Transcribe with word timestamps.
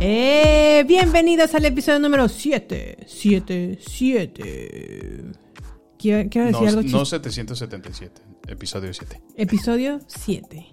Eh, 0.00 0.84
bienvenidos 0.86 1.56
al 1.56 1.64
episodio 1.64 1.98
número 1.98 2.28
7. 2.28 2.98
7, 3.04 3.78
7. 3.80 5.24
Quiero, 5.98 6.30
quiero 6.30 6.46
decir 6.46 6.62
No, 6.62 6.68
algo 6.68 6.82
no 6.82 6.82
chistoso. 6.82 7.04
777, 7.06 8.22
episodio 8.46 8.94
7. 8.94 9.20
Episodio 9.34 10.00
7. 10.06 10.68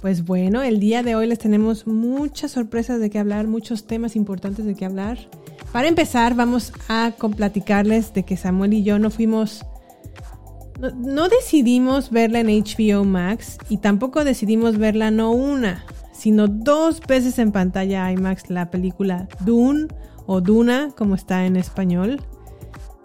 Pues 0.00 0.24
bueno, 0.24 0.62
el 0.62 0.80
día 0.80 1.04
de 1.04 1.14
hoy 1.14 1.28
les 1.28 1.38
tenemos 1.38 1.86
muchas 1.86 2.50
sorpresas 2.50 2.98
de 2.98 3.10
qué 3.10 3.20
hablar, 3.20 3.46
muchos 3.46 3.86
temas 3.86 4.16
importantes 4.16 4.64
de 4.64 4.74
qué 4.74 4.84
hablar. 4.84 5.30
Para 5.70 5.86
empezar, 5.86 6.34
vamos 6.34 6.72
a 6.88 7.14
platicarles 7.36 8.12
de 8.12 8.24
que 8.24 8.36
Samuel 8.36 8.72
y 8.72 8.82
yo 8.82 8.98
no 8.98 9.12
fuimos. 9.12 9.64
No, 10.80 10.90
no 10.90 11.28
decidimos 11.28 12.10
verla 12.10 12.40
en 12.40 12.48
HBO 12.48 13.04
Max 13.04 13.58
y 13.68 13.78
tampoco 13.78 14.24
decidimos 14.24 14.78
verla 14.78 15.12
no 15.12 15.30
una, 15.30 15.84
sino 16.18 16.48
dos 16.48 17.00
veces 17.06 17.38
en 17.38 17.52
pantalla 17.52 18.10
IMAX 18.10 18.50
la 18.50 18.70
película 18.70 19.28
Dune 19.44 19.86
o 20.26 20.40
Duna, 20.40 20.90
como 20.96 21.14
está 21.14 21.46
en 21.46 21.56
español. 21.56 22.20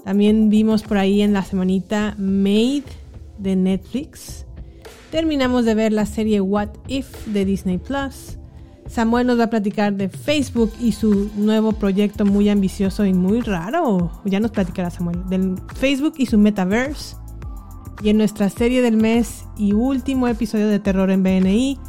También 0.04 0.50
vimos 0.50 0.84
por 0.84 0.98
ahí 0.98 1.22
en 1.22 1.32
la 1.32 1.44
semanita 1.44 2.16
Made 2.18 2.84
de 3.38 3.56
Netflix. 3.56 4.46
Terminamos 5.12 5.64
de 5.64 5.76
ver 5.76 5.94
la 5.94 6.06
serie 6.06 6.42
What 6.42 6.70
If 6.88 7.28
de 7.28 7.46
Disney 7.46 7.78
Plus. 7.78 8.40
Samuel 8.88 9.28
nos 9.28 9.40
va 9.40 9.46
a 9.46 9.50
platicar 9.50 9.94
de 9.94 10.10
Facebook 10.10 10.72
y 10.82 10.92
su 10.92 11.30
nuevo 11.38 11.72
proyecto 11.72 12.26
muy 12.26 12.50
ambicioso 12.50 13.06
y 13.06 13.14
muy 13.14 13.42
raro. 13.42 14.12
Ya 14.26 14.40
nos 14.40 14.52
platicará 14.52 14.90
Samuel. 14.90 15.24
Del 15.30 15.56
Facebook 15.76 16.16
y 16.18 16.26
su 16.26 16.38
metaverse. 16.38 17.16
Y 18.02 18.10
en 18.10 18.18
nuestra 18.18 18.50
serie 18.50 18.82
del 18.82 18.98
mes 18.98 19.46
y 19.56 19.74
último 19.74 20.28
episodio 20.28 20.68
de 20.68 20.80
Terror 20.80 21.10
en 21.12 21.24
BNI, 21.24 21.80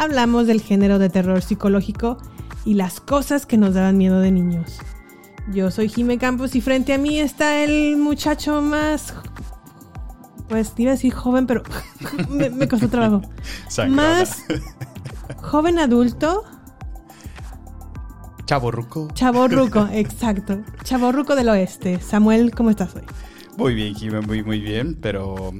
hablamos 0.00 0.46
del 0.46 0.62
género 0.62 0.98
de 0.98 1.10
terror 1.10 1.42
psicológico 1.42 2.16
y 2.64 2.74
las 2.74 3.00
cosas 3.00 3.44
que 3.44 3.58
nos 3.58 3.74
daban 3.74 3.98
miedo 3.98 4.20
de 4.20 4.30
niños. 4.30 4.78
Yo 5.52 5.70
soy 5.70 5.88
Jime 5.88 6.16
Campos 6.16 6.56
y 6.56 6.62
frente 6.62 6.94
a 6.94 6.98
mí 6.98 7.20
está 7.20 7.62
el 7.62 7.96
muchacho 7.98 8.62
más. 8.62 9.12
Pues 10.48 10.72
iba 10.78 10.92
a 10.92 10.94
decir 10.94 11.12
joven, 11.12 11.46
pero 11.46 11.62
me, 12.30 12.48
me 12.48 12.66
costó 12.66 12.88
trabajo. 12.88 13.22
Más 13.88 14.44
joven 15.42 15.78
adulto, 15.78 16.44
Chavo 18.46 18.70
Ruco. 18.72 19.08
chaborruco, 19.12 19.86
exacto. 19.92 20.62
Chaborruco 20.82 21.36
del 21.36 21.50
oeste. 21.50 22.00
Samuel, 22.00 22.52
¿cómo 22.52 22.70
estás 22.70 22.96
hoy? 22.96 23.02
Muy 23.56 23.74
bien, 23.74 23.94
Jimmy, 23.94 24.20
muy, 24.26 24.42
muy 24.42 24.60
bien, 24.60 24.98
pero... 25.00 25.52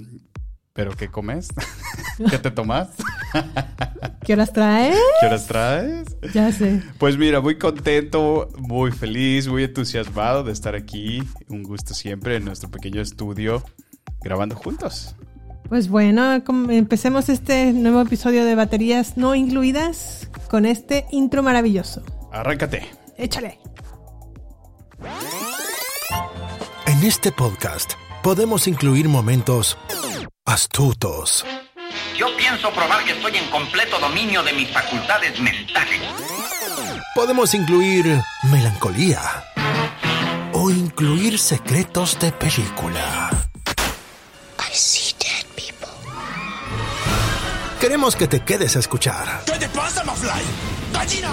¿Pero 0.81 0.97
qué 0.97 1.09
comes? 1.09 1.51
¿Qué 2.31 2.39
te 2.39 2.51
tomas? 2.51 2.89
¿Qué 4.25 4.33
horas 4.33 4.51
traes? 4.51 4.97
¿Qué 5.21 5.27
horas 5.27 5.47
traes? 5.47 6.17
Ya 6.33 6.51
sé. 6.53 6.83
Pues 6.97 7.19
mira, 7.19 7.43
muy 7.43 7.59
contento, 7.59 8.49
muy 8.57 8.91
feliz, 8.91 9.47
muy 9.47 9.65
entusiasmado 9.65 10.43
de 10.43 10.53
estar 10.53 10.75
aquí. 10.75 11.23
Un 11.51 11.65
gusto 11.65 11.93
siempre 11.93 12.37
en 12.37 12.47
nuestro 12.47 12.71
pequeño 12.71 13.03
estudio 13.03 13.63
grabando 14.23 14.57
juntos. 14.57 15.15
Pues 15.69 15.91
bueno, 15.91 16.43
empecemos 16.71 17.29
este 17.29 17.75
nuevo 17.75 18.01
episodio 18.01 18.47
de 18.47 18.55
baterías 18.55 19.19
no 19.19 19.35
incluidas 19.35 20.31
con 20.49 20.65
este 20.65 21.05
intro 21.11 21.43
maravilloso. 21.43 22.03
Arráncate. 22.33 22.89
Échale. 23.19 23.59
En 26.87 27.05
este 27.05 27.33
podcast 27.33 27.93
podemos 28.23 28.67
incluir 28.67 29.11
momentos 29.11 29.77
astutos, 30.47 31.45
Yo 32.17 32.35
pienso 32.37 32.71
probar 32.73 33.05
que 33.05 33.13
estoy 33.13 33.37
en 33.37 33.49
completo 33.51 33.99
dominio 33.99 34.43
de 34.43 34.53
mis 34.53 34.69
facultades 34.71 35.39
mentales. 35.41 36.01
podemos 37.15 37.55
incluir 37.55 38.21
melancolía 38.45 39.21
o 40.53 40.71
incluir 40.71 41.39
secretos 41.39 42.19
de 42.19 42.33
película. 42.33 43.31
I 44.59 44.75
see 44.75 45.15
dead 45.19 45.45
people. 45.55 45.89
Queremos 47.81 48.17
que 48.17 48.27
te 48.29 48.41
quedes 48.41 48.77
a 48.77 48.81
escuchar. 48.81 49.43
¿Qué 49.47 49.53
te 49.59 49.69
pasa, 49.69 50.05
Mafly? 50.05 50.31
¡Gallina! 50.93 51.31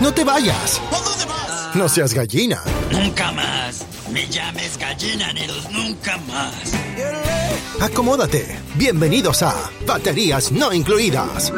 No 0.00 0.12
te 0.12 0.24
vayas, 0.24 0.80
¿A 0.92 0.98
dónde 1.00 1.24
vas? 1.26 1.74
no 1.76 1.88
seas 1.88 2.14
gallina. 2.14 2.62
Nunca 2.90 3.32
más. 3.32 3.84
Me 4.10 4.26
llames 4.28 4.76
gallina, 4.78 5.32
Neros, 5.32 5.68
nunca 5.70 6.16
más. 6.18 6.72
Acomódate. 7.80 8.58
Bienvenidos 8.76 9.42
a 9.42 9.54
Baterías 9.86 10.52
No 10.52 10.72
Incluidas. 10.72 11.52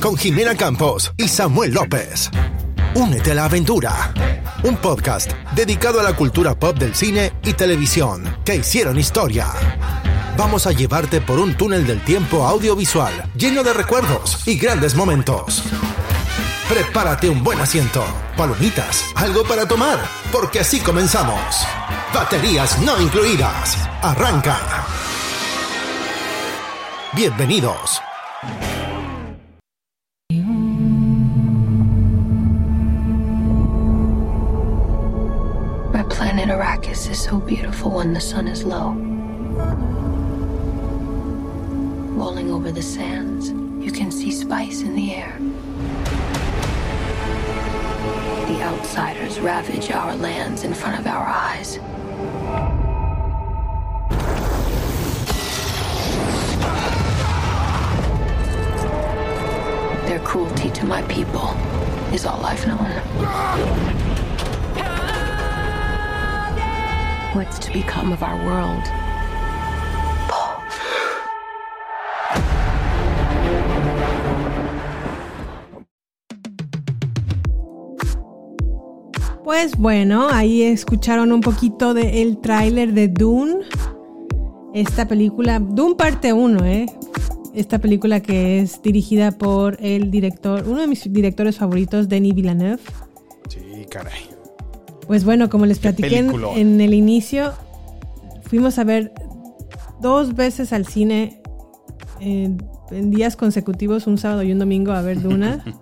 Con 0.00 0.16
Jimena 0.16 0.54
Campos 0.54 1.12
y 1.16 1.28
Samuel 1.28 1.72
López. 1.72 2.30
Únete 2.94 3.32
a 3.32 3.34
la 3.34 3.44
aventura. 3.46 4.12
Un 4.64 4.76
podcast 4.76 5.32
dedicado 5.54 6.00
a 6.00 6.02
la 6.02 6.14
cultura 6.14 6.58
pop 6.58 6.76
del 6.76 6.94
cine 6.94 7.32
y 7.42 7.52
televisión 7.54 8.36
que 8.44 8.56
hicieron 8.56 8.98
historia. 8.98 9.46
Vamos 10.36 10.66
a 10.66 10.72
llevarte 10.72 11.20
por 11.20 11.38
un 11.38 11.56
túnel 11.56 11.86
del 11.86 12.04
tiempo 12.04 12.44
audiovisual 12.44 13.30
lleno 13.36 13.62
de 13.62 13.72
recuerdos 13.72 14.46
y 14.46 14.58
grandes 14.58 14.94
momentos. 14.94 15.62
Prepárate 16.68 17.28
un 17.28 17.42
buen 17.44 17.60
asiento, 17.60 18.04
palomitas, 18.36 19.04
algo 19.14 19.44
para 19.44 19.66
tomar, 19.68 19.98
porque 20.32 20.60
así 20.60 20.80
comenzamos. 20.80 21.64
Baterías 22.12 22.80
no 22.80 23.00
incluidas. 23.00 23.78
Arranca. 24.02 24.58
Bienvenidos. 27.16 27.98
My 35.94 36.02
planet 36.10 36.50
Arrakis 36.50 37.08
is 37.10 37.18
so 37.18 37.38
beautiful 37.38 37.92
when 37.92 38.12
the 38.12 38.20
sun 38.20 38.46
is 38.46 38.64
low. 38.64 38.90
Rolling 42.20 42.50
over 42.50 42.70
the 42.70 42.82
sands, 42.82 43.48
you 43.82 43.90
can 43.90 44.10
see 44.10 44.30
spice 44.30 44.82
in 44.82 44.94
the 44.94 45.14
air. 45.14 45.38
The 48.46 48.60
outsiders 48.60 49.40
ravage 49.40 49.90
our 49.90 50.14
lands 50.16 50.64
in 50.64 50.74
front 50.74 51.00
of 51.00 51.06
our 51.06 51.26
eyes. 51.26 51.78
Their 60.06 60.20
cruelty 60.20 60.70
to 60.70 60.86
my 60.86 61.02
people 61.02 61.50
is 62.14 62.26
all 62.26 62.40
I've 62.44 62.64
known. 62.64 62.86
What's 67.34 67.58
to 67.58 67.72
become 67.72 68.12
of 68.12 68.22
our 68.22 68.36
world? 68.46 68.84
Pues 79.42 79.76
bueno, 79.76 80.28
ahí 80.30 80.62
escucharon 80.62 81.32
un 81.32 81.40
poquito 81.40 81.94
del 81.94 82.38
tráiler 82.38 82.92
de 82.92 83.08
Dune. 83.08 83.64
Esta 84.72 85.08
película, 85.08 85.58
Dune 85.58 85.96
parte 85.96 86.32
1, 86.32 86.64
¿eh? 86.64 86.86
Esta 87.56 87.78
película 87.78 88.20
que 88.20 88.60
es 88.60 88.82
dirigida 88.82 89.32
por 89.32 89.78
el 89.80 90.10
director, 90.10 90.64
uno 90.68 90.82
de 90.82 90.86
mis 90.86 91.10
directores 91.10 91.56
favoritos, 91.56 92.06
Denis 92.06 92.34
Villeneuve. 92.34 92.82
Sí, 93.48 93.86
caray. 93.88 94.28
Pues 95.06 95.24
bueno, 95.24 95.48
como 95.48 95.64
les 95.64 95.78
platiqué 95.78 96.18
en, 96.18 96.80
el 96.82 96.92
inicio, 96.92 97.54
fuimos 98.42 98.78
a 98.78 98.84
ver 98.84 99.12
dos 100.02 100.34
veces 100.34 100.74
al 100.74 100.86
cine 100.86 101.40
en, 102.20 102.62
en 102.90 103.10
días 103.10 103.36
consecutivos, 103.36 104.06
un 104.06 104.18
sábado 104.18 104.42
y 104.42 104.52
un 104.52 104.58
domingo, 104.58 104.92
a 104.92 105.00
ver 105.00 105.22
Duna. 105.22 105.64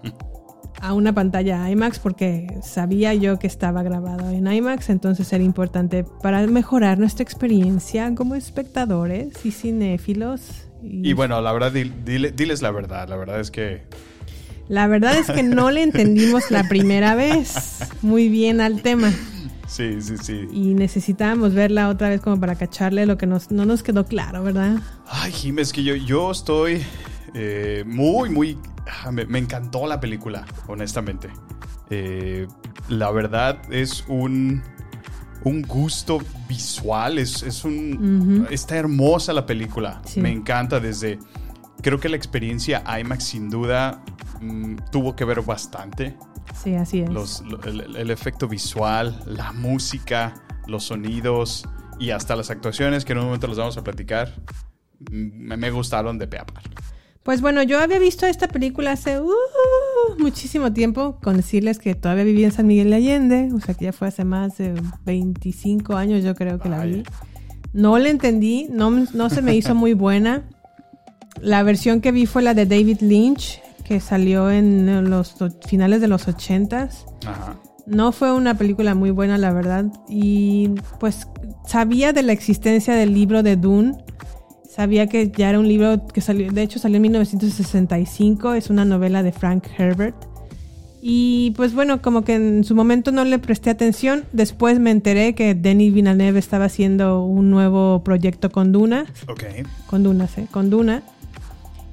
a 0.81 0.93
una 0.93 1.14
pantalla 1.14 1.70
IMAX 1.70 1.99
porque 1.99 2.58
sabía 2.62 3.14
yo 3.14 3.38
que 3.38 3.46
estaba 3.46 3.82
grabado 3.82 4.28
en 4.31 4.46
IMAX, 4.46 4.90
entonces 4.90 5.32
era 5.32 5.43
importante 5.43 6.04
para 6.22 6.46
mejorar 6.46 6.99
nuestra 6.99 7.22
experiencia 7.22 8.14
como 8.14 8.34
espectadores 8.34 9.44
y 9.44 9.50
cinéfilos. 9.50 10.69
Y 10.86 11.12
bueno, 11.14 11.40
la 11.40 11.52
verdad, 11.52 11.72
dil- 11.72 11.92
dile- 12.04 12.32
diles 12.34 12.60
la 12.62 12.70
verdad. 12.70 13.08
La 13.08 13.16
verdad 13.16 13.40
es 13.40 13.50
que 13.50 13.82
La 14.69 14.86
verdad 14.86 15.16
es 15.16 15.26
que 15.31 15.42
no 15.42 15.70
le 15.70 15.82
entendimos 15.82 16.50
la 16.50 16.69
primera 16.69 17.14
vez 17.14 17.81
muy 18.02 18.28
bien 18.28 18.60
al 18.60 18.81
tema 18.82 19.12
sí, 19.66 20.00
sí, 20.00 20.16
sí. 20.22 20.48
y 20.52 20.75
necesitábamos 20.75 21.52
verla 21.54 21.88
otra 21.88 22.08
vez 22.08 22.20
como 22.20 22.38
para 22.40 22.54
cacharle 22.54 23.04
lo 23.06 23.19
que 23.19 23.26
nos, 23.26 23.50
no 23.50 23.64
nos 23.66 23.82
quedó 23.82 24.06
claro, 24.06 24.42
¿verdad? 24.42 24.76
Ay, 25.06 25.32
Jim, 25.32 25.58
es 25.58 25.72
que 25.72 25.82
yo, 25.84 25.94
yo 25.96 26.31
estoy 26.31 26.82
eh, 27.34 27.82
muy, 27.87 28.30
muy... 28.30 28.58
ah, 29.04 29.10
Me, 29.10 29.26
me 29.26 29.38
encantó 29.38 29.87
la 29.87 30.00
película, 30.00 30.46
honestamente. 30.66 31.28
Eh, 31.90 32.46
la 32.88 33.10
verdad 33.10 33.58
es 33.70 34.04
un, 34.08 34.62
un 35.44 35.62
gusto 35.62 36.20
visual, 36.49 37.19
es, 37.19 37.43
es 37.43 37.64
un... 37.64 38.46
Está 38.50 38.76
hermosa 38.76 39.32
la 39.32 39.44
película, 39.46 40.00
Sí. 40.05 40.20
me 40.20 40.31
encanta 40.31 40.81
desde... 40.81 41.19
Creo 41.82 42.00
que 42.00 42.08
la 42.08 42.17
experiencia 42.17 42.82
IMAX 42.99 43.25
sin 43.25 43.50
duda 43.50 44.02
mm, 44.41 44.76
tuvo 44.91 45.14
que 45.14 45.25
ver 45.26 45.43
bastante. 45.43 46.17
Sí, 46.62 46.75
así 46.75 47.00
es. 47.00 47.11
Los- 47.11 47.43
lo- 47.43 47.62
el, 47.64 47.94
el 47.96 48.11
efecto 48.11 48.49
visual, 48.49 49.20
la 49.26 49.52
música, 49.52 50.35
los 50.67 50.85
sonidos 50.85 51.69
y 51.99 52.11
hasta 52.11 52.37
las 52.37 52.49
actuaciones 52.50 53.05
que 53.05 53.12
en 53.12 53.19
un 53.19 53.25
momento 53.26 53.47
los 53.49 53.58
vamos 53.58 53.76
a 53.76 53.85
platicar. 53.85 54.32
mm, 55.11 55.47
Me, 55.47 55.56
me 55.58 55.70
gustaron 55.70 56.17
de 56.19 56.26
pe 56.26 56.38
a 56.38 56.47
par. 56.47 56.62
Pues 57.23 57.40
bueno, 57.43 57.62
yo 57.62 57.81
había 57.81 57.99
visto 57.99 58.25
esta 58.26 58.49
película 58.49 58.93
hace 58.93 59.20
uh, 59.20 59.31
muchísimo 60.18 60.72
tiempo, 60.72 61.18
con 61.22 61.36
decirles 61.36 61.78
que 61.78 61.94
todavía 61.94 62.24
vivía 62.24 62.46
en 62.46 62.52
San 62.52 62.66
Miguel 62.66 62.90
de 62.90 62.96
Allende, 62.96 63.50
o 63.54 63.60
sea 63.60 63.74
que 63.74 63.86
ya 63.86 63.92
fue 63.92 64.08
hace 64.08 64.24
más 64.24 64.58
de 64.58 64.74
25 65.04 65.96
años 65.96 66.24
yo 66.24 66.34
creo 66.34 66.58
que 66.58 66.68
la 66.68 66.84
vi. 66.84 67.02
No 67.72 67.98
la 67.98 68.08
entendí, 68.08 68.68
no, 68.70 68.90
no 68.90 69.30
se 69.30 69.42
me 69.42 69.54
hizo 69.56 69.74
muy 69.74 69.94
buena. 69.94 70.48
La 71.40 71.62
versión 71.62 72.00
que 72.00 72.12
vi 72.12 72.26
fue 72.26 72.42
la 72.42 72.54
de 72.54 72.66
David 72.66 73.00
Lynch, 73.00 73.60
que 73.84 74.00
salió 74.00 74.50
en 74.50 75.10
los 75.10 75.34
finales 75.66 76.00
de 76.00 76.08
los 76.08 76.28
80s. 76.28 77.04
Ajá. 77.26 77.56
No 77.86 78.12
fue 78.12 78.32
una 78.32 78.56
película 78.56 78.94
muy 78.94 79.10
buena, 79.10 79.36
la 79.36 79.52
verdad. 79.52 79.86
Y 80.08 80.70
pues 81.00 81.26
sabía 81.66 82.12
de 82.12 82.22
la 82.22 82.32
existencia 82.32 82.94
del 82.94 83.12
libro 83.12 83.42
de 83.42 83.56
Dune. 83.56 83.92
Sabía 84.75 85.06
que 85.06 85.31
ya 85.31 85.50
era 85.50 85.61
un 85.61 85.69
libro 85.69 86.06
que 86.09 86.21
salió, 86.21 86.50
de 86.50 86.62
hecho 86.62 86.79
salió 86.81 86.97
en 86.97 87.03
1965, 87.03 88.55
es 88.55 88.71
una 88.71 88.85
novela 88.85 89.23
de 89.23 89.31
Frank 89.31 89.65
Herbert. 89.79 90.17
Y 91.00 91.53
pues 91.56 91.75
bueno, 91.75 92.00
como 92.00 92.25
que 92.25 92.35
en 92.35 92.65
su 92.65 92.75
momento 92.75 93.12
no 93.12 93.25
le 93.25 93.38
presté 93.38 93.69
atención. 93.71 94.25
Después 94.32 94.81
me 94.81 94.91
enteré 94.91 95.35
que 95.35 95.55
Denis 95.55 95.93
Villeneuve 95.93 96.38
estaba 96.38 96.65
haciendo 96.65 97.23
un 97.25 97.50
nuevo 97.50 98.03
proyecto 98.03 98.50
con 98.50 98.73
Duna, 98.73 99.05
Ok. 99.29 99.44
con 99.87 100.03
Duna, 100.03 100.26
¿sí? 100.29 100.47
Con 100.50 100.71
Duna. 100.71 101.03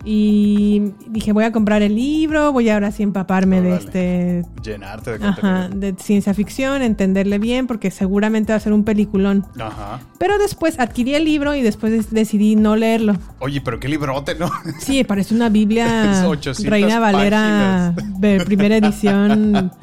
Y 0.03 0.93
dije, 1.07 1.31
voy 1.31 1.43
a 1.43 1.51
comprar 1.51 1.83
el 1.83 1.95
libro, 1.95 2.51
voy 2.51 2.69
ahora 2.69 2.91
sí 2.91 3.03
empaparme 3.03 3.61
de 3.61 3.75
este 3.75 4.43
Llenarte 4.63 5.19
de 5.19 5.25
Ajá, 5.27 5.69
de 5.69 5.93
ciencia 5.99 6.33
ficción, 6.33 6.81
entenderle 6.81 7.37
bien, 7.37 7.67
porque 7.67 7.91
seguramente 7.91 8.51
va 8.51 8.57
a 8.57 8.59
ser 8.59 8.73
un 8.73 8.83
peliculón. 8.83 9.45
Ajá. 9.59 9.99
Pero 10.17 10.39
después 10.39 10.79
adquirí 10.79 11.13
el 11.13 11.23
libro 11.25 11.53
y 11.53 11.61
después 11.61 11.91
des- 11.91 12.09
decidí 12.09 12.55
no 12.55 12.75
leerlo. 12.75 13.15
Oye, 13.39 13.61
pero 13.61 13.79
qué 13.79 13.87
librote, 13.89 14.33
¿no? 14.33 14.49
Sí, 14.79 15.03
parece 15.03 15.35
una 15.35 15.49
Biblia 15.49 16.11
Es 16.21 16.25
800 16.25 16.65
Reina 16.65 16.99
Valera 16.99 17.93
de 18.17 18.39
primera 18.43 18.77
edición. 18.77 19.71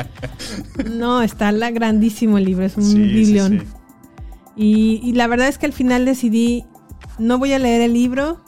No, 0.90 1.22
está 1.22 1.52
la 1.52 1.70
grandísimo 1.70 2.38
el 2.38 2.44
libro, 2.44 2.64
es 2.64 2.76
un 2.76 2.82
Sí, 2.84 2.92
sí, 2.92 2.98
biblión. 3.02 3.60
sí. 3.60 3.66
Y, 4.56 5.00
y 5.04 5.12
la 5.12 5.26
verdad 5.28 5.46
es 5.48 5.58
que 5.58 5.66
al 5.66 5.72
final 5.72 6.04
decidí, 6.04 6.64
no 7.18 7.38
voy 7.38 7.52
a 7.52 7.58
leer 7.60 7.82
el 7.82 7.92
libro 7.92 8.42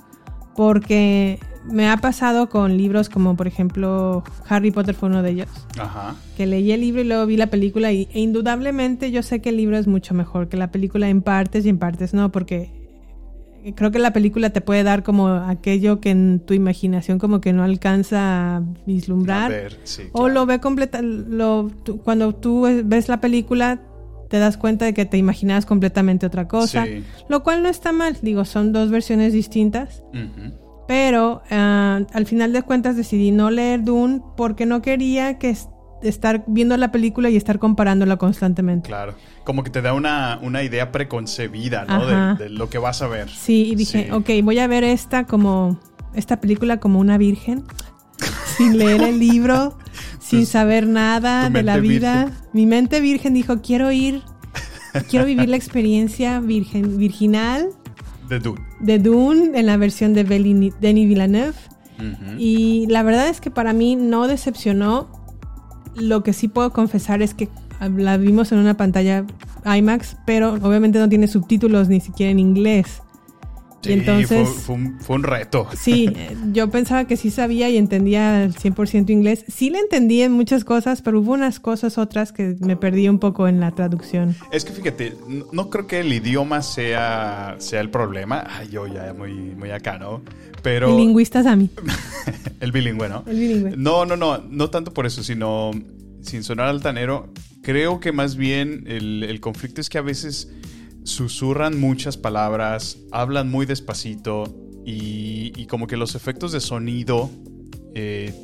porque 0.56 1.38
me 1.64 1.88
ha 1.90 1.96
pasado 1.98 2.48
con 2.48 2.76
libros 2.76 3.08
como 3.08 3.36
por 3.36 3.46
ejemplo 3.46 4.24
Harry 4.48 4.70
Potter 4.70 4.94
fue 4.94 5.08
uno 5.10 5.22
de 5.22 5.30
ellos 5.30 5.48
Ajá. 5.78 6.14
que 6.36 6.46
leí 6.46 6.72
el 6.72 6.80
libro 6.80 7.02
y 7.02 7.04
luego 7.04 7.26
vi 7.26 7.36
la 7.36 7.48
película 7.48 7.92
y, 7.92 8.08
e 8.12 8.20
indudablemente 8.20 9.10
yo 9.10 9.22
sé 9.22 9.40
que 9.40 9.50
el 9.50 9.58
libro 9.58 9.76
es 9.76 9.86
mucho 9.86 10.14
mejor 10.14 10.48
que 10.48 10.56
la 10.56 10.70
película 10.70 11.08
en 11.08 11.20
partes 11.22 11.66
y 11.66 11.68
en 11.68 11.78
partes 11.78 12.14
no, 12.14 12.32
porque 12.32 12.70
creo 13.76 13.90
que 13.90 13.98
la 13.98 14.12
película 14.14 14.48
te 14.50 14.62
puede 14.62 14.82
dar 14.84 15.02
como 15.02 15.28
aquello 15.28 16.00
que 16.00 16.08
en 16.10 16.40
tu 16.40 16.54
imaginación 16.54 17.18
como 17.18 17.42
que 17.42 17.52
no 17.52 17.62
alcanza 17.62 18.56
a 18.56 18.62
vislumbrar 18.86 19.44
A 19.52 19.54
ver, 19.54 19.78
sí, 19.84 20.04
o 20.12 20.30
lo 20.30 20.46
ve 20.46 20.60
completa 20.60 21.02
lo 21.02 21.70
tú- 21.84 21.98
cuando 22.00 22.34
tú 22.34 22.66
ves 22.84 23.08
la 23.10 23.20
película 23.20 23.80
te 24.30 24.38
das 24.38 24.56
cuenta 24.56 24.86
de 24.86 24.94
que 24.94 25.04
te 25.04 25.18
imaginabas 25.18 25.66
completamente 25.66 26.24
otra 26.24 26.48
cosa, 26.48 26.86
Sí. 26.86 27.02
lo 27.28 27.42
cual 27.42 27.62
no 27.64 27.68
está 27.68 27.90
mal, 27.92 28.16
digo, 28.22 28.44
son 28.44 28.72
dos 28.72 28.88
versiones 28.88 29.32
distintas. 29.32 30.04
Pero 30.90 31.42
ah, 31.52 32.00
al 32.12 32.26
final 32.26 32.52
de 32.52 32.62
cuentas 32.62 32.96
decidí 32.96 33.31
no 33.31 33.48
leer 33.52 33.84
Dune 33.84 34.22
porque 34.37 34.66
no 34.66 34.82
quería 34.82 35.38
que 35.38 35.50
es- 35.50 35.69
estar 36.02 36.42
viendo 36.48 36.76
la 36.76 36.90
película 36.90 37.31
y 37.31 37.37
estar 37.37 37.60
comparándola 37.60 38.16
constantemente. 38.16 38.88
Claro. 38.88 39.14
Como 39.44 39.62
que 39.62 39.70
te 39.70 39.82
da 39.82 39.94
una, 39.94 40.40
una 40.42 40.64
idea 40.64 40.90
preconcebida, 40.90 41.84
¿no? 41.84 42.34
De, 42.34 42.42
de 42.44 42.50
lo 42.50 42.69
que 42.70 42.78
vas 42.78 43.02
a 43.02 43.06
ver. 43.06 43.28
Sí, 43.31 43.69
y 43.70 43.75
dije, 43.76 44.06
Sí. 44.06 44.10
ok, 44.10 44.31
voy 44.44 44.58
a 44.58 44.66
ver 44.66 44.82
esta 44.82 45.26
como 45.26 45.78
esta 46.12 46.40
película 46.40 46.81
como 46.81 46.98
una 46.98 47.19
virgen, 47.19 47.62
sin 48.56 48.76
leer 48.76 49.00
el 49.02 49.20
libro, 49.20 49.78
sin 50.19 50.44
saber 50.44 50.88
nada 50.88 51.50
de 51.50 51.62
la 51.62 51.76
vida. 51.76 52.25
virgen. 52.25 52.40
Mi 52.52 52.66
mente 52.66 53.00
virgen 53.00 53.32
dijo, 53.32 53.60
quiero 53.62 53.92
ir, 53.92 54.22
quiero 55.08 55.25
vivir 55.25 55.48
la 55.48 55.56
experiencia 55.62 56.40
virgen, 56.40 56.98
virginal 56.98 57.69
De 58.30 58.38
Dune. 58.38 58.60
de 58.80 58.98
Dune 58.98 59.58
en 59.58 59.66
la 59.66 59.76
versión 59.76 60.14
de 60.14 60.24
Denis 60.24 61.08
Villeneuve. 61.08 61.56
Y 62.38 62.86
la 62.88 63.02
verdad 63.02 63.28
es 63.28 63.42
que 63.42 63.50
para 63.50 63.74
mí 63.74 63.96
no 63.96 64.26
decepcionó. 64.26 65.08
Lo 65.96 66.22
que 66.22 66.32
sí 66.32 66.48
puedo 66.48 66.72
confesar 66.72 67.20
es 67.20 67.34
que 67.34 67.48
la 67.96 68.16
vimos 68.16 68.52
en 68.52 68.58
una 68.58 68.76
pantalla 68.76 69.26
IMAX, 69.64 70.16
pero 70.24 70.54
obviamente 70.54 70.98
no 70.98 71.08
tiene 71.08 71.28
subtítulos 71.28 71.88
ni 71.88 72.00
siquiera 72.00 72.30
en 72.30 72.38
inglés. 72.38 73.02
Sí, 73.82 73.90
y 73.90 73.92
entonces, 73.94 74.48
fue, 74.48 74.60
fue 74.60 74.74
un, 74.74 75.00
fue 75.00 75.16
un 75.16 75.22
reto. 75.22 75.66
sí, 75.74 76.12
yo 76.52 76.70
pensaba 76.70 77.06
que 77.06 77.16
sí 77.16 77.30
sabía 77.30 77.70
y 77.70 77.78
entendía 77.78 78.42
al 78.42 78.54
100% 78.54 79.08
inglés. 79.10 79.44
Sí 79.48 79.70
le 79.70 79.78
entendí 79.78 80.20
en 80.20 80.32
muchas 80.32 80.64
cosas, 80.64 81.00
pero 81.00 81.20
hubo 81.20 81.32
unas 81.32 81.60
cosas 81.60 81.96
otras 81.96 82.32
que 82.32 82.56
me 82.60 82.76
perdí 82.76 83.08
un 83.08 83.18
poco 83.18 83.48
en 83.48 83.58
la 83.58 83.70
traducción. 83.70 84.36
Es 84.52 84.64
que 84.64 84.72
fíjate, 84.72 85.14
no, 85.26 85.46
no 85.52 85.70
creo 85.70 85.86
que 85.86 86.00
el 86.00 86.12
idioma 86.12 86.62
sea, 86.62 87.56
sea 87.58 87.80
el 87.80 87.90
problema. 87.90 88.44
Ay, 88.50 88.68
yo 88.68 88.86
ya 88.86 89.14
muy, 89.14 89.32
muy 89.32 89.70
acá, 89.70 89.98
¿no? 89.98 90.22
Pero 90.62 90.90
El 90.90 90.96
lingüista 90.98 91.42
Sammy. 91.42 91.70
el 92.60 92.72
bilingüe, 92.72 93.08
¿no? 93.08 93.24
El 93.26 93.38
bilingüe. 93.38 93.76
No, 93.76 94.04
no, 94.04 94.16
no, 94.16 94.38
no 94.38 94.70
tanto 94.70 94.92
por 94.92 95.06
eso, 95.06 95.22
sino 95.22 95.70
sin 96.20 96.42
sonar 96.42 96.66
altanero. 96.66 97.32
Creo 97.62 98.00
que 98.00 98.12
más 98.12 98.36
bien 98.36 98.84
el, 98.86 99.22
el 99.22 99.40
conflicto 99.40 99.80
es 99.80 99.88
que 99.88 99.98
a 99.98 100.02
veces 100.02 100.50
susurran 101.05 101.79
muchas 101.81 102.17
palabras, 102.17 102.99
hablan 103.12 103.50
muy 103.50 103.67
despacito 103.67 104.44
y, 104.85 105.52
y 105.61 105.67
como 105.67 105.87
que 105.87 105.97
los 105.97 106.14
efectos 106.14 106.52
de 106.52 106.61
sonido, 106.61 107.31
eh, 107.94 108.35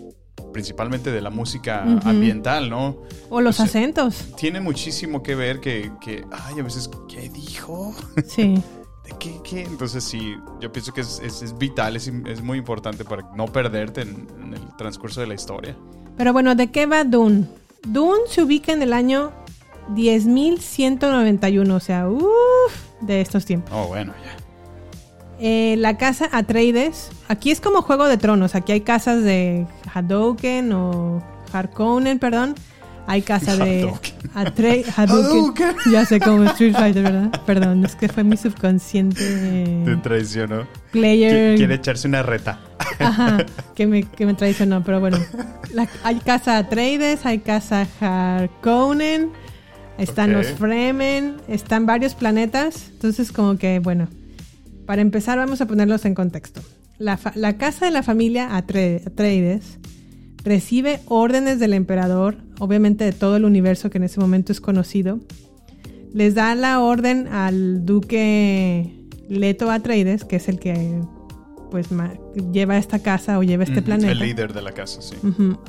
principalmente 0.53 1.11
de 1.13 1.21
la 1.21 1.31
música 1.31 1.83
ambiental, 2.05 2.71
¿no? 2.71 3.03
O 3.31 3.41
los 3.41 3.57
O 3.57 3.57
sea, 3.59 3.65
acentos. 3.67 4.25
Tiene 4.37 4.61
muchísimo 4.61 5.23
que 5.23 5.35
ver 5.35 5.61
que, 5.61 5.93
que, 6.01 6.25
ay, 6.33 6.61
a 6.61 6.63
veces, 6.63 6.91
¿qué 7.09 7.29
dijo? 7.29 7.95
Sí. 8.27 8.55
¿De 9.05 9.13
qué, 9.21 9.39
qué? 9.45 9.63
Entonces 9.63 10.03
sí, 10.03 10.35
yo 10.61 10.73
pienso 10.73 10.93
que 10.93 11.03
es, 11.03 11.21
es- 11.23 11.41
es 11.43 11.57
vital, 11.57 11.95
es, 11.95 12.09
es 12.09 12.43
muy 12.43 12.59
importante 12.59 13.05
para 13.05 13.23
no 13.37 13.47
perderte 13.47 14.01
en, 14.01 14.27
en 14.43 14.55
el 14.55 14.77
transcurso 14.77 15.21
de 15.21 15.29
la 15.29 15.35
historia. 15.35 15.77
Pero 16.17 16.33
bueno, 16.33 16.55
¿de 16.57 16.73
qué 16.73 16.87
va 16.87 17.05
Dune? 17.05 17.47
Dune 17.87 18.23
se 18.29 18.43
ubica 18.43 18.73
en 18.73 18.83
el 18.83 18.93
año 18.93 19.31
10.191, 19.95 21.71
o 21.73 21.81
sea, 21.81 22.09
uff, 22.09 22.23
de 23.01 23.21
estos 23.21 23.45
tiempos. 23.45 23.73
Oh, 23.75 23.87
bueno, 23.89 24.13
ya. 24.25 24.37
Eh, 25.39 25.77
la 25.79 25.99
casa 25.99 26.29
Atreides, 26.33 27.11
aquí 27.29 27.51
es 27.51 27.61
como 27.61 27.83
Juego 27.83 28.07
de 28.09 28.17
Tronos, 28.17 28.55
aquí 28.55 28.73
hay 28.73 28.81
casas 28.81 29.23
de 29.23 29.67
Hadouken 29.93 30.73
o 30.73 31.23
Harkonnen, 31.53 32.19
perdón. 32.19 32.55
Hay 33.09 33.23
casa 33.23 33.55
de 33.55 33.83
Hadouken. 33.85 34.15
Atrei 34.35 34.85
Hadouken. 34.97 35.77
Ya 35.93 36.05
sé 36.05 36.19
como 36.19 36.43
Street 36.45 36.75
Fighter, 36.75 37.05
¿verdad? 37.05 37.31
Perdón, 37.47 37.85
es 37.85 37.95
que 37.95 38.09
fue 38.09 38.25
mi 38.25 38.37
subconsciente 38.37 39.83
Te 39.85 39.97
traicionó. 40.03 40.67
player. 40.91 41.55
Qui- 41.55 41.59
Quiere 41.59 41.75
echarse 41.77 42.09
una 42.09 42.25
reta. 42.25 42.59
Ajá, 42.99 43.45
que 43.77 43.87
me, 43.87 44.03
que 44.03 44.27
me 44.27 44.35
traicionó, 44.35 44.83
pero 44.83 44.99
bueno. 44.99 45.19
La- 45.73 45.87
hay 46.03 46.17
casa 46.17 46.57
Atreides, 46.59 47.25
hay 47.27 47.39
casa 47.41 47.87
Harkonnen, 48.01 49.31
están 49.99 50.33
los 50.33 50.47
Fremen, 50.49 51.35
están 51.49 51.87
varios 51.87 52.15
planetas. 52.15 52.89
Entonces, 52.93 53.33
como 53.33 53.57
que, 53.59 53.79
bueno, 53.79 54.09
para 54.87 55.03
empezar, 55.03 55.39
vamos 55.39 55.61
a 55.61 55.67
ponerlos 55.67 56.05
en 56.05 56.15
contexto. 56.15 56.61
La, 56.99 57.19
la 57.35 57.57
casa 57.59 57.85
de 57.87 57.91
la 57.91 58.03
familia 58.03 58.49
Atre- 58.57 59.07
Atreides 59.07 59.79
recibe 60.45 61.01
órdenes 61.07 61.59
del 61.59 61.73
emperador, 61.75 62.37
obviamente 62.59 63.05
de 63.05 63.13
todo 63.13 63.37
el 63.37 63.45
universo 63.45 63.91
que 63.91 63.99
en 63.99 64.05
ese 64.05 64.21
momento 64.21 64.53
es 64.53 64.61
conocido. 64.61 65.19
Les 66.15 66.35
da 66.35 66.55
la 66.55 66.81
orden 66.81 67.27
al 67.29 67.85
duque 67.85 68.95
Leto 69.29 69.71
Atreides, 69.71 70.25
que 70.25 70.37
es 70.37 70.49
el 70.49 70.59
que 70.59 71.01
pues 71.71 71.89
lleva 72.53 72.79
esta 72.79 73.01
casa 73.01 73.39
o 73.39 73.43
lleva 73.43 73.65
este 73.65 73.81
Ujú, 73.81 73.87
planeta. 73.87 74.13
El 74.13 74.21
líder 74.21 74.53
de 74.55 74.63
la 74.63 74.71
casa, 74.73 75.03
sí. 75.03 75.17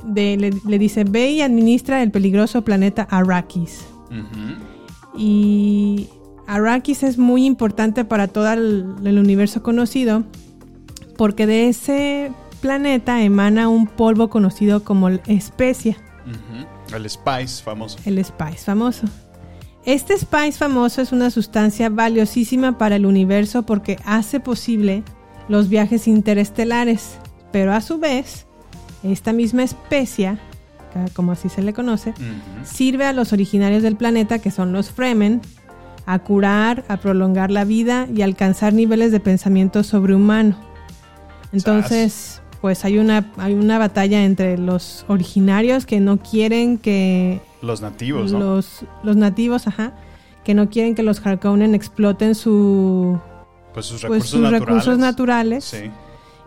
De- 0.05 0.37
le, 0.37 0.51
le 0.65 0.79
dice, 0.79 1.03
ve 1.03 1.31
y 1.31 1.41
administra 1.41 2.03
el 2.03 2.11
peligroso 2.11 2.63
planeta 2.63 3.07
Arrakis. 3.09 3.83
Y 5.17 6.09
Arrakis 6.47 7.03
es 7.03 7.17
muy 7.17 7.45
importante 7.45 8.05
para 8.05 8.27
todo 8.27 8.51
el, 8.51 8.85
el 9.03 9.19
universo 9.19 9.63
conocido 9.63 10.23
porque 11.17 11.47
de 11.47 11.67
ese 11.67 12.31
planeta 12.61 13.21
emana 13.21 13.67
un 13.67 13.87
polvo 13.87 14.29
conocido 14.29 14.83
como 14.83 15.09
especia. 15.09 15.97
El 16.93 17.09
Spice 17.09 17.63
famoso. 17.63 17.97
el 18.05 18.23
spice 18.23 18.63
famoso. 18.65 19.07
Este 19.85 20.17
spice 20.17 20.53
famoso 20.53 21.01
es 21.01 21.11
una 21.11 21.29
sustancia 21.29 21.89
valiosísima 21.89 22.77
para 22.77 22.97
el 22.97 23.05
universo 23.05 23.63
porque 23.63 23.97
hace 24.05 24.39
posible 24.39 25.03
los 25.47 25.69
viajes 25.69 26.07
interestelares, 26.07 27.17
pero 27.51 27.73
a 27.73 27.81
su 27.81 27.97
vez, 27.97 28.45
esta 29.03 29.31
misma 29.31 29.63
especia 29.63 30.39
como 31.13 31.31
así 31.31 31.49
se 31.49 31.61
le 31.61 31.73
conoce, 31.73 32.13
sirve 32.63 33.05
a 33.05 33.13
los 33.13 33.33
originarios 33.33 33.83
del 33.83 33.95
planeta, 33.95 34.39
que 34.39 34.51
son 34.51 34.71
los 34.73 34.89
Fremen, 34.91 35.41
a 36.05 36.19
curar, 36.19 36.85
a 36.87 36.97
prolongar 36.97 37.51
la 37.51 37.65
vida 37.65 38.07
y 38.13 38.21
alcanzar 38.21 38.73
niveles 38.73 39.11
de 39.11 39.19
pensamiento 39.19 39.83
sobrehumano. 39.83 40.55
Entonces, 41.51 42.41
pues 42.61 42.83
hay 42.85 42.97
una, 42.97 43.31
hay 43.37 43.53
una 43.53 43.77
batalla 43.77 44.23
entre 44.23 44.57
los 44.57 45.05
originarios 45.07 45.85
que 45.85 45.99
no 45.99 46.17
quieren 46.17 46.77
que 46.77 47.41
Los 47.61 47.81
nativos, 47.81 48.31
¿no? 48.31 48.39
los, 48.39 48.85
los 49.03 49.15
nativos, 49.15 49.67
ajá, 49.67 49.93
que 50.43 50.53
no 50.53 50.69
quieren 50.69 50.95
que 50.95 51.03
los 51.03 51.25
Harkonnen 51.25 51.75
exploten 51.75 52.35
su, 52.35 53.19
Pues 53.73 53.85
sus 53.85 54.01
pues, 54.01 54.11
recursos 54.11 54.29
sus 54.31 54.41
naturales. 54.41 54.65
recursos 54.67 54.97
naturales 54.99 55.63
Sí. 55.65 55.91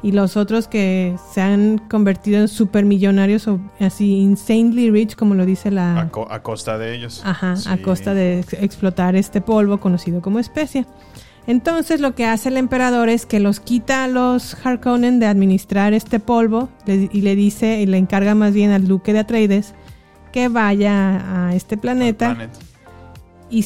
Y 0.02 0.12
los 0.12 0.37
otros 0.37 0.66
que 0.69 1.16
se 1.33 1.40
han 1.42 1.78
convertido 1.78 2.40
en 2.40 2.49
supermillonarios 2.49 3.47
o 3.49 3.61
así 3.80 4.16
insanely 4.21 4.90
rich, 4.90 5.14
como 5.14 5.35
lo 5.35 5.45
dice 5.45 5.71
la... 5.71 6.00
A, 6.00 6.09
co- 6.09 6.26
a 6.30 6.42
costa 6.42 6.78
de 6.78 6.95
ellos. 6.95 7.21
Ajá, 7.25 7.54
a 7.66 7.76
costa 7.78 8.14
de 8.14 8.40
ex- 8.40 8.54
explotar 8.54 9.14
este 9.16 9.40
polvo 9.40 9.78
conocido 9.78 10.23
como 10.23 10.38
especia. 10.38 10.87
Entonces 11.47 12.00
lo 12.00 12.14
que 12.14 12.26
hace 12.26 12.49
el 12.50 12.57
emperador 12.57 13.09
es 13.09 13.26
que 13.26 13.40
los 13.40 13.61
quita 13.61 14.04
a 14.04 14.09
los 14.09 14.54
Harkonnen 14.64 15.19
de 15.21 15.26
administrar 15.26 15.92
este 15.95 16.21
polvo 16.21 16.69
le- 16.87 17.09
y 17.12 17.21
le 17.23 17.35
dice 17.37 17.80
y 17.80 17.87
le 17.87 17.99
encarga 17.99 18.35
más 18.35 18.52
bien 18.54 18.71
al 18.71 18.87
duque 18.87 19.12
de 19.12 19.19
Atreides 19.21 19.75
que 20.33 20.49
vaya 20.49 21.49
a 21.49 21.54
este 21.54 21.76
planeta 21.76 22.35
Planet. 22.37 22.50
y 23.50 23.64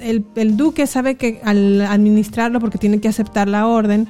el, 0.00 0.24
el 0.34 0.56
duque 0.56 0.86
sabe 0.86 1.16
que 1.16 1.40
al 1.44 1.80
administrarlo, 1.82 2.58
porque 2.60 2.78
tiene 2.78 3.00
que 3.00 3.08
aceptar 3.08 3.48
la 3.48 3.66
orden, 3.66 4.08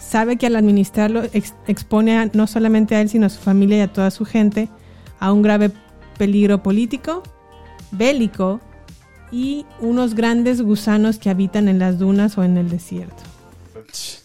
sabe 0.00 0.36
que 0.36 0.46
al 0.46 0.56
administrarlo 0.56 1.22
ex- 1.32 1.54
expone 1.68 2.18
a- 2.18 2.26
no 2.32 2.46
solamente 2.48 2.96
a 2.96 3.00
él, 3.00 3.08
sino 3.08 3.26
a 3.26 3.30
su 3.30 3.40
familia 3.40 3.76
y 3.78 3.80
a 3.82 3.92
toda 3.92 4.10
su 4.10 4.24
gente 4.24 4.68
a 5.20 5.32
un 5.32 5.42
grave 5.42 5.70
peligro 6.18 6.62
político, 6.62 7.22
bélico 7.92 8.60
y 9.30 9.64
unos 9.80 10.14
grandes 10.14 10.60
gusanos 10.62 11.18
que 11.18 11.30
habitan 11.30 11.68
en 11.68 11.78
las 11.78 11.98
dunas 11.98 12.36
o 12.38 12.42
en 12.44 12.56
el 12.56 12.68
desierto. 12.68 13.22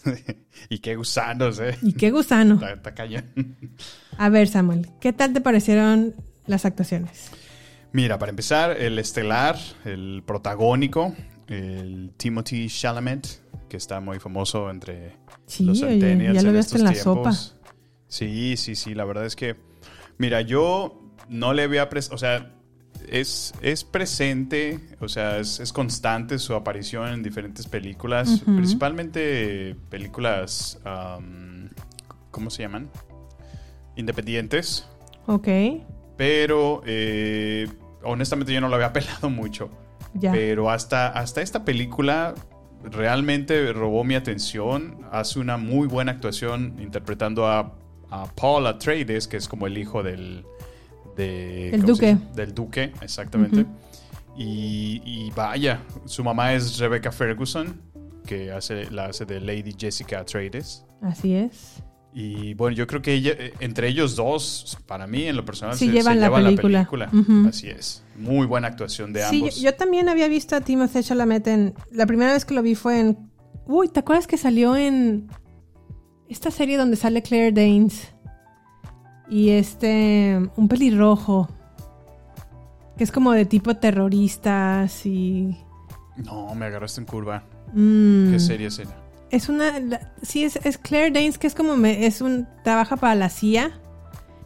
y 0.68 0.78
qué 0.78 0.96
gusanos, 0.96 1.58
¿eh? 1.60 1.76
Y 1.82 1.92
qué 1.92 2.10
gusano. 2.10 2.54
Está, 2.60 2.72
está 2.72 2.94
cañón. 2.94 3.24
A 4.18 4.28
ver, 4.28 4.48
Samuel, 4.48 4.88
¿qué 5.00 5.12
tal 5.12 5.32
te 5.32 5.40
parecieron 5.40 6.14
las 6.46 6.64
actuaciones? 6.64 7.30
Mira, 7.92 8.18
para 8.18 8.30
empezar, 8.30 8.72
el 8.80 8.98
estelar, 8.98 9.56
el 9.84 10.22
protagónico, 10.26 11.14
el 11.48 12.12
Timothy 12.16 12.68
Chalamet, 12.68 13.40
que 13.68 13.76
está 13.76 14.00
muy 14.00 14.18
famoso 14.18 14.70
entre 14.70 15.12
Sí, 15.46 15.64
los 15.64 15.80
centennials 15.80 16.34
ya 16.36 16.42
lo 16.42 16.50
en 16.50 16.56
estos 16.56 16.80
en 16.80 16.84
la 16.84 16.92
tiempos. 16.92 17.56
Sí, 18.08 18.56
sí, 18.56 18.74
sí, 18.76 18.94
la 18.94 19.04
verdad 19.04 19.26
es 19.26 19.34
que, 19.36 19.56
mira, 20.18 20.40
yo 20.40 21.00
no 21.28 21.52
le 21.52 21.64
había 21.64 21.88
prestado, 21.88 22.14
o 22.14 22.18
sea, 22.18 22.52
es, 23.08 23.52
es 23.62 23.84
presente, 23.84 24.80
o 25.00 25.08
sea, 25.08 25.38
es, 25.38 25.60
es 25.60 25.72
constante 25.72 26.38
su 26.38 26.54
aparición 26.54 27.08
en 27.08 27.22
diferentes 27.22 27.66
películas, 27.66 28.42
principalmente 28.44 29.76
películas, 29.90 30.78
¿cómo 32.30 32.50
se 32.50 32.62
llaman? 32.62 32.88
Independientes. 33.96 34.86
Ok, 35.26 35.48
Pero 36.16 36.82
eh, 36.86 37.66
honestamente 38.04 38.52
yo 38.52 38.60
no 38.60 38.68
lo 38.68 38.76
había 38.76 38.92
pelado 38.92 39.30
mucho. 39.30 39.70
ya. 40.14 40.32
Pero 40.32 40.70
hasta, 40.70 41.08
hasta 41.08 41.42
esta 41.42 41.64
película 41.64 42.34
realmente 42.90 43.72
robó 43.72 44.04
mi 44.04 44.14
atención. 44.14 44.98
Hace 45.12 45.38
una 45.38 45.56
muy 45.56 45.86
buena 45.88 46.12
actuación 46.12 46.76
interpretando 46.80 47.46
a, 47.46 47.74
a 48.10 48.26
Paul 48.34 48.66
Atreides, 48.66 49.28
que 49.28 49.36
es 49.36 49.48
como 49.48 49.66
el 49.66 49.76
hijo 49.78 50.02
del... 50.02 50.44
de- 51.16 51.70
El 51.70 51.82
¿cómo 51.82 51.94
se 51.96 52.12
duque. 52.12 52.24
Del 52.34 52.54
duque, 52.54 52.92
exactamente. 53.02 53.64
y, 54.36 55.00
y 55.04 55.30
vaya, 55.34 55.80
su 56.04 56.22
mamá 56.22 56.52
es 56.54 56.78
Rebecca 56.78 57.10
Ferguson, 57.12 57.80
que 58.26 58.50
hace, 58.52 58.90
la 58.90 59.06
hace 59.06 59.24
de 59.24 59.40
Lady 59.40 59.74
Jessica 59.78 60.20
Atreides. 60.20 60.84
Así 61.02 61.34
es. 61.34 61.82
Y 62.12 62.54
bueno, 62.54 62.74
yo 62.76 62.86
creo 62.86 63.02
que 63.02 63.12
ella- 63.14 63.34
eh, 63.38 63.52
entre 63.60 63.88
ellos 63.88 64.16
dos, 64.16 64.78
para 64.86 65.06
mí 65.06 65.24
en 65.24 65.36
lo 65.36 65.44
personal, 65.44 65.74
Sí 65.76 65.86
se, 65.86 65.92
llevan 65.92 66.14
se 66.14 66.20
la 66.20 66.26
llevan 66.28 66.44
película. 66.44 66.78
la 66.80 67.08
película. 67.10 67.10
Ujú. 67.40 67.48
Así 67.48 67.68
es. 67.68 68.02
Muy 68.18 68.46
buena 68.46 68.68
actuación 68.68 69.12
de 69.12 69.22
Sí, 69.24 69.38
yo, 69.40 69.44
ambos. 69.46 69.60
yo 69.60 69.74
también 69.74 70.08
había 70.08 70.28
visto 70.28 70.56
a 70.56 70.60
Timothée 70.60 71.02
Chalamet 71.02 71.46
en... 71.48 71.74
La 71.90 72.06
primera 72.06 72.32
vez 72.32 72.44
que 72.44 72.54
lo 72.54 72.62
vi 72.62 72.74
fue 72.74 73.00
en... 73.00 73.30
Uy, 73.66 73.88
¿te 73.88 74.00
acuerdas 74.00 74.26
que 74.26 74.36
salió 74.38 74.76
en... 74.76 75.28
Esta 76.28 76.50
serie 76.50 76.76
donde 76.76 76.96
sale 76.96 77.22
Claire 77.22 77.52
Danes? 77.52 78.12
Y 79.28 79.50
este... 79.50 80.40
Un 80.56 80.68
pelirrojo. 80.68 81.48
Que 82.96 83.04
es 83.04 83.12
como 83.12 83.32
de 83.32 83.44
tipo 83.44 83.76
terroristas 83.76 85.04
y... 85.04 85.56
No, 86.16 86.54
me 86.54 86.66
agarraste 86.66 87.00
en 87.02 87.06
curva. 87.06 87.42
mm, 87.74 88.30
¿Qué 88.32 88.40
serie 88.40 88.68
es 88.68 88.78
ella? 88.78 88.96
Es 89.30 89.48
una... 89.48 89.78
la- 89.80 90.12
sí, 90.22 90.44
es, 90.44 90.56
es 90.64 90.78
Claire 90.78 91.10
Danes, 91.10 91.36
que 91.38 91.46
es 91.46 91.54
como... 91.54 91.76
me- 91.76 92.06
es 92.06 92.20
un... 92.22 92.46
Trabaja 92.64 92.96
para 92.96 93.14
la 93.14 93.28
CIA, 93.28 93.78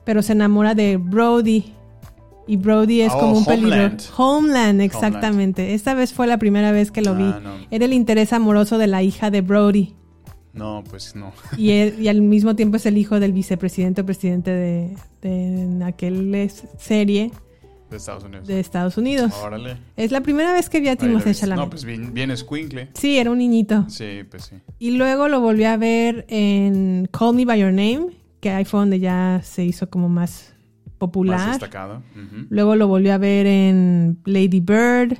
pero 0.05 0.23
se 0.23 0.33
enamora 0.33 0.75
de 0.75 0.97
Brody. 0.97 1.75
Y 2.51 2.57
Brody 2.57 3.03
es 3.03 3.13
Oh, 3.15 3.19
como 3.21 3.39
un 3.39 3.45
Homeland. 3.47 3.97
pelirrojo. 3.99 4.23
Homeland, 4.39 4.81
exactamente. 4.81 5.75
Esta 5.75 5.95
vez 5.95 6.13
fue 6.13 6.27
la 6.27 6.39
primera 6.39 6.73
vez 6.73 6.91
que 6.91 7.01
lo 7.01 7.15
vi. 7.15 7.25
Ah, 7.25 7.41
no. 7.43 7.51
Era 7.71 7.85
el 7.85 7.93
interés 7.93 8.33
amoroso 8.33 8.77
de 8.79 8.89
la 8.89 9.03
hija 9.03 9.31
de 9.31 9.41
Brody. 9.41 9.95
No, 10.53 10.83
pues 10.91 11.15
no. 11.15 11.33
Y, 11.57 11.71
él- 11.71 11.95
y 12.01 12.09
al 12.09 12.21
mismo 12.23 12.57
tiempo 12.57 12.77
es 12.77 12.87
el 12.87 12.99
hijo 12.99 13.21
del 13.21 13.33
vicepresidente 13.33 14.01
o 14.01 14.05
presidente 14.07 14.51
de, 14.51 14.97
de 15.23 15.63
en 15.63 15.83
aquel 15.85 16.51
serie 16.77 17.31
De 17.89 17.97
Estados 17.97 18.25
Unidos. 18.25 18.47
de 18.49 18.59
Estados 18.59 18.97
Unidos. 18.99 19.33
Órale. 19.45 19.77
Es 19.97 20.11
la 20.11 20.21
primera 20.23 20.53
vez 20.53 20.69
que 20.69 20.81
vi 20.81 20.89
a 20.89 20.97
Timothée. 20.97 21.35
Chalamet. 21.35 21.65
No, 21.67 21.71
pues 21.71 21.85
bien, 21.85 22.13
bien 22.13 22.33
escuincle. 22.33 22.89
Sí, 22.95 23.17
era 23.19 23.31
un 23.31 23.39
niñito. 23.39 23.85
Sí, 23.89 24.23
pues 24.29 24.47
sí. 24.47 24.57
Y 24.81 24.91
luego 24.93 25.29
lo 25.29 25.41
volví 25.41 25.63
a 25.65 25.77
ver 25.77 26.27
en 26.29 27.09
Call 27.13 27.35
Me 27.37 27.45
By 27.45 27.61
Your 27.61 27.71
Name, 27.73 28.07
que 28.41 28.51
ahí 28.51 28.65
fue 28.65 28.81
donde 28.81 28.99
ya 28.99 29.41
se 29.45 29.65
hizo 29.65 29.89
como 29.89 30.09
más 30.09 30.50
popular. 31.01 31.39
Más 31.39 31.49
destacado. 31.59 32.03
Ujú. 32.15 32.47
Luego 32.51 32.77
lo 32.77 32.87
volví 32.87 33.09
a 33.11 33.19
ver 33.19 33.47
en 33.47 34.19
Lady 34.25 34.61
Bird. 34.61 35.19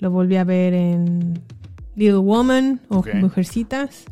Lo 0.00 0.10
volví 0.10 0.36
a 0.36 0.44
ver 0.44 0.74
en 0.74 1.40
Little 1.94 2.18
Woman 2.18 2.80
o. 2.90 3.02
Mujercitas. 3.14 4.04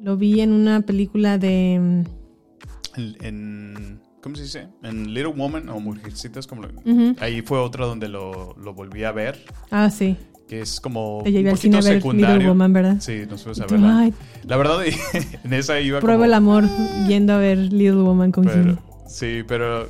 Lo 0.00 0.16
vi 0.18 0.40
en 0.40 0.52
una 0.52 0.80
película 0.82 1.38
de... 1.38 1.78
mm, 1.80 3.00
En, 3.00 3.16
en- 3.24 4.00
¿Cómo 4.22 4.36
se 4.36 4.42
dice? 4.42 4.68
En 4.84 5.14
Little 5.14 5.32
Woman 5.32 5.68
o 5.68 5.80
Mujercitas. 5.80 6.46
Como 6.46 6.62
lo-. 6.62 7.14
Ahí 7.20 7.40
fue 7.42 7.58
otra 7.58 7.86
donde 7.86 8.08
lo, 8.08 8.54
lo 8.62 8.74
volví 8.74 9.02
a 9.04 9.10
ver. 9.12 9.42
Ah, 9.70 9.90
sí. 9.90 10.16
Que 10.48 10.60
es 10.60 10.80
como 10.80 11.22
Te 11.24 11.30
un 11.40 11.46
al 11.48 11.56
cine 11.56 11.76
poquito 11.76 11.78
a 11.78 11.80
ver 11.90 12.00
secundario. 12.02 12.34
Little 12.36 12.48
Woman, 12.50 12.72
¿verdad? 12.72 12.96
Sí, 13.00 13.22
nos 13.28 13.42
fuimos 13.42 13.60
a 13.60 13.66
verla. 13.66 13.98
ay, 14.00 14.14
La 14.44 14.56
verdad, 14.58 14.78
en 15.44 15.52
esa 15.54 15.80
iba 15.80 15.98
prueba 16.00 16.18
como... 16.18 16.24
el 16.26 16.34
amor 16.34 16.64
yendo 17.08 17.32
a 17.32 17.38
ver 17.38 17.56
Little 17.58 18.02
Woman 18.02 18.30
con 18.32 18.44
pero- 18.44 18.62
Jimmy. 18.62 18.78
Sí, 19.12 19.42
pero 19.46 19.88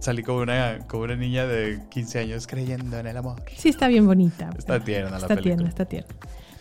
salí 0.00 0.22
como 0.22 0.40
una, 0.40 0.78
como 0.88 1.04
una 1.04 1.16
niña 1.16 1.46
de 1.46 1.80
15 1.90 2.18
años 2.20 2.46
creyendo 2.46 2.98
en 2.98 3.06
el 3.06 3.16
amor. 3.16 3.42
Sí, 3.56 3.68
está 3.68 3.88
bien 3.88 4.06
bonita. 4.06 4.50
Está 4.58 4.80
tierna 4.80 5.10
la 5.10 5.16
Está 5.18 5.28
película. 5.28 5.42
tierna, 5.54 5.68
está 5.68 5.84
tierna. 5.84 6.14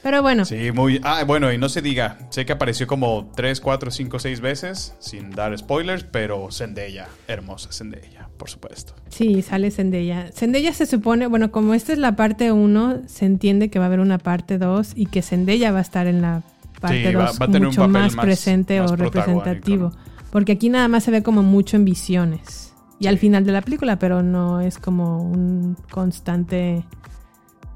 Pero 0.04 0.24
bueno, 0.24 0.46
Sí, 0.46 0.72
muy... 0.72 1.00
Ah, 1.04 1.24
bueno, 1.28 1.52
y 1.54 1.60
no 1.60 1.70
se 1.70 1.84
diga. 1.84 2.18
Sé 2.32 2.44
que 2.44 2.54
apareció 2.54 2.88
como 2.88 3.30
3, 3.36 3.62
4, 3.62 3.92
5, 3.92 4.18
6 4.18 4.42
veces, 4.42 4.96
sin 5.00 5.30
dar 5.30 5.56
spoilers, 5.56 6.04
pero 6.06 6.52
Zendaya, 6.52 7.08
hermosa 7.28 7.72
Zendaya, 7.72 8.28
por 8.38 8.50
supuesto. 8.50 8.96
sí, 9.10 9.44
sale 9.44 9.70
Zendaya. 9.70 10.32
Zendaya 10.34 10.74
se 10.74 10.88
supone, 10.88 11.28
bueno, 11.28 11.52
como 11.52 11.76
esta 11.76 11.94
es 11.94 12.00
la 12.00 12.16
parte 12.16 12.52
1, 12.52 13.02
se 13.06 13.26
entiende 13.26 13.70
que 13.70 13.78
va 13.78 13.86
a 13.86 13.88
haber 13.90 14.00
una 14.00 14.18
parte 14.18 14.58
2 14.58 14.94
y 14.96 15.06
que 15.06 15.22
Zendaya 15.22 15.72
va 15.72 15.78
a 15.80 15.84
estar 15.84 16.08
en 16.08 16.24
la 16.24 16.42
parte 16.80 17.08
Sí, 17.10 17.14
va- 17.16 17.26
2 17.28 17.40
va 17.40 17.46
a 17.46 17.48
tener 17.48 17.62
un 17.62 17.68
mucho 17.68 17.82
papel 17.82 17.92
más, 17.94 18.16
más- 18.16 18.26
presente 18.26 18.82
más 18.82 18.92
o 18.92 18.96
representativo. 18.96 19.92
Porque 20.32 20.54
aquí 20.54 20.70
nada 20.70 20.88
más 20.88 21.04
se 21.04 21.12
ve 21.12 21.24
como 21.24 21.44
mucho 21.44 21.76
en 21.78 21.86
visiones. 21.86 22.74
Y 23.00 23.08
al 23.08 23.18
final 23.18 23.46
de 23.46 23.52
la 23.52 23.62
película, 23.62 23.98
pero 24.00 24.22
no 24.24 24.62
es 24.62 24.78
como 24.78 25.22
un 25.24 25.76
constante 25.92 26.86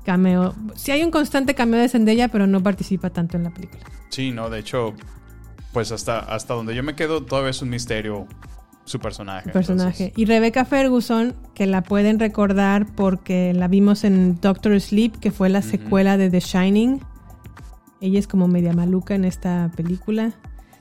cameo. 0.04 0.54
Sí 0.76 0.92
hay 0.92 1.04
un 1.04 1.12
constante 1.12 1.56
cameo 1.56 1.80
de 1.80 1.90
Zendaya, 1.90 2.28
pero 2.28 2.48
no 2.48 2.62
participa 2.62 3.10
tanto 3.10 3.38
en 3.38 3.44
la 3.44 3.50
película. 3.50 3.82
Sí, 4.10 4.32
no, 4.32 4.50
de 4.50 4.60
hecho, 4.60 4.94
pues 5.74 5.92
hasta, 5.92 6.20
hasta 6.20 6.54
donde 6.54 6.76
yo 6.76 6.84
me 6.84 6.96
quedo 6.96 7.24
todavía 7.24 7.50
es 7.50 7.62
un 7.62 7.70
misterio 7.70 8.28
su 8.86 9.00
personaje. 9.00 9.48
el 9.48 9.52
personaje. 9.54 10.04
entonces- 10.06 10.14
Y 10.22 10.26
Rebecca 10.26 10.64
Ferguson, 10.64 11.34
que 11.56 11.66
la 11.66 11.82
pueden 11.82 12.20
recordar 12.20 12.86
porque 12.96 13.52
la 13.56 13.68
vimos 13.68 14.04
en 14.04 14.40
Doctor 14.40 14.80
Sleep, 14.80 15.18
que 15.18 15.32
fue 15.32 15.50
la 15.50 15.64
secuela 15.64 16.18
de 16.18 16.30
The 16.30 16.40
Shining. 16.40 17.02
Ella 18.00 18.20
es 18.20 18.28
como 18.28 18.48
media 18.48 18.74
maluca 18.74 19.16
en 19.16 19.26
esta 19.26 19.72
película. 19.76 20.34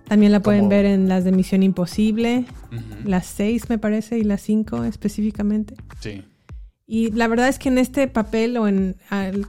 También 0.07 0.33
la 0.33 0.41
pueden 0.41 0.63
Como- 0.63 0.71
ver 0.71 0.85
en 0.85 1.09
las 1.09 1.25
de 1.25 1.33
Misión 1.33 1.63
Imposible, 1.63 2.45
las 3.05 3.27
seis 3.27 3.69
me 3.71 3.79
parece, 3.79 4.19
y 4.19 4.25
las 4.25 4.43
cinco 4.43 4.85
específicamente. 4.85 5.75
Sí. 6.01 6.23
Y 6.87 7.11
la 7.13 7.29
verdad 7.29 7.49
es 7.49 7.59
que 7.59 7.71
en 7.71 7.79
este 7.79 8.07
papel, 8.09 8.59
o 8.59 8.69
en 8.69 8.97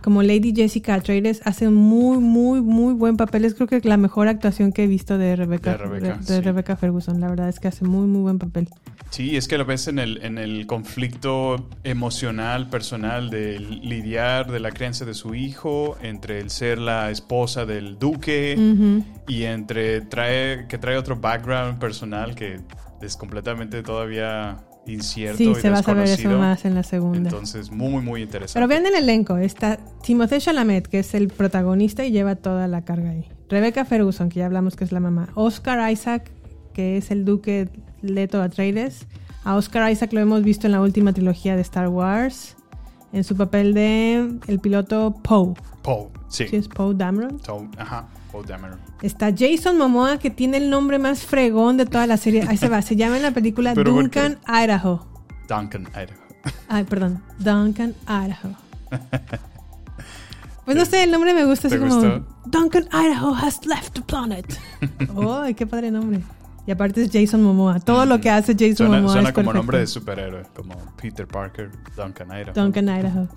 como 0.02 0.24
Lady 0.24 0.54
Jessica 0.56 0.94
Atreides, 0.94 1.42
hace 1.44 1.70
muy, 1.70 2.20
muy, 2.20 2.62
muy 2.62 2.94
buen 2.94 3.18
papel. 3.18 3.44
Es 3.44 3.56
creo 3.56 3.68
que 3.68 3.82
la 3.84 3.98
mejor 3.98 4.30
actuación 4.30 4.72
que 4.72 4.86
he 4.86 4.88
visto 4.88 5.18
de 5.18 5.36
Rebecca, 5.36 5.72
De 5.72 5.78
Rebecca, 5.78 6.18
de 6.18 6.24
sí. 6.36 6.40
Rebecca 6.40 6.78
Ferguson. 6.78 7.20
La 7.20 7.28
verdad 7.28 7.50
es 7.50 7.60
que 7.60 7.68
hace 7.68 7.84
muy, 7.84 8.08
muy 8.08 8.22
buen 8.22 8.40
papel. 8.40 8.70
Sí, 9.16 9.38
es 9.38 9.48
que 9.48 9.58
lo 9.58 9.64
ves 9.64 9.88
en 9.88 9.98
el, 9.98 10.22
en 10.26 10.38
el 10.38 10.68
conflicto 10.68 11.70
emocional, 11.86 12.70
personal, 12.70 13.30
de 13.30 13.62
lidiar 13.62 14.52
de 14.52 14.60
la 14.60 14.72
crianza 14.72 15.06
de 15.06 15.14
su 15.14 15.36
hijo, 15.36 15.96
entre 16.02 16.42
el 16.42 16.50
ser 16.50 16.80
la 16.80 17.10
esposa 17.10 17.66
del 17.66 17.98
duque 17.98 18.58
y 19.26 19.44
entre 19.44 20.02
trae, 20.02 20.68
que 20.68 20.78
trae 20.78 20.98
otro 20.98 21.16
background 21.16 21.80
personal 21.80 22.36
que 22.36 22.60
es 23.02 23.16
completamente 23.16 23.84
todavía 23.84 24.58
incierto 24.86 25.38
Sí, 25.38 25.50
y 25.50 25.56
se 25.56 25.70
va 25.70 25.78
a 25.78 25.84
saber 25.84 26.10
eso 26.10 26.38
más 26.38 26.66
en 26.66 26.76
la 26.76 26.84
segunda. 26.84 27.30
Entonces, 27.30 27.72
muy, 27.72 28.04
muy 28.04 28.22
interesante. 28.22 28.56
Pero 28.56 28.68
vean 28.68 28.86
el 28.86 29.02
elenco. 29.02 29.38
Está 29.38 29.78
Timothée 30.04 30.42
Chalamet, 30.42 30.88
que 30.88 31.00
es 31.00 31.14
el 31.14 31.30
protagonista 31.30 32.04
y 32.04 32.12
lleva 32.12 32.36
toda 32.36 32.68
la 32.68 32.84
carga 32.84 33.12
ahí. 33.12 33.30
Rebecca 33.48 33.86
Ferguson, 33.86 34.28
que 34.28 34.40
ya 34.40 34.46
hablamos 34.48 34.76
que 34.76 34.84
es 34.84 34.92
la 34.92 35.00
mamá. 35.00 35.30
Oscar 35.36 35.90
Isaac, 35.90 36.30
que 36.74 36.98
es 36.98 37.12
el 37.12 37.24
duque 37.24 37.70
Leto 38.10 38.42
Atreides. 38.42 39.06
A 39.44 39.56
Oscar 39.56 39.92
Isaac 39.92 40.12
lo 40.14 40.20
hemos 40.20 40.44
visto 40.44 40.68
en 40.68 40.72
la 40.72 40.82
última 40.82 41.14
trilogía 41.14 41.56
de 41.56 41.62
Star 41.62 41.88
Wars. 41.90 42.56
En 43.14 43.24
su 43.24 43.36
papel 43.38 43.74
de 43.74 44.40
el 44.48 44.60
piloto 44.60 45.16
Poe. 45.24 45.54
Poe, 45.84 46.08
sí. 46.28 46.48
Sí, 46.48 46.56
es 46.58 46.68
Poe 46.68 46.94
Dameron. 46.96 47.42
So, 47.44 47.68
ajá, 47.78 48.08
Poe 48.32 48.44
Dameron. 48.46 48.80
Está 49.02 49.32
Jason 49.38 49.78
Momoa, 49.78 50.18
que 50.18 50.30
tiene 50.30 50.58
el 50.58 50.70
nombre 50.70 51.00
más 51.00 51.24
fregón 51.24 51.78
de 51.78 51.86
toda 51.86 52.08
la 52.08 52.18
serie. 52.18 52.44
Ahí 52.48 52.58
se 52.58 52.68
va. 52.68 52.82
Se 52.82 52.96
llama 52.96 53.18
en 53.18 53.24
la 53.24 53.32
película. 53.32 53.74
Duncan, 53.76 54.40
Idaho. 54.48 55.06
Duncan, 55.48 55.88
Idaho. 55.94 56.22
Ay, 56.68 56.84
perdón. 56.84 57.22
Duncan, 57.40 57.94
Idaho. 58.08 58.56
Pues 60.66 60.76
no 60.76 60.84
sé, 60.84 61.04
el 61.04 61.12
nombre 61.12 61.36
me 61.36 61.46
gusta 61.46 61.70
¿Te 61.70 61.76
así 61.76 61.84
como? 61.84 62.26
Duncan, 62.46 62.88
Idaho 62.92 63.36
has 63.36 63.64
left 63.68 63.94
the 63.94 64.02
planet. 64.02 64.46
¡Ay, 65.16 65.54
qué 65.54 65.68
padre 65.68 65.92
nombre! 65.92 66.22
Y 66.68 66.72
aparte 66.72 67.04
es 67.04 67.12
Jason 67.12 67.44
Momoa. 67.44 67.80
Todo 67.80 68.06
lo 68.06 68.20
que 68.20 68.30
hace 68.30 68.54
Jason 68.54 68.76
Suena, 68.88 68.96
Momoa 68.98 69.12
suena 69.14 69.30
es 69.30 69.36
como 69.36 69.46
perfecto. 69.52 69.58
nombre 69.58 69.80
de 69.80 69.88
superhéroe, 69.88 70.44
como 70.56 70.76
Peter 71.00 71.28
Parker, 71.28 71.70
Duncan 71.96 72.28
Idaho. 72.32 72.54
Duncan, 72.54 72.90
Idaho. 72.90 73.28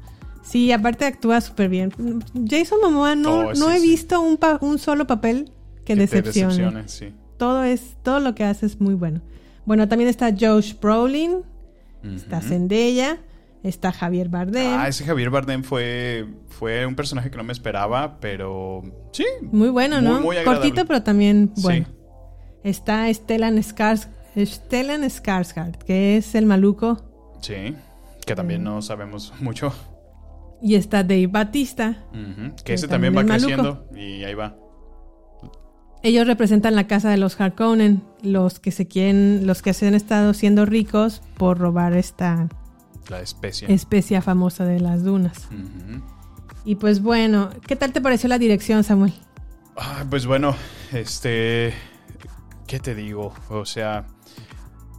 Sí, 0.42 0.72
aparte 0.72 1.04
actúa 1.04 1.40
súper 1.42 1.68
bien. 1.68 1.92
Jason 2.48 2.78
Momoa 2.82 3.14
no, 3.16 3.34
Oh, 3.40 3.44
no 3.54 3.54
sí, 3.68 3.72
he 3.76 3.80
sí. 3.80 3.88
visto 3.90 4.20
un, 4.20 4.38
pa- 4.38 4.58
un 4.62 4.78
solo 4.78 5.06
papel 5.06 5.52
que, 5.84 5.94
Que 5.94 5.94
te 5.94 6.00
decepcione. 6.22 6.54
decepcione, 6.54 6.88
sí. 6.88 7.14
Todo 7.36 7.64
es 7.64 7.96
todo 8.02 8.20
lo 8.20 8.34
que 8.34 8.44
hace 8.44 8.64
es 8.66 8.80
muy 8.80 8.94
bueno. 8.94 9.20
Bueno, 9.66 9.86
también 9.88 10.08
está 10.08 10.30
Josh 10.38 10.74
Brolin, 10.80 11.42
está 12.02 12.40
Zendaya, 12.40 13.18
está 13.62 13.92
Javier 13.92 14.30
Bardem. 14.30 14.66
Ah, 14.78 14.88
ese 14.88 15.04
Javier 15.04 15.28
Bardem 15.28 15.62
fue, 15.62 16.26
fue 16.48 16.86
un 16.86 16.94
personaje 16.96 17.30
que 17.30 17.36
no 17.36 17.44
me 17.44 17.52
esperaba, 17.52 18.18
pero 18.20 18.82
sí. 19.12 19.24
Muy 19.52 19.68
bueno, 19.68 20.00
¿no? 20.00 20.14
Muy, 20.14 20.22
muy 20.22 20.36
agradable. 20.38 20.60
Cortito, 20.70 20.86
pero 20.86 21.02
también 21.02 21.52
Sí. 21.54 21.84
Está 22.64 23.12
Stellan, 23.12 23.62
Skars 23.62 24.08
Stellan 24.36 25.02
Skarsgård, 25.04 25.78
que 25.78 26.16
es 26.16 26.34
el 26.34 26.46
maluco. 26.46 27.04
Sí, 27.40 27.74
que 28.26 28.34
también 28.34 28.62
no 28.64 28.82
sabemos 28.82 29.32
mucho. 29.40 29.72
Y 30.60 30.74
está 30.74 31.02
Dave 31.02 31.28
Batista. 31.28 32.04
Que 32.12 32.64
Que 32.64 32.74
ese 32.74 32.88
también 32.88 33.12
va 33.14 33.18
también 33.24 33.38
creciendo 33.40 33.86
y 33.94 34.24
ahí 34.24 34.34
va. 34.34 34.56
Ellos 36.02 36.26
representan 36.26 36.76
la 36.76 36.86
casa 36.86 37.10
de 37.10 37.16
los 37.16 37.40
Harkonnen, 37.40 38.02
los 38.22 38.60
que 38.60 38.70
se 38.70 38.86
quieren, 38.86 39.46
los 39.46 39.62
que 39.62 39.72
se 39.74 39.88
han 39.88 39.94
estado 39.94 40.32
siendo 40.34 40.64
ricos 40.64 41.22
por 41.36 41.58
robar 41.58 41.92
esta 41.94 42.48
La 43.08 43.20
especie. 43.20 43.72
especia 43.72 44.22
famosa 44.22 44.64
de 44.64 44.78
las 44.78 45.02
dunas. 45.02 45.48
Y 46.64 46.76
pues 46.76 47.02
bueno, 47.02 47.50
¿qué 47.66 47.74
tal 47.74 47.92
te 47.92 48.00
pareció 48.00 48.28
la 48.28 48.38
dirección, 48.38 48.84
Samuel? 48.84 49.12
Ah, 49.76 50.04
pues 50.08 50.26
bueno, 50.26 50.54
este. 50.92 51.72
¿Qué 52.68 52.78
te 52.78 52.94
digo? 52.94 53.32
O 53.48 53.64
sea, 53.64 54.06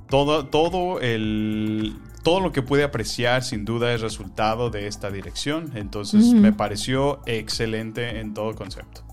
todo, 0.09 0.47
todo 0.47 0.99
el. 0.99 1.95
Todo 2.23 2.41
lo 2.41 2.51
que 2.51 2.61
pude 2.61 2.83
apreciar, 2.83 3.43
sin 3.43 3.63
duda, 3.63 3.93
es 3.93 4.01
resultado 4.01 4.69
de 4.69 4.87
esta 4.87 5.09
dirección. 5.09 5.71
Entonces, 5.75 6.33
me 6.33 6.51
pareció 6.51 7.21
excelente 7.25 8.19
en 8.19 8.33
todo 8.33 8.55
concepto. 8.55 9.03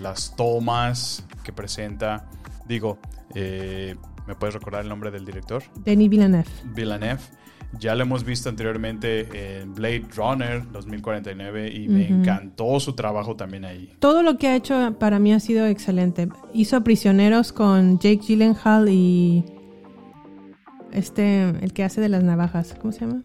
Las 0.00 0.34
tomas 0.36 1.26
que 1.44 1.52
presenta. 1.52 2.30
Digo, 2.66 2.98
eh, 3.34 3.96
¿me 4.26 4.34
puedes 4.36 4.54
recordar 4.54 4.82
el 4.82 4.88
nombre 4.88 5.10
del 5.10 5.26
director? 5.26 5.62
Denis 5.84 6.08
Villeneuve. 6.08 6.48
Villeneuve. 6.64 7.20
Ya 7.78 7.94
lo 7.94 8.02
hemos 8.02 8.24
visto 8.24 8.48
anteriormente 8.48 9.60
en 9.60 9.74
Blade 9.74 10.06
Runner 10.16 10.64
2049 10.72 11.72
y 11.74 11.88
me 11.88 12.08
encantó 12.08 12.80
su 12.80 12.94
trabajo 12.94 13.36
también 13.36 13.64
ahí. 13.64 13.92
Todo 13.98 14.22
lo 14.22 14.38
que 14.38 14.48
ha 14.48 14.56
hecho 14.56 14.96
para 14.98 15.18
mí 15.18 15.32
ha 15.32 15.40
sido 15.40 15.66
excelente. 15.66 16.28
Hizo 16.54 16.82
Prisioneros 16.82 17.52
con 17.52 17.98
Jake 17.98 18.20
Gyllenhaal 18.26 18.88
y 18.88 19.44
este, 20.92 21.50
el 21.50 21.72
que 21.72 21.84
hace 21.84 22.00
de 22.00 22.08
las 22.08 22.22
navajas, 22.22 22.74
¿cómo 22.80 22.92
se 22.92 23.00
llama? 23.00 23.22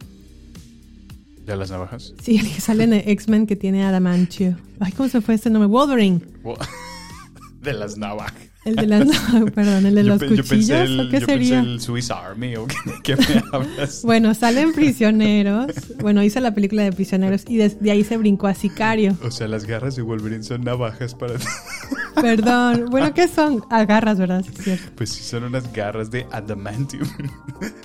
¿De 1.46 1.56
las 1.56 1.72
navajas? 1.72 2.14
Sí, 2.22 2.38
el 2.38 2.54
que 2.54 2.62
sale 2.62 2.84
en 2.84 2.94
X-Men 2.94 3.48
que 3.48 3.56
tiene 3.56 3.84
Adamantio. 3.84 4.58
Ay, 4.80 4.92
¿cómo 4.92 5.10
se 5.10 5.22
fue 5.22 5.36
este 5.36 5.50
nombre? 5.50 5.68
Wolverine. 5.68 6.22
De 7.62 7.74
las 7.74 7.98
navajas. 7.98 8.51
El 8.64 8.76
de 8.76 8.86
las, 8.86 9.08
perdón, 9.56 9.88
el 9.88 9.96
de 9.96 10.04
los 10.04 10.22
yo 10.22 10.28
cuchillos, 10.28 10.48
pensé 10.48 10.82
el, 10.84 11.00
¿o 11.00 11.10
qué 11.10 11.20
yo 11.20 11.26
pensé 11.26 11.46
sería? 11.46 11.60
el 11.62 11.82
Swiss 11.82 12.12
Army 12.12 12.56
o 12.58 12.68
qué, 12.68 12.76
qué 13.04 13.16
me 13.16 13.44
hablas. 13.52 14.04
Bueno, 14.04 14.36
salen 14.36 14.74
prisioneros. 14.74 15.72
Bueno, 16.00 16.22
hizo 16.22 16.40
la 16.42 16.54
película 16.54 16.84
de 16.84 16.92
prisioneros 16.92 17.44
y 17.48 17.58
desde 17.58 17.90
ahí 17.90 18.04
se 18.04 18.18
brincó 18.18 18.46
a 18.46 18.54
Sicario. 18.54 19.18
O 19.24 19.32
sea, 19.32 19.48
las 19.48 19.66
garras 19.66 19.96
de 19.96 20.04
Wolverine 20.04 20.44
son 20.44 20.64
navajas 20.64 21.16
para... 21.16 21.34
Perdón. 22.22 22.86
Bueno, 22.92 23.14
¿qué 23.16 23.28
son? 23.28 23.64
Agarras, 23.72 24.20
¿verdad? 24.20 24.44
Sí, 24.44 24.52
es 24.56 24.64
cierto. 24.64 24.92
Pues 24.96 25.10
sí, 25.10 25.24
son 25.24 25.44
unas 25.46 25.72
garras 25.74 26.12
de 26.12 26.28
adamantium. 26.32 27.08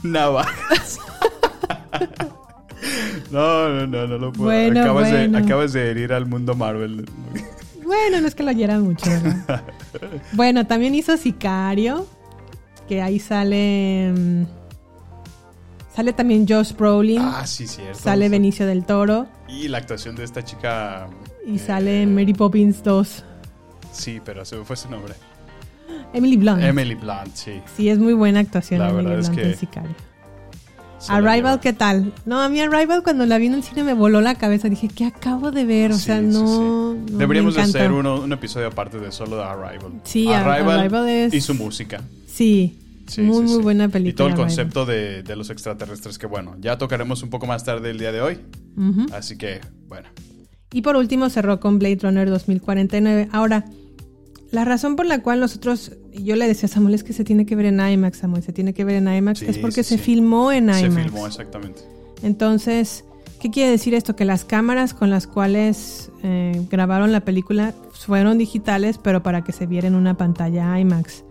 navajas. 0.02 0.98
No, 3.30 3.68
no, 3.68 3.86
no, 3.86 4.06
no 4.06 4.18
lo 4.18 4.32
puedo. 4.32 4.50
Bueno, 4.50 4.80
acabas, 4.80 5.10
bueno. 5.10 5.38
De, 5.38 5.44
acabas 5.44 5.72
de 5.72 5.90
herir 5.90 6.12
al 6.12 6.26
mundo 6.26 6.54
Marvel. 6.54 7.06
Bueno, 7.82 8.20
no 8.20 8.26
es 8.26 8.34
que 8.34 8.42
lo 8.42 8.52
hieran 8.52 8.82
mucho, 8.82 9.08
¿verdad? 9.08 9.64
Bueno, 10.32 10.66
también 10.66 10.94
hizo 10.94 11.16
Sicario, 11.16 12.06
que 12.88 13.02
ahí 13.02 13.18
sale... 13.18 14.12
mm, 14.16 14.44
Sale 15.94 16.12
también 16.12 16.46
Josh 16.46 16.74
Brolin, 16.74 17.22
Ah, 17.22 17.46
sí, 17.46 17.66
cierto. 17.66 17.98
sale 17.98 18.28
Benicio 18.28 18.66
del 18.66 18.84
Toro 18.84 19.26
Y 19.48 19.68
la 19.68 19.78
actuación 19.78 20.14
de 20.14 20.24
esta 20.24 20.44
chica. 20.44 21.08
y 21.46 21.56
eh, 21.56 21.58
sale 21.58 22.06
Mary 22.06 22.34
Poppins 22.34 22.82
2. 22.84 23.24
Sí, 23.92 24.20
pero 24.22 24.44
se 24.44 24.56
me 24.56 24.64
fue 24.66 24.76
su 24.76 24.90
nombre. 24.90 25.14
Emily 26.12 26.36
Blunt. 26.36 26.62
Emily 26.62 26.94
Blunt, 26.96 27.34
sí. 27.34 27.62
Sí, 27.76 27.88
es 27.88 27.98
muy 27.98 28.12
buena 28.12 28.40
actuación 28.40 28.80
La 28.80 28.90
Emily 28.90 29.06
verdad 29.06 29.20
es 29.20 29.30
que 29.30 29.42
en 29.42 29.56
Sicario. 29.56 29.94
Arrival. 31.08 31.60
¿qué 31.60 31.72
tal? 31.72 32.12
No, 32.24 32.40
a 32.40 32.48
mí 32.48 32.60
Arrival 32.60 33.02
cuando 33.02 33.26
la 33.26 33.38
vi 33.38 33.46
en 33.46 33.54
el 33.54 33.62
cine 33.62 33.82
me 33.84 33.94
voló 33.94 34.20
la 34.20 34.34
cabeza. 34.34 34.68
Dije, 34.68 34.88
¿qué 34.88 35.04
acabo 35.04 35.50
de 35.50 35.64
ver? 35.64 35.92
O 35.92 35.96
sea, 35.98 36.20
sí, 36.20 36.26
no... 36.26 36.46
sí. 36.46 37.12
no, 37.12 37.18
Deberíamos 37.18 37.54
de 37.54 37.62
hacer 37.62 37.92
uno- 37.92 38.20
un 38.20 38.32
episodio 38.32 38.68
aparte 38.68 38.98
de 38.98 39.12
solo 39.12 39.36
de 39.36 39.44
Arrival. 39.44 39.92
Sí, 40.04 40.28
Arrival 40.32 41.08
es- 41.08 41.34
Y 41.34 41.40
su 41.40 41.54
música. 41.54 42.02
Sí, 42.26 42.78
muy, 43.18 43.42
muy 43.44 43.62
buena 43.62 43.88
película. 43.88 44.10
Y 44.10 44.14
todo 44.14 44.26
el 44.28 44.32
Arrival. 44.32 44.48
concepto 44.48 44.84
de, 44.86 45.22
de 45.22 45.36
los 45.36 45.50
extraterrestres, 45.50 46.18
que 46.18 46.26
bueno, 46.26 46.56
ya 46.60 46.76
tocaremos 46.78 47.22
un 47.22 47.30
poco 47.30 47.46
más 47.46 47.64
tarde 47.64 47.90
el 47.90 47.98
día 47.98 48.12
de 48.12 48.20
hoy. 48.20 48.38
Así 49.12 49.36
que, 49.38 49.60
bueno. 49.88 50.08
Y 50.72 50.82
por 50.82 50.96
último 50.96 51.30
cerró 51.30 51.60
con 51.60 51.78
Blade 51.78 51.98
Runner 52.02 52.28
2049. 52.28 53.28
Ahora, 53.32 53.64
la 54.56 54.64
razón 54.64 54.96
por 54.96 55.04
la 55.04 55.20
cual 55.20 55.38
nosotros, 55.38 55.92
yo 56.14 56.34
le 56.34 56.48
decía 56.48 56.66
a 56.66 56.70
Samuel, 56.70 56.94
es 56.94 57.04
que 57.04 57.12
se 57.12 57.24
tiene 57.24 57.44
que 57.44 57.54
ver 57.54 57.66
en 57.66 57.78
IMAX, 57.78 58.16
Samuel, 58.16 58.42
se 58.42 58.54
tiene 58.54 58.72
que 58.72 58.86
ver 58.86 58.94
en 58.94 59.06
IMAX, 59.06 59.40
Sí, 59.40 59.46
es 59.46 59.58
porque 59.58 59.82
sí, 59.84 59.98
se 59.98 59.98
filmó 59.98 60.50
en 60.50 60.64
IMAX. 60.64 60.80
Se 60.80 60.90
filmó 60.90 61.26
exactamente. 61.26 61.82
Entonces, 62.22 63.04
¿qué 63.38 63.50
quiere 63.50 63.70
decir 63.70 63.92
esto? 63.92 64.16
Que 64.16 64.24
las 64.24 64.46
cámaras 64.46 64.94
con 64.94 65.10
las 65.10 65.26
cuales 65.26 66.10
eh, 66.22 66.58
grabaron 66.70 67.12
la 67.12 67.20
película 67.20 67.74
fueron 67.92 68.38
digitales, 68.38 68.96
pero 68.96 69.22
para 69.22 69.44
que 69.44 69.52
se 69.52 69.66
viera 69.66 69.88
en 69.88 69.94
una 69.94 70.16
pantalla 70.16 70.80
IMAX. 70.80 71.24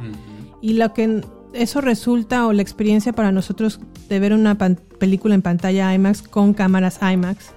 Y 0.61 0.73
lo 0.73 0.93
que 0.93 1.23
eso 1.53 1.81
resulta, 1.81 2.45
o 2.45 2.53
la 2.53 2.61
experiencia 2.61 3.11
para 3.11 3.31
nosotros 3.31 3.79
de 4.07 4.19
ver 4.19 4.33
una 4.33 4.55
película 4.55 5.33
en 5.33 5.41
pantalla 5.41 5.91
IMAX 5.95 6.21
con 6.21 6.53
cámaras 6.53 6.99
IMAX. 7.01 7.55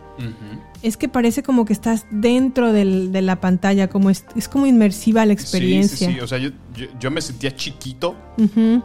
Es 0.83 0.97
que 0.97 1.09
parece 1.09 1.43
como 1.43 1.65
que 1.65 1.73
estás 1.73 2.07
dentro 2.11 2.73
del- 2.73 3.11
de 3.13 3.23
la 3.23 3.41
pantalla, 3.41 3.89
como 3.89 4.11
es, 4.11 4.25
es 4.37 4.49
como 4.49 4.67
inmersiva 4.67 5.25
la 5.27 5.33
experiencia. 5.33 5.97
Sí, 5.97 6.07
sí, 6.07 6.13
sí. 6.15 6.21
O 6.21 6.27
sea, 6.27 6.39
yo, 6.39 6.51
yo, 6.77 6.87
yo 7.01 7.11
me 7.11 7.21
sentía 7.21 7.55
chiquito, 7.55 8.15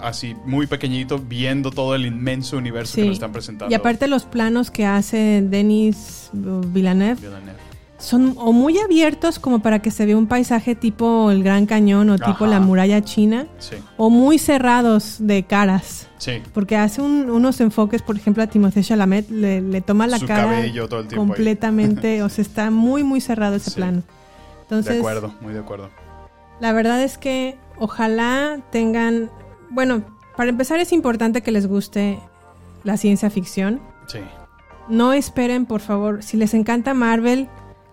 así 0.02 0.36
muy 0.46 0.68
pequeñito, 0.68 1.20
viendo 1.20 1.72
todo 1.72 1.96
el 1.96 2.06
inmenso 2.06 2.58
universo 2.58 2.96
que 2.96 3.06
nos 3.06 3.14
están 3.14 3.32
presentando. 3.32 3.72
Y 3.72 3.76
aparte 3.76 4.08
los 4.08 4.24
planos 4.26 4.72
que 4.72 4.86
hace 4.86 5.44
Denis 5.48 6.30
Villeneuve 6.34 7.16
Villeneuve. 7.22 7.54
son 8.00 8.34
o 8.38 8.52
muy 8.52 8.78
abiertos 8.80 9.40
como 9.40 9.62
para 9.62 9.80
que 9.82 9.92
se 9.92 10.06
vea 10.06 10.18
un 10.18 10.28
paisaje 10.28 10.76
tipo 10.76 11.32
el 11.32 11.44
Gran 11.44 11.66
Cañón 11.66 12.10
o 12.10 12.18
tipo 12.18 12.46
la 12.48 12.60
muralla 12.60 13.02
china, 13.04 13.48
Sí, 13.60 13.76
o 13.98 14.10
muy 14.10 14.40
cerrados 14.40 15.18
de 15.20 15.44
caras. 15.44 16.08
Sí. 16.24 16.42
Porque 16.54 16.76
hace 16.78 17.02
un- 17.02 17.30
unos 17.30 17.60
enfoques, 17.62 18.02
por 18.02 18.16
ejemplo, 18.16 18.44
a 18.44 18.48
Timothée 18.48 18.84
Chalamet 18.84 19.30
le, 19.30 19.62
le 19.62 19.82
toma 19.82 20.08
la 20.08 20.20
Su 20.20 20.26
cara 20.26 20.44
cabello 20.44 20.88
todo 20.88 21.02
el 21.02 21.08
tiempo 21.08 21.22
ahí. 21.24 21.28
completamente, 21.28 22.24
o 22.24 22.30
sea, 22.30 22.42
está 22.42 22.72
muy, 22.72 23.04
muy 23.04 23.22
cerrado 23.22 23.56
ese 23.56 23.72
Sí. 23.72 23.76
plano. 23.76 24.04
Entonces, 24.64 24.94
de 24.94 25.00
acuerdo, 25.00 25.34
muy 25.42 25.54
de 25.54 25.60
acuerdo. 25.60 25.90
la 26.60 26.72
verdad 26.74 27.04
es 27.04 27.18
que 27.18 27.58
ojalá 27.78 28.60
tengan, 28.72 29.30
bueno, 29.70 30.04
para 30.38 30.50
empezar 30.50 30.80
es 30.80 30.92
importante 30.94 31.42
que 31.42 31.52
les 31.52 31.68
guste 31.68 32.20
la 32.84 32.98
ciencia 32.98 33.30
ficción. 33.30 33.82
Sí. 34.08 34.20
No 34.90 35.14
esperen, 35.14 35.66
por 35.66 35.82
favor, 35.82 36.24
si 36.24 36.38
les 36.38 36.54
encanta 36.54 36.94
Marvel, 36.94 37.48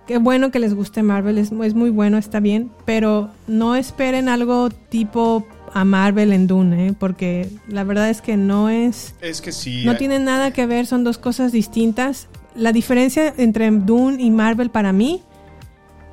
qué 0.06 0.18
bueno 0.18 0.50
que 0.50 0.58
les 0.58 0.74
guste 0.74 1.02
Marvel, 1.02 1.38
es, 1.38 1.52
es 1.52 1.74
muy 1.74 1.90
bueno, 1.90 2.18
está 2.18 2.40
bien, 2.40 2.70
pero 2.84 3.30
no 3.46 3.76
esperen 3.76 4.28
algo 4.28 4.70
tipo 4.70 5.46
a 5.72 5.84
Marvel 5.84 6.32
en 6.32 6.46
Dune, 6.46 6.88
¿eh? 6.88 6.94
porque 6.98 7.48
la 7.68 7.84
verdad 7.84 8.10
es 8.10 8.20
que 8.22 8.36
no 8.36 8.68
es... 8.68 9.14
Es 9.20 9.40
que 9.40 9.52
sí. 9.52 9.84
No 9.84 9.92
eh, 9.92 9.96
tienen 9.96 10.24
nada 10.24 10.52
que 10.52 10.66
ver, 10.66 10.86
son 10.86 11.04
dos 11.04 11.18
cosas 11.18 11.52
distintas. 11.52 12.28
La 12.54 12.72
diferencia 12.72 13.32
entre 13.36 13.70
Dune 13.70 14.22
y 14.22 14.30
Marvel 14.30 14.70
para 14.70 14.92
mí 14.92 15.22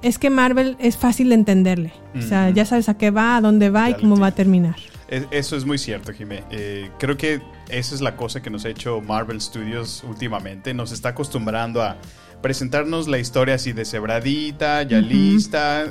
es 0.04 0.20
que 0.20 0.30
Marvel 0.30 0.78
es 0.80 0.96
fácil 0.98 1.30
de 1.30 1.36
entenderle. 1.36 1.92
O 2.18 2.22
sea, 2.22 2.50
ya 2.52 2.66
sabes 2.66 2.88
a 2.90 2.96
qué 2.98 3.10
va, 3.12 3.36
a 3.38 3.42
dónde 3.42 3.70
va 3.70 3.90
y 3.90 3.94
cómo 3.96 4.18
va 4.18 4.28
a 4.28 4.32
terminar. 4.32 4.76
es- 5.08 5.26
Eso 5.32 5.56
es 5.58 5.66
muy 5.66 5.78
cierto, 5.78 6.14
Jimé. 6.14 6.44
Eh, 6.52 6.90
creo 7.00 7.18
que 7.18 7.42
esa 7.70 7.96
es 7.96 8.02
la 8.02 8.16
cosa 8.16 8.42
que 8.42 8.50
nos 8.50 8.66
ha 8.66 8.70
hecho 8.70 9.02
Marvel 9.02 9.42
Studios 9.42 10.04
últimamente. 10.08 10.74
Nos 10.74 10.92
está 10.92 11.10
acostumbrando 11.10 11.82
a 11.82 11.98
presentarnos 12.42 13.08
la 13.08 13.18
historia 13.18 13.56
así 13.56 13.74
de 13.74 13.84
cebradita, 13.86 14.84
ya 14.84 15.00
lista, 15.02 15.86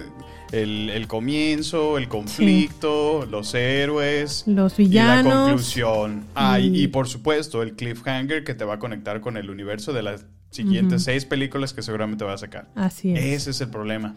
el, 0.52 0.90
el 0.90 1.06
comienzo, 1.08 1.98
el 1.98 2.08
conflicto, 2.08 3.26
los 3.30 3.54
héroes. 3.54 4.44
Los 4.46 4.78
Y 4.78 4.84
la 4.84 4.88
villanos. 4.88 5.32
conclusión. 5.48 6.24
Ah, 6.34 6.58
y, 6.60 6.66
Y- 6.68 6.82
y 6.84 6.88
por 6.88 7.08
supuesto, 7.08 7.62
el 7.62 7.74
cliffhanger 7.74 8.44
que 8.44 8.54
te 8.54 8.64
va 8.64 8.74
a 8.74 8.78
conectar 8.78 9.20
con 9.20 9.36
el 9.36 9.50
universo 9.50 9.92
de 9.92 10.02
las 10.02 10.24
siguientes 10.50 11.02
seis 11.04 11.24
películas 11.24 11.74
que 11.74 11.82
seguramente 11.82 12.24
va 12.24 12.32
a 12.34 12.38
sacar. 12.38 12.68
Así 12.74 13.12
es. 13.12 13.24
Ese 13.24 13.50
es 13.50 13.60
el 13.60 13.68
problema. 13.68 14.14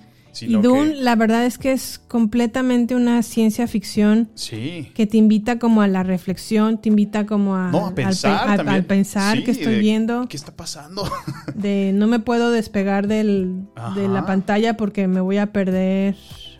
Y 0.47 0.53
Dune, 0.53 0.93
que- 0.93 1.01
la 1.01 1.15
verdad 1.15 1.45
es 1.45 1.57
que 1.57 1.71
es 1.71 1.99
completamente 2.07 2.95
una 2.95 3.21
ciencia 3.23 3.67
ficción 3.67 4.29
sí. 4.35 4.91
que 4.93 5.07
te 5.07 5.17
invita 5.17 5.59
como 5.59 5.81
a 5.81 5.87
la 5.87 6.03
reflexión, 6.03 6.79
te 6.79 6.89
invita 6.89 7.25
como 7.25 7.55
a, 7.55 7.71
No, 7.71 7.85
a 7.85 7.87
al 7.89 7.93
pe- 7.93 8.03
pensar 8.03 8.59
al- 8.69 8.85
pensar 8.85 9.37
Sí, 9.37 9.43
que 9.43 9.51
estoy 9.51 9.73
de- 9.73 9.79
viendo, 9.79 10.27
¿Qué 10.27 10.37
está 10.37 10.55
pasando? 10.55 11.03
de 11.55 11.91
no 11.93 12.07
me 12.07 12.19
puedo 12.19 12.51
despegar 12.51 13.07
del, 13.07 13.63
de 13.95 14.07
la 14.07 14.25
pantalla 14.25 14.77
porque 14.77 15.07
me 15.07 15.21
voy 15.21 15.37
a 15.37 15.51
perder. 15.51 16.15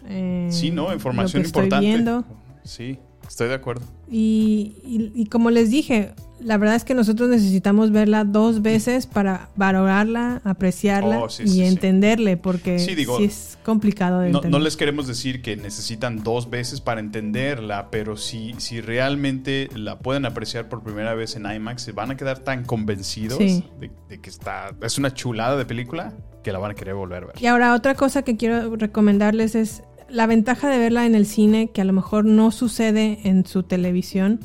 eh, 0.07 0.47
sí, 0.51 0.71
no, 0.71 0.91
información 0.93 1.41
lo 1.41 1.43
que 1.43 1.47
estoy 1.47 1.63
importante. 1.65 1.87
viendo. 1.87 2.25
Sí, 2.63 2.97
estoy 3.27 3.47
de 3.47 3.53
acuerdo. 3.55 3.85
Y, 4.09 4.75
y- 4.83 5.11
y 5.15 5.25
como 5.27 5.51
les 5.51 5.69
dije, 5.69 6.13
la 6.41 6.57
verdad 6.57 6.75
es 6.75 6.83
que 6.83 6.93
nosotros 6.93 7.29
necesitamos 7.29 7.91
verla 7.91 8.23
dos 8.23 8.61
veces 8.61 9.05
para 9.07 9.49
valorarla, 9.55 10.41
apreciarla 10.43 11.19
Oh, 11.19 11.29
sí, 11.29 11.43
y 11.43 11.47
sí, 11.47 11.63
entenderle, 11.63 12.37
porque 12.37 12.79
Sí, 12.79 12.95
digo, 12.95 13.19
es 13.19 13.57
complicado 13.63 14.19
de 14.19 14.29
No, 14.29 14.37
entender. 14.39 14.59
no 14.59 14.63
les 14.63 14.77
queremos 14.77 15.07
decir 15.07 15.41
que 15.41 15.57
necesitan 15.57 16.23
dos 16.23 16.49
veces 16.49 16.81
para 16.81 16.99
entenderla, 16.99 17.89
pero 17.91 18.17
si, 18.17 18.53
si 18.57 18.81
realmente 18.81 19.69
la 19.75 19.99
pueden 19.99 20.25
apreciar 20.25 20.69
por 20.69 20.81
primera 20.83 21.13
vez 21.13 21.35
en 21.35 21.45
IMAX, 21.51 21.81
se 21.81 21.91
van 21.91 22.11
a 22.11 22.17
quedar 22.17 22.39
tan 22.39 22.63
convencidos 22.65 23.39
de, 23.39 23.91
de 24.09 24.19
que 24.21 24.29
está, 24.29 24.71
es 24.81 24.97
una 24.97 25.13
chulada 25.13 25.57
de 25.57 25.65
película 25.65 26.13
que 26.43 26.51
la 26.51 26.59
van 26.59 26.71
a 26.71 26.73
querer 26.75 26.95
volver 26.95 27.23
a 27.23 27.27
ver. 27.27 27.35
Y 27.41 27.47
ahora 27.47 27.73
otra 27.73 27.95
cosa 27.95 28.21
que 28.21 28.37
quiero 28.37 28.75
recomendarles 28.75 29.55
es 29.55 29.83
la 30.09 30.25
ventaja 30.25 30.69
de 30.69 30.77
verla 30.79 31.05
en 31.05 31.13
el 31.15 31.25
cine, 31.25 31.69
que 31.71 31.81
a 31.81 31.83
lo 31.85 31.93
mejor 31.93 32.25
no 32.25 32.49
sucede 32.51 33.19
en 33.25 33.45
su 33.45 33.63
televisión, 33.63 34.39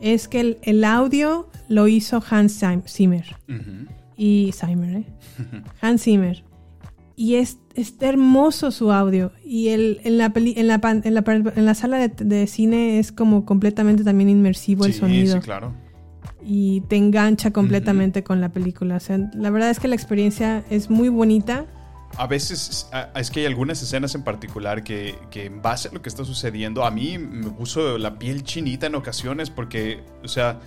es 0.00 0.28
que 0.28 0.40
el, 0.40 0.58
el 0.62 0.84
audio 0.84 1.48
lo 1.68 1.88
hizo 1.88 2.22
Hans 2.28 2.62
Zim- 2.62 2.86
Zimmer. 2.88 3.24
Y 4.16 4.52
Zimmer, 4.54 4.96
¿eh? 4.98 5.04
Hans 5.80 6.02
Zimmer. 6.02 6.44
Y 7.18 7.36
es, 7.36 7.58
es 7.74 7.94
hermoso 8.00 8.70
su 8.70 8.92
audio. 8.92 9.32
Y 9.44 9.68
el, 9.68 10.00
en, 10.04 10.18
la 10.18 10.30
peli- 10.34 10.54
en, 10.56 10.66
la, 10.68 10.80
pan- 10.80 11.02
en, 11.04 11.14
la, 11.14 11.24
en 11.56 11.64
la 11.64 11.74
sala 11.74 11.96
de, 11.98 12.08
de 12.08 12.46
cine 12.46 12.98
es 12.98 13.10
como 13.12 13.44
completamente 13.46 14.04
también 14.04 14.28
inmersivo 14.28 14.84
el 14.84 14.92
sonido. 14.92 15.34
sí, 15.36 15.40
claro. 15.40 15.72
Y 16.48 16.82
te 16.88 16.96
engancha 16.96 17.50
completamente 17.52 18.22
con 18.22 18.40
la 18.40 18.50
película. 18.50 18.96
O 18.96 19.00
sea, 19.00 19.18
la 19.34 19.50
verdad 19.50 19.70
es 19.70 19.80
que 19.80 19.88
la 19.88 19.94
experiencia 19.96 20.62
es 20.70 20.90
muy 20.90 21.08
bonita. 21.08 21.64
A 22.18 22.26
veces 22.26 22.88
es 23.14 23.30
que 23.30 23.40
hay 23.40 23.46
algunas 23.46 23.82
escenas 23.82 24.14
en 24.14 24.22
particular 24.22 24.82
que, 24.82 25.18
que 25.30 25.44
en 25.46 25.60
base 25.60 25.88
a 25.88 25.92
lo 25.92 26.00
que 26.02 26.08
está 26.08 26.24
sucediendo, 26.24 26.84
a 26.84 26.90
mí 26.90 27.18
me 27.18 27.50
puso 27.50 27.98
la 27.98 28.18
piel 28.18 28.42
chinita 28.42 28.86
en 28.86 28.94
ocasiones 28.94 29.50
porque, 29.50 30.02
o 30.24 30.28
sea, 30.28 30.58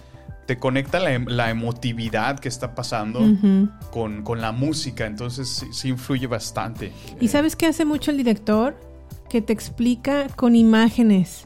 te 0.45 0.57
conecta 0.59 0.99
la, 0.99 1.13
em- 1.13 1.25
la 1.27 1.49
emotividad 1.49 2.39
que 2.39 2.49
está 2.49 2.75
pasando 2.75 3.19
con, 3.91 4.23
con 4.23 4.41
la 4.41 4.51
música, 4.51 5.05
entonces 5.05 5.47
sí, 5.49 5.67
sí 5.71 5.89
influye 5.89 6.27
bastante. 6.27 6.91
¿Y 7.19 7.25
Eh, 7.25 7.29
sabes 7.29 7.55
qué 7.55 7.65
hace 7.67 7.85
mucho 7.85 8.11
el 8.11 8.17
director? 8.17 8.75
Que 9.29 9.41
te 9.41 9.53
explica 9.53 10.27
con 10.35 10.55
imágenes. 10.55 11.43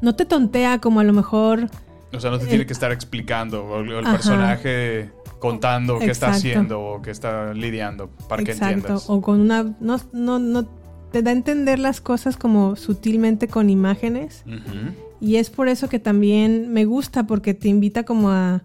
No 0.00 0.16
te 0.16 0.24
tontea 0.24 0.80
como 0.80 1.00
a 1.00 1.04
lo 1.04 1.12
mejor... 1.12 1.68
O 2.12 2.18
sea, 2.18 2.30
no 2.30 2.38
te 2.38 2.46
tiene 2.46 2.66
que 2.66 2.72
estar 2.72 2.90
explicando 2.92 3.78
el, 3.80 3.92
el 3.92 4.04
personaje 4.04 5.10
contando 5.40 5.98
qué 5.98 6.10
está 6.10 6.28
Exacto. 6.28 6.48
haciendo 6.48 6.80
o 6.80 7.02
qué 7.02 7.10
está 7.10 7.52
lidiando 7.54 8.10
para 8.28 8.44
que 8.44 8.52
Exacto. 8.52 8.74
entiendas. 8.74 9.10
O 9.10 9.20
con 9.20 9.40
una... 9.40 9.74
No, 9.80 9.98
no, 10.12 10.38
no... 10.38 10.68
Te 11.10 11.22
da 11.22 11.30
a 11.30 11.34
entender 11.34 11.80
las 11.80 12.00
cosas 12.00 12.36
como 12.36 12.76
sutilmente 12.76 13.48
con 13.48 13.68
imágenes. 13.68 14.44
Y 15.20 15.36
es 15.36 15.50
por 15.50 15.66
eso 15.66 15.88
que 15.88 15.98
también 15.98 16.72
me 16.72 16.84
gusta, 16.84 17.26
porque 17.26 17.54
te 17.54 17.68
invita 17.68 18.04
como 18.04 18.30
a... 18.30 18.62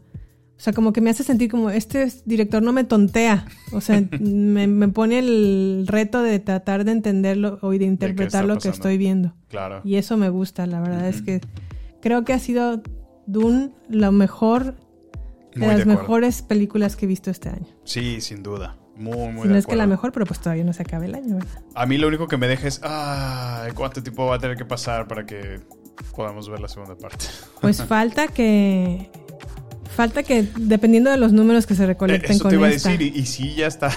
O 0.58 0.60
sea, 0.60 0.72
como 0.72 0.94
que 0.94 1.02
me 1.02 1.10
hace 1.10 1.24
sentir 1.24 1.50
como, 1.50 1.70
este 1.70 2.08
director 2.26 2.62
no 2.62 2.72
me 2.72 2.84
tontea. 2.84 3.46
O 3.74 3.82
sea, 3.82 4.04
me, 4.20 4.68
me 4.68 4.88
pone 4.90 5.20
el 5.20 5.86
reto 5.88 6.22
de 6.22 6.40
tratar 6.40 6.86
de 6.86 6.92
entenderlo 6.92 7.58
o 7.62 7.72
de 7.72 7.84
interpretar 7.84 8.46
lo 8.46 8.58
que 8.60 8.70
estoy 8.70 8.98
viendo. 8.98 9.34
Claro. 9.48 9.82
Y 9.84 9.96
eso 9.96 10.16
me 10.16 10.30
gusta, 10.30 10.68
la 10.68 10.82
verdad 10.82 11.08
es 11.10 11.24
que 11.24 11.42
creo 12.02 12.24
que 12.24 12.34
ha 12.34 12.40
sido 12.40 12.84
Dune 13.26 13.72
lo 13.90 14.12
mejor 14.12 14.76
de 15.62 15.68
las 15.68 15.78
de 15.80 15.86
mejores 15.86 16.42
películas 16.42 16.96
que 16.96 17.06
he 17.06 17.08
visto 17.08 17.32
este 17.32 17.50
año. 17.50 17.68
Sí, 17.84 18.22
sin 18.22 18.44
duda. 18.44 18.78
Muy, 18.98 19.30
muy 19.34 19.44
si 19.44 19.48
no 19.50 19.56
es 19.58 19.66
que 19.66 19.76
la 19.76 19.88
mejor, 19.88 20.12
pero 20.14 20.26
pues 20.26 20.40
todavía 20.40 20.64
no 20.64 20.72
se 20.72 20.84
acaba 20.84 21.06
el 21.06 21.16
año, 21.16 21.36
¿verdad? 21.36 21.62
A 21.74 21.86
mí 21.86 21.98
lo 21.98 22.08
único 22.08 22.28
que 22.28 22.38
me 22.38 22.48
deja 22.48 22.68
es, 22.68 22.80
ah, 22.84 23.68
¿cuánto 23.76 24.02
tiempo 24.02 24.26
va 24.26 24.36
a 24.36 24.40
tener 24.40 24.56
que 24.56 24.64
pasar 24.64 25.08
para 25.08 25.26
que 25.26 25.60
podamos 26.16 26.50
ver 26.50 26.60
la 26.62 26.68
segunda 26.68 26.96
parte? 26.96 27.26
Pues 27.62 27.84
falta 27.84 28.28
que 28.28 29.10
falta 29.96 30.24
que 30.24 30.48
dependiendo 30.58 31.10
de 31.10 31.18
los 31.18 31.32
números 31.34 31.66
que 31.66 31.74
se 31.74 31.86
recolecten 31.88 32.32
Eso 32.32 32.44
con 32.44 32.50
te 32.50 32.56
iba 32.58 32.68
a 32.68 32.70
decir, 32.70 33.02
y, 33.02 33.08
y 33.16 33.26
si 33.26 33.56
ya 33.56 33.68
está 33.68 33.90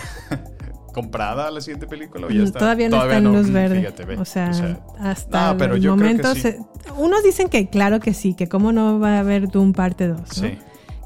comprada 0.95 1.51
la 1.51 1.61
siguiente 1.61 1.87
película 1.87 2.27
o 2.27 2.31
ya 2.31 2.43
está. 2.43 2.59
Todavía 2.59 2.89
no 2.89 3.03
está 3.03 3.19
en 3.19 3.25
luz 3.25 3.49
mm, 3.49 3.53
verde. 3.53 3.81
fíjate, 3.81 4.05
ve. 4.05 4.17
o, 4.17 4.25
sea, 4.25 4.51
hasta 4.99 5.53
no, 5.53 5.59
pero 5.59 5.75
el 5.75 5.81
yo 5.83 5.95
creo 5.97 6.09
que 6.17 6.23
momento. 6.23 6.35
sí. 6.35 6.41
se- 6.41 6.59
unos 6.97 7.23
dicen 7.23 7.49
que 7.49 7.69
claro 7.69 8.01
que 8.01 8.15
sí, 8.15 8.35
que 8.35 8.49
cómo 8.49 8.73
no 8.73 8.99
va 8.99 9.17
a 9.17 9.19
haber 9.21 9.49
Doom 9.49 9.73
parte 9.73 10.09
2. 10.09 10.19
¿no? 10.21 10.27
Sí. 10.27 10.59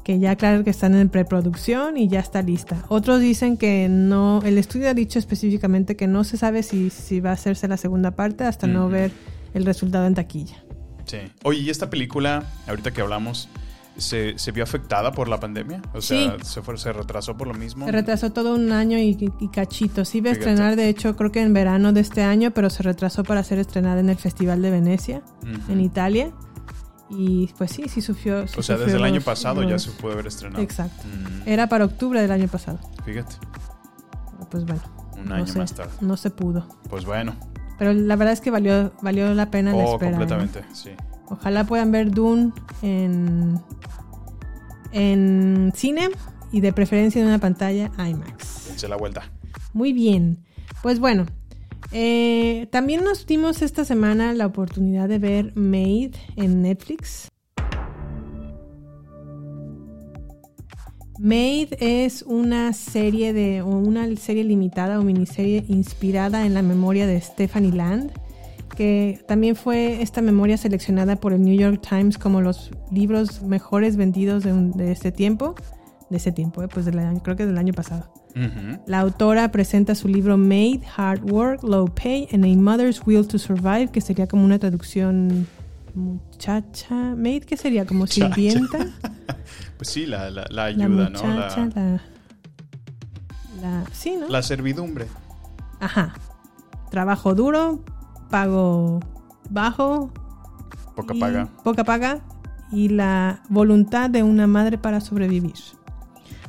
Que 0.03 0.19
ya 0.19 0.35
claro 0.35 0.63
que 0.63 0.69
están 0.69 0.95
en 0.95 1.09
preproducción 1.09 1.97
y 1.97 2.09
ya 2.09 2.19
está 2.19 2.41
lista. 2.41 2.83
Otros 2.89 3.21
dicen 3.21 3.55
que 3.55 3.87
no, 3.89 4.41
el 4.43 4.57
estudio 4.57 4.89
ha 4.89 4.93
dicho 4.93 5.17
específicamente 5.17 5.95
que 5.95 6.07
no 6.07 6.23
se 6.23 6.37
sabe 6.37 6.61
si, 6.61 6.89
si 6.89 7.21
va 7.21 7.29
a 7.29 7.33
hacerse 7.33 7.67
la 7.67 7.77
segunda 7.77 8.11
parte 8.11 8.43
hasta 8.43 8.67
no 8.67 8.89
ver 8.89 9.11
el 9.53 9.65
resultado 9.65 10.05
en 10.05 10.15
taquilla. 10.15 10.63
Sí. 11.05 11.19
Oye, 11.43 11.59
¿y 11.59 11.69
esta 11.69 11.89
película, 11.89 12.43
ahorita 12.67 12.91
que 12.91 13.01
hablamos, 13.01 13.49
se, 13.97 14.37
se 14.37 14.51
vio 14.51 14.63
afectada 14.63 15.11
por 15.11 15.27
la 15.27 15.39
pandemia? 15.39 15.81
O 15.93 16.01
sea, 16.01 16.37
se, 16.43 16.61
fue, 16.61 16.77
se 16.77 16.91
retrasó 16.91 17.37
por 17.37 17.47
lo 17.47 17.53
mismo. 17.53 17.85
Se 17.85 17.91
retrasó 17.91 18.31
todo 18.31 18.55
un 18.55 18.71
año 18.71 18.97
y, 18.97 19.17
y 19.39 19.47
cachito. 19.49 20.05
Sí 20.05 20.19
iba 20.19 20.31
a 20.31 20.33
estrenar, 20.33 20.75
de 20.75 20.89
hecho, 20.89 21.15
creo 21.15 21.31
que 21.31 21.41
en 21.41 21.53
verano 21.53 21.93
de 21.93 22.01
este 22.01 22.23
año, 22.23 22.51
pero 22.51 22.69
se 22.69 22.83
retrasó 22.83 23.23
para 23.23 23.43
ser 23.43 23.59
estrenada 23.59 23.99
en 23.99 24.09
el 24.09 24.17
Festival 24.17 24.61
de 24.61 24.71
Venecia, 24.71 25.21
en 25.69 25.79
Italia. 25.81 26.31
Y 27.09 27.47
pues 27.57 27.71
sí, 27.71 27.87
sí 27.89 28.01
sufrió. 28.01 28.47
sí 28.47 28.59
O 28.59 28.63
sea, 28.63 28.75
sufrió 28.77 28.85
desde 28.85 28.97
el 28.97 29.03
año 29.03 29.15
los- 29.15 29.23
pasado 29.23 29.61
ya 29.63 29.77
se 29.77 29.91
puede 29.91 30.13
haber 30.15 30.27
estrenado. 30.27 30.63
Exacto. 30.63 31.03
Mm, 31.07 31.47
Era 31.47 31.67
para 31.67 31.85
octubre 31.85 32.21
del 32.21 32.31
año 32.31 32.47
pasado. 32.47 32.79
Fíjate, 33.05 33.35
Pues 34.49 34.65
bueno. 34.65 34.81
un 35.17 35.25
no 35.25 35.35
año 35.35 35.47
se- 35.47 35.59
más 35.59 35.73
tarde. 35.73 35.91
No 36.01 36.17
se 36.17 36.29
pudo. 36.29 36.67
Pues 36.89 37.05
bueno. 37.05 37.35
Pero 37.77 37.93
la 37.93 38.15
verdad 38.15 38.33
es 38.33 38.41
que 38.41 38.51
valió, 38.51 38.93
valió 39.01 39.33
la 39.33 39.51
pena 39.51 39.71
la 39.71 39.77
Oh, 39.77 39.93
espera. 39.93 40.11
¿eh? 40.11 40.19
completamente, 40.19 40.63
sí. 40.73 40.91
Ojalá 41.29 41.65
puedan 41.65 41.91
ver 41.91 42.11
Dune 42.11 42.51
en, 42.81 43.59
en 44.91 45.71
cine 45.75 46.09
y 46.51 46.61
de 46.61 46.73
preferencia 46.73 47.21
en 47.21 47.27
una 47.27 47.39
pantalla 47.39 47.91
IMAX. 47.97 48.67
Dense 48.67 48.87
la 48.87 48.95
vuelta. 48.97 49.23
Muy 49.73 49.93
bien. 49.93 50.43
Pues 50.81 50.99
bueno, 50.99 51.25
eh, 51.93 52.67
también 52.71 53.03
nos 53.03 53.25
dimos 53.25 53.61
esta 53.61 53.85
semana 53.85 54.33
la 54.33 54.45
oportunidad 54.47 55.07
de 55.07 55.19
ver 55.19 55.51
Made 55.55 56.11
en 56.35 56.61
Netflix. 56.61 57.29
Made 61.19 61.69
es 61.79 62.23
una 62.23 62.73
serie 62.73 63.33
de 63.33 63.61
o 63.61 63.67
una 63.67 64.13
serie 64.17 64.43
limitada 64.43 64.99
o 64.99 65.03
miniserie 65.03 65.63
inspirada 65.69 66.45
en 66.45 66.53
la 66.53 66.61
memoria 66.63 67.05
de 67.07 67.21
Stephanie 67.21 67.71
Land, 67.71 68.11
que 68.75 69.23
también 69.27 69.55
fue 69.55 70.01
esta 70.01 70.21
memoria 70.21 70.57
seleccionada 70.57 71.15
por 71.17 71.31
el 71.33 71.41
New 71.43 71.55
York 71.55 71.85
Times 71.87 72.17
como 72.17 72.41
los 72.41 72.71
libros 72.91 73.43
mejores 73.43 73.95
vendidos 73.95 74.43
de, 74.43 74.51
un- 74.51 74.77
este 74.81 75.11
tiempo, 75.11 75.53
de 76.09 76.17
ese 76.17 76.31
tiempo, 76.31 76.63
eh, 76.63 76.67
pues 76.67 76.85
del 76.85 76.97
año- 76.99 77.21
creo 77.23 77.35
que 77.35 77.45
del 77.45 77.57
año 77.59 77.73
pasado. 77.73 78.11
La 78.87 78.99
autora 79.01 79.51
presenta 79.51 79.93
su 79.95 80.07
libro 80.07 80.37
Made, 80.37 80.81
Hard 80.97 81.29
Work, 81.31 81.63
Low 81.63 81.85
Pay 81.93 82.29
and 82.33 82.43
a 82.45 82.47
Mother's 82.59 83.01
Will 83.05 83.27
to 83.27 83.37
Survive, 83.37 83.89
que 83.91 84.01
sería 84.01 84.27
como 84.27 84.43
una 84.43 84.57
traducción 84.59 85.47
muchacha. 85.93 86.95
Maid, 87.15 87.43
¿qué 87.43 87.57
sería? 87.57 87.85
¿Como 87.85 88.07
sirvienta? 88.07 88.77
Pues 89.77 89.89
sí, 89.89 90.05
la, 90.05 90.29
la, 90.31 90.43
la 90.49 90.71
La 90.71 90.85
ayuda, 90.85 90.87
¿no? 91.09 91.23
muchacha, 91.23 91.65
La, 91.75 91.81
la, 91.81 92.01
la- 93.61 93.83
Sí, 93.91 94.15
¿no? 94.19 94.27
la 94.29 94.41
servidumbre. 94.41 95.07
Ajá. 95.79 96.13
Trabajo 96.89 97.35
duro, 97.35 97.83
pago 98.29 98.99
bajo. 99.49 100.11
Poca 100.95 101.13
paga. 101.19 101.49
Poca 101.63 101.83
paga. 101.83 102.19
Y 102.71 102.89
la 102.89 103.41
voluntad 103.49 104.09
de 104.09 104.23
una 104.23 104.47
madre 104.47 104.77
para 104.77 105.01
sobrevivir. 105.01 105.53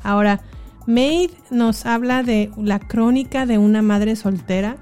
Ahora, 0.02 0.40
Maid 0.86 1.30
nos 1.50 1.86
habla 1.86 2.22
de 2.22 2.50
la 2.56 2.78
crónica 2.78 3.46
de 3.46 3.58
una 3.58 3.82
madre 3.82 4.16
soltera 4.16 4.76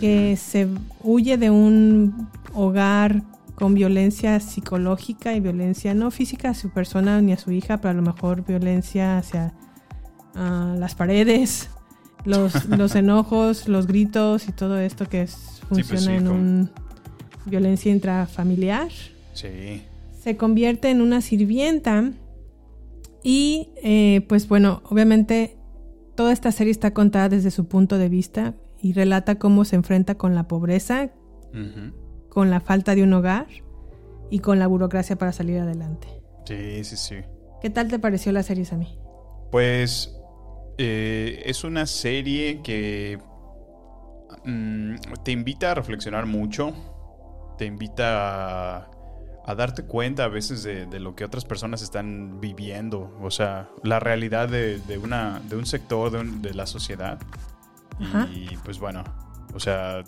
que 0.00 0.36
se 0.36 0.66
huye 1.04 1.36
de 1.38 1.50
un 1.50 2.28
hogar 2.54 3.22
con 3.54 3.74
violencia 3.74 4.40
psicológica 4.40 5.32
y 5.34 5.40
violencia 5.40 5.94
no 5.94 6.10
física 6.10 6.50
a 6.50 6.54
su 6.54 6.70
persona 6.70 7.20
ni 7.20 7.32
a 7.32 7.38
su 7.38 7.52
hija, 7.52 7.76
pero 7.78 7.90
a 7.90 7.94
lo 7.94 8.02
mejor 8.02 8.44
violencia 8.44 9.16
hacia 9.18 9.54
ah, 10.34 10.74
las 10.76 10.96
paredes, 10.96 11.70
los, 12.24 12.64
los 12.68 12.96
enojos, 12.96 13.68
los 13.68 13.86
gritos 13.86 14.48
y 14.48 14.52
todo 14.52 14.78
esto 14.80 15.08
que 15.08 15.22
es- 15.22 15.60
pues 15.68 15.86
funciona 15.86 16.18
sí, 16.18 16.24
en 16.24 16.28
un 16.28 16.70
violencia 17.44 17.92
intrafamiliar 17.92 18.88
Sí. 19.34 19.82
se 20.22 20.36
convierte 20.36 20.90
en 20.90 21.00
una 21.00 21.20
sirvienta 21.20 22.10
y 23.28 23.72
eh, 23.82 24.24
pues 24.28 24.46
bueno, 24.46 24.82
obviamente 24.84 25.56
toda 26.14 26.32
esta 26.32 26.52
serie 26.52 26.70
está 26.70 26.94
contada 26.94 27.28
desde 27.28 27.50
su 27.50 27.66
punto 27.66 27.98
de 27.98 28.08
vista 28.08 28.54
y 28.80 28.92
relata 28.92 29.36
cómo 29.36 29.64
se 29.64 29.74
enfrenta 29.74 30.14
con 30.14 30.36
la 30.36 30.46
pobreza, 30.46 31.10
con 32.28 32.50
la 32.50 32.60
falta 32.60 32.94
de 32.94 33.02
un 33.02 33.12
hogar 33.14 33.48
y 34.30 34.38
con 34.38 34.60
la 34.60 34.68
burocracia 34.68 35.16
para 35.16 35.32
salir 35.32 35.58
adelante. 35.58 36.06
Sí, 36.44 36.84
sí, 36.84 36.96
sí. 36.96 37.16
¿Qué 37.60 37.68
tal 37.68 37.88
te 37.88 37.98
pareció 37.98 38.30
la 38.30 38.44
serie, 38.44 38.64
Sammy? 38.64 38.96
Pues 39.50 40.16
eh, 40.78 41.42
es 41.46 41.64
una 41.64 41.86
serie 41.86 42.62
que 42.62 43.18
mm, 44.44 44.94
te 45.24 45.32
invita 45.32 45.72
a 45.72 45.74
reflexionar 45.74 46.26
mucho, 46.26 46.72
te 47.58 47.66
invita 47.66 48.76
a, 48.76 48.90
a 49.46 49.54
darte 49.54 49.84
cuenta 49.84 50.24
a 50.24 50.28
veces 50.28 50.62
de, 50.64 50.86
de 50.86 50.98
lo 51.00 51.14
que 51.14 51.24
otras 51.24 51.44
personas 51.44 51.80
están 51.82 52.40
viviendo, 52.40 53.16
o 53.22 53.30
sea, 53.30 53.68
la 53.84 54.00
realidad 54.00 54.48
de, 54.48 54.78
de 54.80 54.98
una, 54.98 55.40
de 55.48 55.56
un 55.56 55.66
sector 55.66 56.10
de, 56.10 56.18
un- 56.20 56.42
de 56.42 56.52
la 56.54 56.66
sociedad. 56.66 57.18
Ajá. 58.00 58.28
Y 58.34 58.56
pues 58.64 58.78
bueno, 58.80 59.04
o 59.54 59.60
sea, 59.60 60.02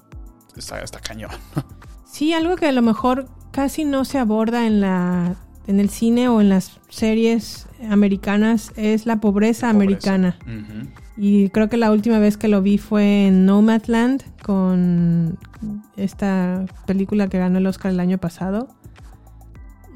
está, 0.56 0.80
está 0.80 1.00
cañón. 1.00 1.30
Sí, 2.10 2.32
algo 2.32 2.56
que 2.56 2.66
a 2.66 2.72
lo 2.72 2.80
mejor 2.80 3.28
casi 3.50 3.84
no 3.84 4.06
se 4.06 4.18
aborda 4.18 4.66
en 4.66 4.80
la 4.80 5.36
en 5.66 5.78
el 5.78 5.90
cine 5.90 6.30
o 6.30 6.40
en 6.40 6.48
las 6.48 6.80
series 6.88 7.68
americanas 7.90 8.72
es 8.76 9.04
la 9.04 9.20
pobreza 9.20 9.68
americana. 9.68 10.38
Y 11.18 11.50
creo 11.50 11.68
que 11.68 11.76
la 11.76 11.92
última 11.92 12.18
vez 12.18 12.38
que 12.38 12.48
lo 12.48 12.62
vi 12.62 12.78
fue 12.78 13.26
en 13.26 13.44
Nomadland 13.44 14.22
con 14.42 15.38
esta 15.98 16.64
película 16.86 17.28
que 17.28 17.36
ganó 17.38 17.58
el 17.58 17.66
Oscar 17.66 17.92
el 17.92 18.00
año 18.00 18.16
pasado. 18.16 18.68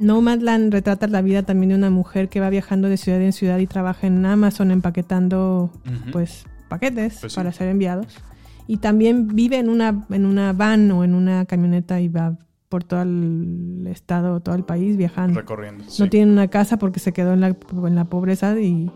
Nomadland 0.00 0.72
retrata 0.72 1.07
la 1.07 1.22
vida 1.22 1.42
también 1.42 1.70
de 1.70 1.74
una 1.76 1.90
mujer 1.90 2.28
que 2.28 2.40
va 2.40 2.50
viajando 2.50 2.88
de 2.88 2.96
ciudad 2.96 3.20
en 3.22 3.33
ciudad 3.33 3.59
y 3.59 3.66
trabaja 3.66 4.07
en 4.07 4.24
Amazon 4.24 4.70
empaquetando 4.70 5.70
pues 6.12 6.44
paquetes 6.68 7.18
Pues 7.20 7.33
sí. 7.33 7.37
para 7.37 7.52
ser 7.52 7.68
enviados. 7.68 8.07
Y 8.66 8.78
también 8.78 9.28
vive 9.28 9.59
en 9.59 9.68
una, 9.68 10.07
en 10.11 10.24
una 10.26 10.52
van 10.52 10.90
o 10.92 11.05
en 11.05 11.14
una 11.14 11.44
camioneta 11.44 12.00
y 12.00 12.09
va 12.09 12.37
por 12.68 12.85
todo 12.85 13.02
el 13.02 13.87
estado, 13.90 14.40
todo 14.40 14.55
el 14.55 14.64
país 14.64 14.96
viajando. 14.96 15.40
Recorriendo. 15.40 15.85
sí. 15.88 16.02
No 16.02 16.09
tiene 16.09 16.33
una 16.33 16.48
casa 16.48 16.78
porque 16.78 17.00
se 17.00 17.12
quedó 17.12 17.35
en 17.35 17.40
la, 17.40 17.48
en 17.48 17.94
la 17.94 18.05
pobreza 18.05 18.59
y 18.59 18.90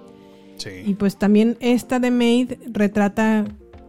Sí. 0.56 0.70
y 0.86 0.94
pues 0.94 1.18
también 1.18 1.58
esta 1.60 2.00
de 2.00 2.10
Maid 2.10 2.52
retrata 2.72 3.44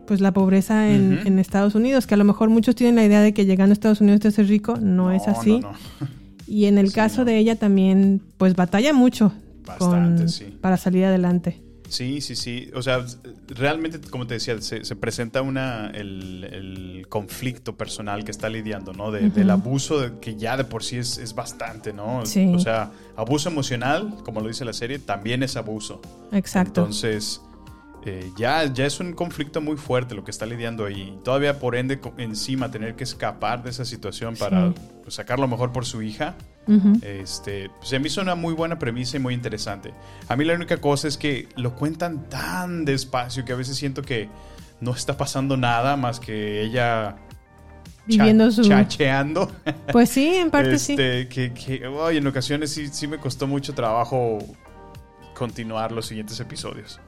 pues 0.05 0.19
la 0.19 0.33
pobreza 0.33 0.89
en, 0.89 1.39
Estados 1.39 1.75
Unidos, 1.75 2.07
que 2.07 2.15
a 2.15 2.17
lo 2.17 2.25
mejor 2.25 2.49
muchos 2.49 2.75
tienen 2.75 2.95
la 2.95 3.05
idea 3.05 3.21
de 3.21 3.33
que 3.33 3.45
llegando 3.45 3.71
a 3.71 3.73
Estados 3.73 4.01
Unidos 4.01 4.19
te 4.19 4.27
haces 4.29 4.49
rico, 4.49 4.75
no, 4.75 5.11
es 5.13 5.27
así. 5.29 5.59
no, 5.61 5.71
no. 5.71 5.77
Y 6.47 6.65
en 6.65 6.77
el 6.77 6.89
Sí, 6.89 6.95
caso 6.95 7.19
no. 7.19 7.25
de 7.25 7.37
ella 7.37 7.55
también 7.57 8.21
pues 8.37 8.55
batalla 8.55 8.93
mucho 8.93 9.33
Bastante, 9.65 10.21
con- 10.23 10.29
sí. 10.29 10.45
para 10.61 10.77
salir 10.77 11.05
adelante. 11.05 11.61
Sí, 11.89 12.19
sí, 12.19 12.35
sí. 12.35 12.69
O 12.75 12.81
sea, 12.81 13.05
realmente, 13.47 13.99
como 14.09 14.27
te 14.27 14.33
decía, 14.33 14.59
se, 14.61 14.83
se 14.83 14.95
presenta 14.97 15.41
una, 15.41 15.89
el, 15.91 16.43
el 16.43 17.05
conflicto 17.07 17.77
personal 17.77 18.25
que 18.25 18.31
está 18.31 18.49
lidiando, 18.49 18.91
¿no? 18.91 19.09
De- 19.11 19.29
Del 19.29 19.49
abuso 19.49 20.01
de- 20.01 20.19
que 20.19 20.35
ya 20.35 20.57
de 20.57 20.65
por 20.65 20.83
sí 20.83 20.97
es, 20.97 21.17
es 21.17 21.33
bastante, 21.33 21.93
¿no? 21.93 22.25
Sí. 22.25 22.51
O 22.53 22.59
sea, 22.59 22.91
abuso 23.15 23.47
emocional, 23.49 24.15
como 24.25 24.41
lo 24.41 24.49
dice 24.49 24.65
la 24.65 24.73
serie, 24.73 24.99
también 24.99 25.43
es 25.43 25.55
abuso. 25.55 26.01
Exacto. 26.33 26.81
Entonces, 26.81 27.41
eh, 28.07 28.31
ya, 28.37 28.65
ya 28.65 28.85
es 28.85 28.99
un 28.99 29.13
conflicto 29.13 29.61
muy 29.61 29.77
fuerte 29.77 30.15
lo 30.15 30.23
que 30.23 30.31
está 30.31 30.45
lidiando 30.45 30.85
ahí. 30.85 31.13
Y 31.19 31.23
todavía, 31.23 31.59
por 31.59 31.75
ende, 31.75 31.99
encima 32.17 32.71
tener 32.71 32.95
que 32.95 33.03
escapar 33.03 33.63
de 33.63 33.69
esa 33.69 33.85
situación 33.85 34.35
para 34.35 34.69
Sí. 34.69 34.75
pues, 35.03 35.15
sacar 35.15 35.39
lo 35.39 35.47
mejor 35.47 35.71
por 35.71 35.85
su 35.85 36.01
hija. 36.01 36.35
Ujú. 36.67 36.99
Este, 37.01 37.69
se 37.81 37.99
me 37.99 38.07
hizo 38.07 38.21
una 38.21 38.35
muy 38.35 38.53
buena 38.53 38.77
premisa 38.79 39.17
y 39.17 39.19
muy 39.19 39.33
interesante. 39.33 39.93
A 40.27 40.35
mí 40.35 40.43
la 40.45 40.53
única 40.53 40.77
cosa 40.77 41.07
es 41.07 41.17
que 41.17 41.47
lo 41.55 41.75
cuentan 41.75 42.29
tan 42.29 42.83
despacio 42.85 43.45
que 43.45 43.53
a 43.53 43.55
veces 43.55 43.77
siento 43.77 44.01
que 44.01 44.29
no 44.81 44.91
está 44.91 45.15
pasando 45.17 45.55
nada 45.57 45.95
más 45.97 46.19
que 46.19 46.61
ella 46.61 47.15
Viviendo 48.05 48.49
su... 48.51 48.63
chacheando. 48.63 49.51
Pues 49.91 50.09
sí, 50.09 50.27
en 50.35 50.49
parte 50.49 50.77
sí. 50.79 50.93
este, 50.93 51.27
que, 51.27 51.53
que, 51.53 51.83
ay, 52.05 52.17
en 52.17 52.27
ocasiones 52.27 52.71
sí, 52.71 52.87
sí 52.87 53.07
me 53.07 53.17
costó 53.17 53.47
mucho 53.47 53.73
trabajo 53.73 54.39
continuar 55.35 55.91
los 55.91 56.05
siguientes 56.07 56.39
episodios. 56.39 56.99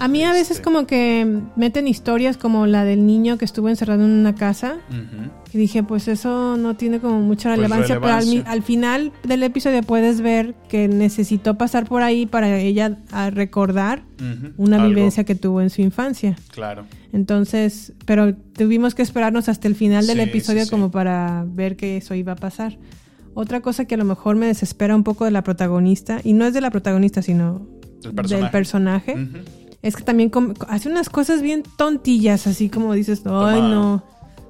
A 0.00 0.08
mí 0.08 0.24
a 0.24 0.32
veces 0.32 0.52
este- 0.52 0.62
como 0.62 0.86
que 0.86 1.40
meten 1.56 1.86
historias 1.86 2.36
como 2.36 2.66
la 2.66 2.84
del 2.84 3.06
niño 3.06 3.36
que 3.38 3.44
estuvo 3.44 3.68
encerrado 3.68 4.04
en 4.04 4.10
una 4.10 4.34
casa. 4.34 4.76
Y 5.52 5.58
dije, 5.58 5.82
pues 5.82 6.08
eso 6.08 6.56
no 6.56 6.74
tiene 6.76 7.00
como 7.00 7.20
mucha 7.20 7.50
Pues 7.50 7.56
relevancia, 7.58 8.00
pero 8.00 8.14
al, 8.46 8.62
final 8.62 9.12
del 9.24 9.42
episodio 9.42 9.82
puedes 9.82 10.20
ver 10.20 10.54
que 10.68 10.88
necesitó 10.88 11.58
pasar 11.58 11.86
por 11.86 12.02
ahí 12.02 12.24
para 12.26 12.58
ella 12.58 12.98
a 13.12 13.30
recordar 13.30 14.02
una 14.56 14.76
Algo, 14.76 14.88
vivencia 14.88 15.24
que 15.24 15.34
tuvo 15.34 15.60
en 15.60 15.70
su 15.70 15.82
infancia. 15.82 16.36
Claro. 16.52 16.84
Entonces, 17.12 17.92
pero 18.06 18.34
tuvimos 18.34 18.94
que 18.94 19.02
esperarnos 19.02 19.48
hasta 19.48 19.68
el 19.68 19.74
final 19.74 20.06
del 20.06 20.16
Sí, 20.18 20.22
episodio 20.22 20.60
sí, 20.60 20.64
sí. 20.66 20.70
como 20.70 20.90
para 20.90 21.44
ver 21.46 21.76
que 21.76 21.96
eso 21.98 22.14
iba 22.14 22.32
a 22.32 22.36
pasar. 22.36 22.78
Otra 23.34 23.60
cosa 23.60 23.84
que 23.84 23.94
a 23.96 23.98
lo 23.98 24.04
mejor 24.04 24.36
me 24.36 24.46
desespera 24.46 24.94
un 24.96 25.04
poco 25.04 25.24
de 25.24 25.30
la 25.30 25.42
protagonista, 25.42 26.20
y 26.24 26.32
no 26.32 26.44
es 26.46 26.54
de 26.54 26.60
la 26.60 26.70
protagonista, 26.70 27.22
sino 27.22 27.66
personaje. 28.14 28.34
del 28.42 28.50
personaje. 28.50 29.16
Es 29.82 29.96
que 29.96 30.02
también 30.02 30.30
hace 30.68 30.88
unas 30.88 31.08
cosas 31.08 31.42
bien 31.42 31.62
tontillas, 31.76 32.46
así 32.46 32.68
como 32.68 32.92
dices, 32.94 33.22
ay 33.26 33.62
no, 33.62 34.02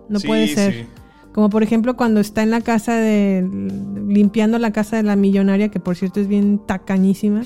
no 0.09 0.19
Sí, 0.21 0.27
puede 0.27 0.49
ser. 0.49 0.73
sí. 0.75 0.87
Como 1.33 1.49
por 1.51 1.62
ejemplo 1.62 1.97
cuando 1.97 2.19
está 2.21 2.43
en 2.43 2.51
la 2.51 2.61
casa 2.61 2.95
de... 2.97 3.49
limpiando 4.09 4.59
la 4.59 4.73
casa 4.73 4.97
de 4.97 5.05
la 5.05 5.14
millonaria, 5.14 5.69
que 5.69 5.79
por 5.79 5.95
cierto 5.97 6.19
es 6.21 6.27
bien 6.27 6.59
tacañísima. 6.66 7.43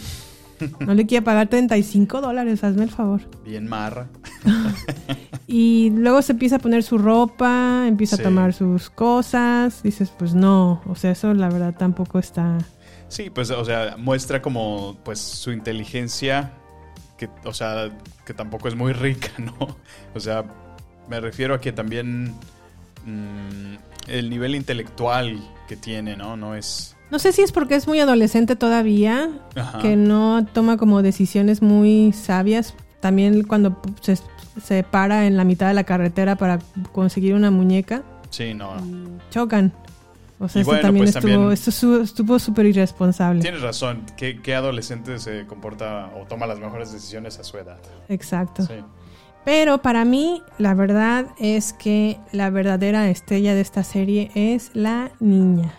No 0.81 0.95
le 0.95 1.05
quiere 1.05 1.23
pagar 1.23 1.49
35 1.49 2.21
dólares, 2.23 2.65
hazme 2.65 2.85
el 2.85 2.91
favor. 2.91 3.21
Bien 3.45 3.67
marra. 3.69 4.09
Y 5.47 5.91
luego 5.91 6.23
se 6.23 6.33
empieza 6.33 6.57
a 6.57 6.59
poner 6.59 6.83
su 6.83 6.97
ropa, 6.97 7.85
empieza 7.87 8.17
Sí. 8.17 8.23
a 8.23 8.25
tomar 8.25 8.55
sus 8.55 8.89
cosas. 8.89 9.83
Dices, 9.83 10.11
pues 10.19 10.35
no, 10.35 10.81
o 10.87 10.95
sea, 10.95 11.11
eso 11.11 11.35
la 11.35 11.49
verdad 11.51 11.75
tampoco 11.79 12.19
está... 12.19 12.59
Sí, 13.09 13.29
pues, 13.31 13.51
o 13.51 13.65
sea, 13.65 13.97
muestra 13.99 14.41
como, 14.41 14.97
pues, 15.05 15.19
su 15.21 15.53
inteligencia, 15.53 16.53
que, 17.29 17.49
o 17.49 17.53
sea, 17.53 17.91
que 18.25 18.35
tampoco 18.35 18.69
es 18.69 18.75
muy 18.75 18.93
rica, 18.93 19.29
¿no? 19.39 19.77
O 20.15 20.21
sea, 20.21 20.45
me 21.09 21.21
refiero 21.21 21.55
a 21.55 21.61
que 21.61 21.73
también 21.73 22.35
mm, 23.05 23.75
el 24.09 24.31
nivel 24.31 24.55
intelectual 24.55 25.41
que 25.69 25.77
tiene, 25.77 26.17
¿no? 26.17 26.37
No 26.37 26.55
es... 26.55 26.97
No 27.11 27.19
sé 27.19 27.33
si 27.33 27.43
es 27.43 27.53
porque 27.53 27.75
es 27.75 27.87
muy 27.87 28.01
adolescente 28.01 28.57
todavía, 28.57 29.31
Ajá. 29.55 29.79
que 29.79 29.95
no 29.97 30.47
toma 30.53 30.77
como 30.77 31.03
decisiones 31.03 31.63
muy 31.63 32.13
sabias. 32.13 32.75
También 33.01 33.45
cuando 33.45 33.81
se, 34.01 34.19
se 34.63 34.83
para 34.83 35.27
en 35.27 35.37
la 35.37 35.45
mitad 35.45 35.69
de 35.69 35.75
la 35.75 35.85
carretera 35.85 36.37
para 36.37 36.59
conseguir 36.93 37.35
una 37.35 37.51
muñeca. 37.51 38.03
Sí, 38.31 38.55
no. 38.55 38.75
chocan. 39.31 39.73
O 40.45 40.49
sea, 40.49 40.61
Y 40.61 40.63
eso 40.63 40.71
bueno, 40.71 40.83
también 40.83 41.05
pues 41.07 41.17
estuvo 41.17 41.33
también- 41.33 41.53
esto 41.53 42.03
estuvo 42.03 42.39
súper 42.39 42.67
irresponsable. 42.67 43.41
Tienes 43.43 43.63
razón. 43.63 44.05
¿Qué, 44.17 44.41
qué 44.43 44.55
adolescente 44.55 45.19
se 45.19 45.47
comporta 45.47 46.11
o 46.21 46.27
toma 46.27 46.47
las 46.47 46.59
mejores 46.59 46.93
decisiones 46.93 47.39
a 47.39 47.45
su 47.45 47.57
edad? 47.59 47.79
Exacto. 48.09 48.63
Sí. 48.67 48.75
Pero 49.45 49.83
para 49.83 50.05
mí, 50.07 50.43
la 50.59 50.73
verdad 50.75 51.27
es 51.39 51.73
que 51.75 52.19
la 52.33 52.49
verdadera 52.51 53.11
estrella 53.11 53.55
de 53.55 53.61
esta 53.61 53.83
serie 53.85 54.31
es 54.35 54.71
la 54.75 55.11
niña. 55.21 55.73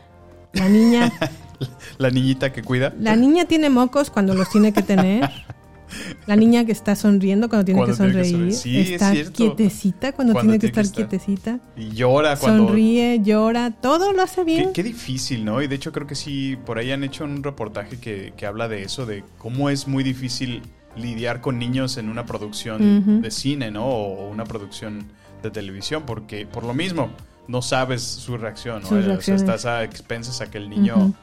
La 0.54 0.70
niña, 0.70 1.12
La 1.98 2.10
niñita 2.10 2.52
que 2.54 2.62
cuida. 2.62 2.94
la 3.00 3.16
niña 3.16 3.46
tiene 3.46 3.70
mocos 3.70 4.10
cuando 4.10 4.34
los 4.36 4.50
tiene 4.50 4.72
que 4.74 4.82
tener. 4.84 5.30
La 6.28 6.36
niña 6.36 6.66
que 6.66 6.72
está 6.72 6.96
sonriendo 6.96 7.50
cuando 7.50 7.66
tiene 7.66 7.80
Cuando 7.80 7.94
que 7.96 7.98
tiene 7.98 8.14
que 8.14 8.30
sonreír. 8.30 8.54
sonreír. 8.54 8.54
Sí, 8.54 8.80
es 8.80 8.90
está 8.92 9.12
cierto. 9.12 9.34
quietecita 9.34 10.12
cuando, 10.14 10.34
Cuando 10.34 10.52
tiene 10.54 10.60
que 10.62 10.72
tiene 10.72 10.74
que 10.74 10.88
estar 10.88 11.04
estar. 11.04 11.20
quietecita. 11.28 11.60
Y 11.78 11.96
llora 11.96 12.36
cuando... 12.38 12.68
Sonríe, 12.68 13.22
llora, 13.24 13.72
todo 13.72 14.14
lo 14.14 14.22
hace 14.22 14.44
bien. 14.44 14.68
Qué, 14.68 14.74
qué 14.74 14.84
difícil, 14.84 15.46
¿no? 15.46 15.62
Y 15.62 15.68
de 15.68 15.76
hecho 15.76 15.92
creo 15.92 16.08
que 16.08 16.16
sí, 16.16 16.58
por 16.66 16.78
ahí 16.80 16.92
han 16.92 17.04
hecho 17.04 17.24
un 17.24 17.44
reportaje 17.44 17.98
que, 18.00 18.34
que 18.36 18.46
habla 18.46 18.68
de 18.68 18.84
eso, 18.84 19.06
de 19.06 19.24
cómo 19.38 19.70
es 19.70 19.88
muy 19.88 20.04
difícil 20.04 20.62
lidiar 20.96 21.42
con 21.42 21.60
niños 21.60 21.98
en 21.98 22.10
una 22.10 22.26
producción 22.26 23.22
de 23.22 23.30
cine, 23.32 23.70
¿no? 23.72 23.86
O 23.86 24.30
una 24.30 24.46
producción 24.46 25.06
de 25.44 25.52
televisión, 25.52 26.04
porque 26.06 26.46
por 26.48 26.64
lo 26.64 26.74
mismo 26.74 27.10
no 27.48 27.62
sabes 27.62 28.02
su 28.02 28.38
reacción, 28.38 28.82
¿no? 28.84 28.90
O 29.16 29.22
sea, 29.22 29.36
estás 29.36 29.66
a 29.66 29.84
expensas 29.84 30.42
a 30.42 30.50
que 30.50 30.58
el 30.58 30.70
niño 30.70 31.14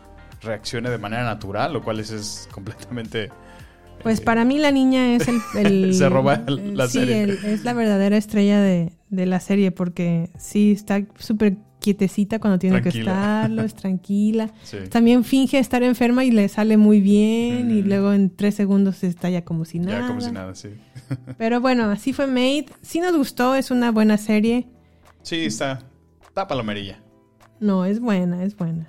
reaccione 0.43 0.91
de 0.91 0.99
manera 0.99 1.25
natural, 1.25 1.73
lo 1.73 1.83
cual 1.83 2.01
es, 2.01 2.11
es 2.11 2.49
completamente... 2.53 3.31
Pues 4.03 4.21
para 4.21 4.45
mí 4.45 4.59
la 4.59 4.71
niña 4.73 5.15
es 5.15 5.29
el... 5.29 5.41
el- 5.67 5.95
Se 5.95 6.09
roba 6.09 6.43
el- 6.47 6.77
la 6.77 6.87
sí, 6.89 6.99
serie. 6.99 7.23
el- 7.23 7.31
es 7.45 7.65
la 7.65 7.73
verdadera 7.73 8.17
estrella 8.17 8.61
de, 8.61 8.93
de 9.11 9.27
la 9.27 9.39
serie 9.41 9.71
porque 9.71 10.31
sí, 10.39 10.73
está 10.73 11.03
súper 11.19 11.57
quietecita 11.79 12.39
cuando 12.39 12.59
tiene 12.61 12.81
que 12.81 12.91
estarlo, 12.91 13.63
es 13.63 13.75
tranquila. 13.75 14.51
sí. 14.63 14.79
También 14.91 15.25
finge 15.25 15.59
estar 15.59 15.83
enferma 15.83 16.25
y 16.25 16.31
le 16.31 16.49
sale 16.49 16.77
muy 16.77 17.01
bien 17.01 17.71
y 17.71 17.83
luego 17.83 18.13
en 18.13 18.31
tres 18.31 18.55
segundos 18.55 19.03
está 19.05 19.31
ya 19.31 19.45
como 19.45 19.65
si 19.65 19.79
nada. 19.81 20.01
Ya 20.03 20.07
como 20.07 20.21
si 20.21 20.31
nada, 20.33 20.55
sí. 20.55 20.69
Pero 21.39 21.61
bueno, 21.61 21.85
así 21.91 22.13
fue 22.13 22.27
Made. 22.27 22.67
Sí 22.83 23.01
nos 23.01 23.17
gustó, 23.17 23.55
es 23.57 23.71
una 23.71 23.91
buena 23.93 24.17
serie. 24.17 24.69
Sí, 25.23 25.45
está... 25.45 25.81
Está 26.27 26.47
palomerilla. 26.49 27.01
No, 27.61 27.85
es 27.85 28.01
buena, 28.01 28.43
es 28.43 28.57
buena. 28.57 28.89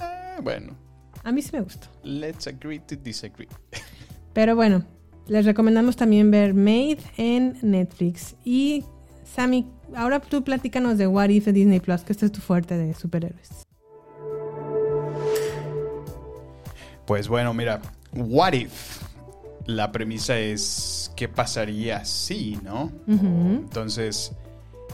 Eh, 0.00 0.40
bueno, 0.42 0.74
A 1.24 1.32
mí 1.32 1.42
sí 1.42 1.50
me 1.52 1.60
gustó. 1.62 1.88
let's 2.04 2.46
agree 2.46 2.78
to 2.80 2.96
disagree. 2.96 3.48
Pero 4.34 4.56
bueno, 4.56 4.84
les 5.28 5.46
recomendamos 5.46 5.96
también 5.96 6.30
ver 6.30 6.52
Made 6.54 6.98
en 7.16 7.56
Netflix. 7.62 8.34
Y 8.44 8.84
Sammy, 9.24 9.66
ahora 9.94 10.20
tú 10.20 10.44
platícanos 10.44 10.98
de 10.98 11.06
What 11.06 11.28
If 11.28 11.46
de 11.46 11.52
Disney 11.52 11.80
Plus, 11.80 12.02
que 12.02 12.12
este 12.12 12.26
es 12.26 12.32
tu 12.32 12.40
fuerte 12.40 12.76
de 12.76 12.92
superhéroes. 12.94 13.64
Pues 17.06 17.28
bueno, 17.28 17.54
mira, 17.54 17.80
what 18.12 18.52
if? 18.52 19.02
La 19.66 19.92
premisa 19.92 20.38
es 20.38 21.12
qué 21.16 21.28
pasaría 21.28 22.04
si, 22.04 22.58
¿no? 22.62 22.92
Entonces, 23.06 24.32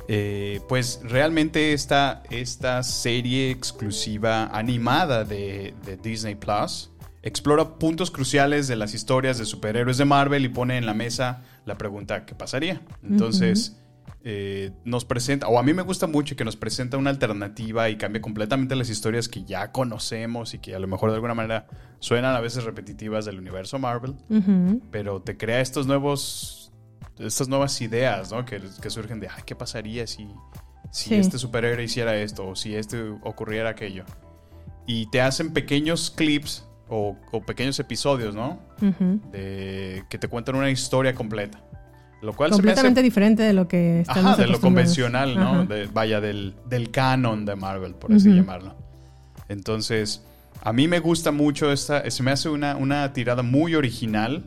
eh, 0.07 0.61
pues 0.69 1.01
realmente 1.03 1.73
esta, 1.73 2.23
esta 2.31 2.83
serie 2.83 3.51
exclusiva 3.51 4.47
animada 4.47 5.25
de, 5.25 5.75
de 5.85 5.97
Disney 5.97 6.35
Plus 6.35 6.90
explora 7.23 7.79
puntos 7.79 8.11
cruciales 8.11 8.67
de 8.69 8.77
las 8.77 8.95
historias 8.95 9.39
de 9.39 9.45
superhéroes 9.45 9.99
de 9.99 10.05
Marvel 10.05 10.45
y 10.45 10.49
pone 10.49 10.79
en 10.79 10.87
la 10.87 10.95
mesa 10.95 11.43
la 11.67 11.77
pregunta 11.77 12.25
¿qué 12.25 12.35
pasaría? 12.35 12.81
Entonces, 13.03 13.77
eh, 14.25 14.73
nos 14.85 15.05
presenta, 15.05 15.49
o 15.49 15.59
a 15.59 15.63
mí 15.63 15.73
me 15.75 15.83
gusta 15.83 16.07
mucho 16.07 16.37
que 16.37 16.45
nos 16.45 16.57
presenta 16.57 16.97
una 16.97 17.11
alternativa 17.11 17.89
y 17.91 17.97
cambia 17.97 18.21
completamente 18.21 18.75
las 18.77 18.91
historias 18.91 19.29
que 19.29 19.45
ya 19.45 19.73
conocemos 19.73 20.53
y 20.55 20.59
que 20.59 20.75
a 20.75 20.79
lo 20.79 20.87
mejor 20.87 21.11
de 21.11 21.17
alguna 21.17 21.35
manera 21.35 21.67
suenan 22.01 22.35
a 22.35 22.41
veces 22.41 22.65
repetitivas 22.65 23.25
del 23.25 23.39
universo 23.39 23.79
Marvel 23.79 24.15
pero 24.91 25.23
te 25.23 25.37
crea 25.37 25.61
estos 25.61 25.87
nuevos 25.87 26.73
estas 27.19 27.49
nuevas 27.49 27.81
ideas 27.83 28.31
¿no? 28.33 28.45
que, 28.47 28.61
que 28.83 28.91
surgen 28.91 29.21
de 29.21 29.29
ay, 29.29 29.43
qué 29.47 29.55
pasaría 29.55 30.07
si, 30.07 30.27
si 30.91 31.11
Sí. 31.11 31.15
este 31.15 31.39
superhéroe 31.39 31.85
hiciera 31.85 32.17
esto 32.17 32.49
o 32.49 32.57
si 32.57 32.75
este 32.75 33.01
ocurriera 33.23 33.71
aquello 33.71 34.05
y 34.87 35.07
te 35.11 35.21
hacen 35.21 35.53
pequeños 35.53 36.11
clips 36.11 36.67
o, 36.91 37.17
o 37.31 37.41
pequeños 37.43 37.79
episodios 37.81 38.35
¿no? 38.35 38.59
Ujú. 38.83 39.21
de 39.33 40.05
que 40.11 40.19
te 40.19 40.29
cuentan 40.29 40.57
una 40.57 40.71
historia 40.71 41.15
completa 41.15 41.59
lo 42.23 42.35
cual 42.35 42.51
se 42.51 42.57
me 42.57 42.59
hace 42.73 42.83
Completamente 42.83 43.03
diferente 43.03 43.43
de 43.45 43.53
lo 43.55 43.67
que 43.67 44.01
estamos 44.01 44.33
Ajá, 44.35 44.43
de 44.43 44.49
lo 44.49 44.61
convencional, 44.61 45.37
¿no? 45.37 45.65
De- 45.65 45.87
vaya, 45.87 46.21
del, 46.21 46.55
del 46.67 46.91
canon 46.91 47.47
de 47.47 47.57
Marvel, 47.57 47.95
por 47.95 48.13
así 48.13 48.29
llamarlo. 48.29 48.75
Entonces, 49.49 50.23
a 50.63 50.73
mí 50.75 50.87
me 50.87 50.99
gusta 50.99 51.33
mucho 51.33 51.73
esta, 51.73 52.11
se 52.11 52.23
me 52.23 52.31
hace 52.31 52.51
una, 52.51 52.77
una 52.77 53.11
tirada 53.15 53.43
muy 53.43 53.75
original, 53.75 54.45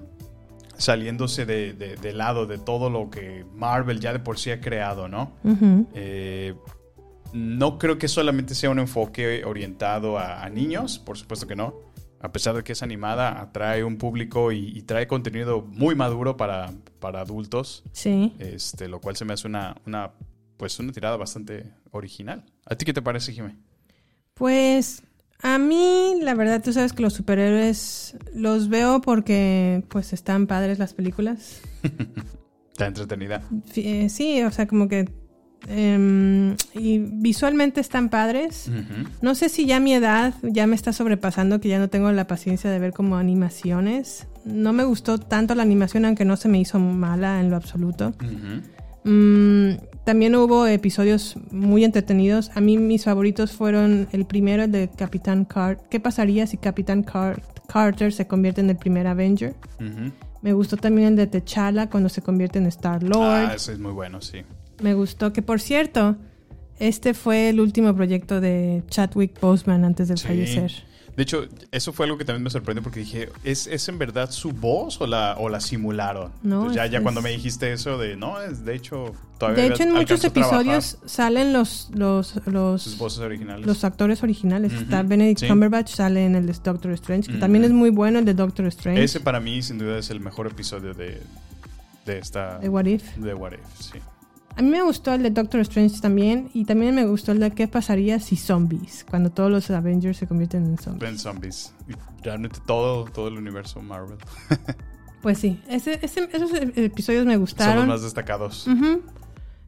saliéndose 0.78 1.48
de, 1.48 1.74
de- 1.74 1.96
de 1.96 2.14
lado 2.14 2.46
de 2.46 2.60
todo 2.60 2.92
lo 2.92 3.10
que 3.10 3.44
Marvel 3.56 4.00
ya 4.00 4.14
de 4.14 4.20
por 4.20 4.38
sí 4.38 4.52
ha 4.52 4.62
creado, 4.62 5.08
¿no? 5.08 5.32
Eh, 5.96 6.54
no 7.34 7.80
creo 7.80 7.98
que 7.98 8.08
solamente 8.08 8.54
sea 8.54 8.70
un 8.70 8.78
enfoque 8.78 9.44
orientado 9.46 10.20
a, 10.20 10.44
a 10.44 10.50
niños, 10.50 11.00
por 11.00 11.18
supuesto 11.18 11.48
que 11.48 11.56
no. 11.56 11.74
A 12.24 12.32
pesar 12.32 12.56
de 12.56 12.64
que 12.64 12.72
es 12.72 12.82
animada, 12.82 13.40
atrae 13.42 13.84
un 13.84 13.98
público 13.98 14.52
y, 14.52 14.76
y 14.76 14.82
trae 14.84 15.06
contenido 15.08 15.62
muy 15.62 15.94
maduro 15.94 16.36
para, 16.38 16.72
para 17.00 17.20
adultos 17.22 17.84
Sí. 17.92 18.34
este, 18.40 18.88
lo 18.88 19.00
cual 19.02 19.16
se 19.18 19.26
me 19.26 19.34
hace 19.34 19.46
una, 19.48 19.76
una, 19.86 20.12
pues 20.58 20.80
una 20.80 20.92
tirada 20.92 21.18
bastante 21.18 21.66
original. 21.92 22.46
¿A 22.66 22.76
ti 22.76 22.86
qué 22.86 22.94
te 22.94 23.02
parece, 23.02 23.34
Jimé? 23.34 23.58
Pues 24.34 25.04
a 25.42 25.58
mí, 25.58 26.16
la 26.22 26.34
verdad, 26.34 26.64
tú 26.64 26.72
sabes 26.72 26.94
que 26.94 27.02
los 27.04 27.14
superhéroes 27.14 28.16
los 28.34 28.70
veo 28.70 29.02
porque 29.02 29.84
pues 29.90 30.14
están 30.14 30.48
padres 30.48 30.80
las 30.80 30.94
películas. 30.94 31.62
Está 32.72 32.88
entretenida. 32.88 33.44
Sí, 34.10 34.42
o 34.44 34.50
sea, 34.52 34.66
como 34.66 34.88
que... 34.88 35.10
em, 35.68 36.56
y 36.74 37.00
visualmente 37.00 37.80
están 37.82 38.10
padres. 38.10 38.70
No 39.22 39.36
sé 39.36 39.50
si 39.50 39.66
ya 39.66 39.80
mi 39.80 39.94
edad 39.94 40.34
ya 40.44 40.68
me 40.68 40.76
está 40.76 40.94
sobrepasando, 40.94 41.60
que 41.60 41.70
ya 41.70 41.80
no 41.80 41.90
tengo 41.90 42.12
la 42.12 42.28
paciencia 42.28 42.70
de 42.70 42.80
ver 42.80 42.94
como 42.94 43.18
animaciones. 43.18 44.28
No 44.46 44.74
me 44.74 44.84
gustó 44.84 45.18
tanto 45.20 45.56
la 45.56 45.64
animación, 45.64 46.06
aunque 46.06 46.26
no 46.26 46.36
se 46.36 46.50
me 46.50 46.60
hizo 46.60 46.80
mala 46.80 47.40
en 47.40 47.50
lo 47.50 47.56
absoluto. 47.56 48.14
Mm, 49.06 49.72
también 50.06 50.36
hubo 50.36 50.66
episodios 50.68 51.36
muy 51.52 51.84
entretenidos. 51.84 52.52
A 52.56 52.62
mí 52.62 52.78
mis 52.78 53.04
favoritos 53.06 53.52
fueron 53.52 54.08
el 54.12 54.26
primero, 54.26 54.64
el 54.64 54.72
de 54.72 54.90
Capitán 54.90 55.46
Carter. 55.46 55.86
¿Qué 55.90 56.00
pasaría 56.00 56.48
si 56.48 56.58
Capitán 56.58 57.04
Car- 57.04 57.42
Carter 57.68 58.12
se 58.14 58.28
convierte 58.28 58.62
en 58.62 58.70
el 58.70 58.78
primer 58.78 59.08
Avenger? 59.08 59.56
Me 60.42 60.52
gustó 60.54 60.76
también 60.78 61.08
el 61.10 61.16
de 61.16 61.28
T'Challa 61.28 61.90
cuando 61.90 62.10
se 62.10 62.22
convierte 62.22 62.60
en 62.60 62.66
Star 62.68 63.02
Lord. 63.02 63.48
Ah, 63.50 63.54
ese 63.56 63.74
es 63.74 63.80
muy 63.80 63.94
bueno, 63.94 64.20
sí. 64.22 64.40
Me 64.84 64.94
gustó 64.94 65.34
que, 65.34 65.42
por 65.42 65.60
cierto, 65.60 66.16
este 66.78 67.14
fue 67.14 67.50
el 67.50 67.60
último 67.60 67.96
proyecto 67.96 68.40
de 68.42 68.84
Chadwick 68.90 69.40
Boseman 69.40 69.84
antes 69.86 70.10
de 70.10 70.18
Sí. 70.18 70.28
fallecer. 70.28 70.72
De 71.16 71.22
hecho, 71.22 71.48
eso 71.72 71.94
fue 71.94 72.08
algo 72.08 72.18
que 72.18 72.26
también 72.26 72.42
me 72.44 72.50
sorprendió 72.50 72.82
porque 72.82 73.02
dije, 73.02 73.30
¿es, 73.44 73.68
es 73.68 73.88
en 73.88 74.00
verdad 74.00 74.32
su 74.32 74.52
voz 74.52 75.00
o 75.00 75.06
la, 75.06 75.36
o 75.38 75.48
la 75.48 75.60
simularon? 75.60 76.32
No, 76.42 76.56
Entonces, 76.56 76.76
ya, 76.76 76.86
es- 76.86 76.92
ya 76.92 77.02
cuando 77.04 77.22
me 77.22 77.30
dijiste 77.30 77.72
eso 77.72 78.00
de, 78.00 78.16
no, 78.16 78.42
es 78.42 78.66
de 78.66 78.74
hecho, 78.74 79.14
todavía 79.38 79.64
De 79.66 79.70
hecho, 79.70 79.84
en 79.84 79.94
muchos 79.94 80.24
episodios 80.24 80.98
salen 81.06 81.54
los, 81.54 81.92
los, 81.94 82.28
sus 82.30 82.48
los, 82.48 82.98
voces 82.98 83.20
originales. 83.20 83.64
los 83.64 83.84
actores 83.84 84.24
originales. 84.24 84.74
Está 84.74 85.04
Benedict 85.04 85.42
sí. 85.42 85.48
Cumberbatch, 85.48 85.94
sale 85.94 86.26
en 86.26 86.34
el 86.34 86.48
de 86.48 86.54
Doctor 86.64 86.92
Strange, 86.94 87.32
que 87.32 87.38
también 87.38 87.64
es 87.64 87.72
muy 87.72 87.92
bueno 87.92 88.18
el 88.18 88.26
de 88.26 88.34
Doctor 88.34 88.66
Strange. 88.66 89.04
Ese 89.04 89.20
para 89.20 89.40
mí, 89.40 89.62
sin 89.62 89.78
duda, 89.78 90.00
es 90.00 90.10
el 90.10 90.20
mejor 90.20 90.48
episodio 90.48 90.96
de, 90.96 91.22
de 92.08 92.18
esta... 92.18 92.58
de 92.58 92.70
What 92.70 92.86
If. 92.86 93.18
de 93.18 93.36
What 93.36 93.52
If, 93.52 93.60
sí. 93.80 94.00
A 94.56 94.62
mí 94.62 94.70
me 94.70 94.82
gustó 94.84 95.14
el 95.14 95.24
de 95.24 95.32
Doctor 95.32 95.62
Strange 95.62 96.00
también. 96.00 96.50
Y 96.54 96.66
también 96.66 96.94
me 96.96 97.06
gustó 97.06 97.32
el 97.32 97.40
de 97.40 97.52
qué 97.52 97.68
pasaría 97.68 98.20
si 98.20 98.36
zombies. 98.36 99.06
Cuando 99.10 99.32
todos 99.32 99.50
los 99.52 99.70
Avengers 99.72 100.18
se 100.18 100.28
convierten 100.28 100.66
en 100.66 100.78
zombies. 100.78 101.02
Ben 101.02 101.18
Zombies. 101.20 101.74
Realmente 102.22 102.60
todo, 102.66 103.06
todo 103.06 103.28
el 103.30 103.38
universo 103.38 103.82
Marvel. 103.82 104.18
Pues 105.24 105.38
sí, 105.38 105.62
ese- 105.70 106.00
ese- 106.02 106.28
esos 106.34 106.52
episodios 106.76 107.26
me 107.26 107.32
Son 107.36 107.40
los 107.40 107.50
gustaron. 107.50 107.88
más 107.88 108.02
destacados. 108.02 108.68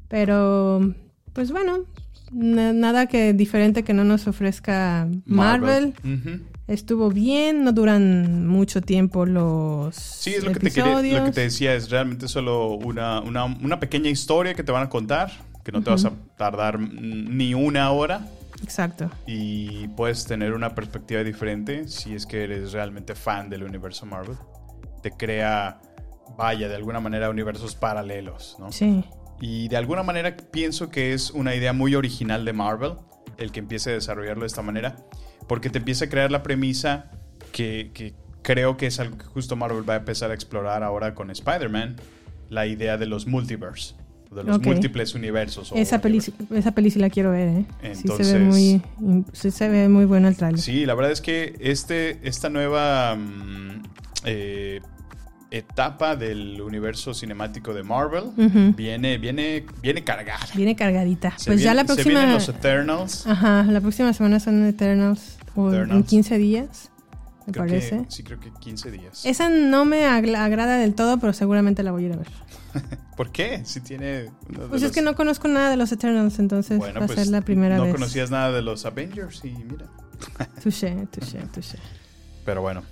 Pero, 0.09 0.93
pues 1.31 1.51
bueno, 1.51 1.85
na- 2.31 2.73
nada 2.73 3.05
que 3.07 3.31
diferente 3.33 3.83
que 3.83 3.93
no 3.93 4.03
nos 4.03 4.27
ofrezca 4.27 5.07
Marvel. 5.25 5.93
Ujú. 6.03 6.41
Estuvo 6.67 7.09
bien, 7.09 7.63
no 7.63 7.71
duran 7.73 8.47
mucho 8.47 8.81
tiempo 8.81 9.25
los 9.27 9.95
Sí, 9.95 10.31
es 10.33 10.43
lo 10.43 10.51
que, 10.51 10.59
te 10.59 10.71
quería- 10.71 10.83
episodios. 10.93 11.19
lo 11.19 11.25
que 11.25 11.31
te 11.31 11.41
decía, 11.41 11.75
es 11.75 11.91
realmente 11.91 12.27
solo 12.27 12.69
una, 12.71 13.21
una, 13.21 13.45
una 13.45 13.79
pequeña 13.79 14.09
historia 14.09 14.55
que 14.55 14.63
te 14.63 14.71
van 14.71 14.81
a 14.83 14.89
contar, 14.89 15.31
que 15.63 15.71
no 15.71 15.83
te 15.83 15.91
vas 15.91 16.05
a 16.05 16.11
tardar 16.37 16.79
ni 16.79 17.53
una 17.53 17.91
hora 17.91 18.27
Exacto. 18.63 19.11
y 19.27 19.87
puedes 19.89 20.25
tener 20.25 20.53
una 20.53 20.73
perspectiva 20.73 21.23
diferente 21.23 21.87
si 21.87 22.15
es 22.15 22.25
que 22.25 22.43
eres 22.43 22.71
realmente 22.71 23.13
fan 23.13 23.49
del 23.49 23.63
universo 23.63 24.07
Marvel. 24.07 24.35
Te 25.03 25.11
crea, 25.11 25.79
vaya, 26.35 26.67
de 26.67 26.75
alguna 26.75 26.99
manera 26.99 27.29
universos 27.29 27.75
paralelos, 27.75 28.55
¿no? 28.59 28.71
Sí. 28.71 29.03
Y 29.39 29.67
de 29.67 29.77
alguna 29.77 30.01
manera 30.01 30.35
pienso 30.51 30.89
que 30.89 31.13
es 31.13 31.29
una 31.29 31.53
idea 31.53 31.73
muy 31.73 31.93
original 31.93 32.43
de 32.43 32.53
Marvel 32.53 32.93
el 33.37 33.51
que 33.51 33.59
empiece 33.59 33.91
a 33.91 33.93
desarrollarlo 33.93 34.41
de 34.41 34.47
esta 34.47 34.61
manera, 34.63 34.95
porque 35.47 35.69
te 35.69 35.77
empieza 35.79 36.05
a 36.05 36.09
crear 36.09 36.31
la 36.31 36.43
premisa 36.43 37.11
que, 37.51 37.91
que 37.93 38.13
creo 38.45 38.77
que 38.77 38.85
es 38.87 38.99
algo 38.99 39.17
que 39.17 39.25
justo 39.25 39.55
Marvel 39.55 39.87
va 39.87 39.95
a 39.95 39.97
empezar 39.97 40.31
a 40.31 40.33
explorar 40.33 40.83
ahora 40.83 41.15
con 41.15 41.31
Spider-Man, 41.31 41.95
la 42.49 42.67
idea 42.67 42.97
de 42.97 43.07
los 43.07 43.25
multiverse, 43.25 43.95
de 44.31 44.43
los 44.43 44.61
múltiples 44.61 45.15
universos. 45.15 45.71
Esa 45.75 45.99
peli, 45.99 46.21
esa 46.51 46.71
peli 46.73 46.91
sí 46.91 46.99
la 46.99 47.09
quiero 47.09 47.31
ver, 47.31 47.49
¿eh? 47.49 47.95
sí, 47.95 48.07
se 48.07 48.33
ve 48.33 48.39
muy, 48.39 48.81
sí 49.33 49.49
se 49.49 49.67
ve 49.67 49.89
muy 49.89 50.05
bueno 50.05 50.27
el 50.27 50.37
trailer. 50.37 50.61
Sí, 50.61 50.85
la 50.85 50.93
verdad 50.93 51.11
es 51.11 51.21
que 51.21 51.55
este, 51.59 52.19
esta 52.27 52.49
nueva 52.49 53.15
mm, 53.15 53.83
eh, 54.25 54.81
etapa 55.51 56.15
del 56.15 56.61
universo 56.61 57.13
cinemático 57.13 57.73
de 57.73 57.83
Marvel 57.83 58.25
viene, 58.75 59.17
viene, 59.17 59.65
viene 59.81 60.03
cargada. 60.03 60.45
Viene 60.55 60.75
cargadita. 60.75 61.37
Se 61.37 61.51
pues 61.51 61.61
ya 61.61 61.73
la 61.73 61.81
Se 61.81 61.87
próxima. 61.87 62.19
vienen 62.19 62.33
los 62.33 62.49
Eternals. 62.49 63.27
Ajá, 63.27 63.63
la 63.63 63.81
próxima 63.81 64.11
semana 64.13 64.39
son 64.39 64.65
Eternals. 64.65 65.37
O 65.55 65.69
en 65.69 65.75
Eternals. 65.75 66.07
15 66.07 66.37
días, 66.37 66.91
me 67.47 67.53
Creo 67.53 67.65
parece. 67.65 67.97
Que, 68.03 68.05
sí, 68.11 68.23
creo 68.23 68.39
que 68.39 68.51
15 68.59 68.91
días. 68.91 69.25
Esa 69.25 69.49
no 69.49 69.85
me 69.85 70.05
agrada 70.05 70.77
del 70.77 70.95
todo, 70.95 71.19
pero 71.19 71.31
seguramente 71.33 71.83
la 71.83 71.91
voy 71.91 72.03
a 72.03 72.07
ir 72.07 72.13
a 72.13 72.17
ver. 72.17 72.27
¿Por 73.15 73.31
qué? 73.31 73.61
Si 73.63 73.79
tiene... 73.79 74.31
Pues 74.69 74.83
es 74.83 74.91
que 74.91 75.01
no 75.01 75.15
conozco 75.15 75.47
nada 75.47 75.69
de 75.69 75.77
los 75.77 75.91
Eternals, 75.93 76.37
entonces 76.39 76.77
Bueno, 76.77 76.99
va 76.99 77.05
a 77.05 77.07
pues 77.07 77.17
ser 77.19 77.27
la 77.27 77.39
primera 77.41 77.77
no 77.77 77.83
vez. 77.83 77.93
conocías 77.93 78.29
nada 78.31 78.51
de 78.51 78.61
los 78.61 78.85
Avengers 78.85 79.45
y 79.45 79.51
mira. 79.51 79.85
Touché, 80.61 81.07
touché, 81.11 81.39
touché. 81.53 81.77
Pero 82.43 82.61
bueno, 82.61 82.83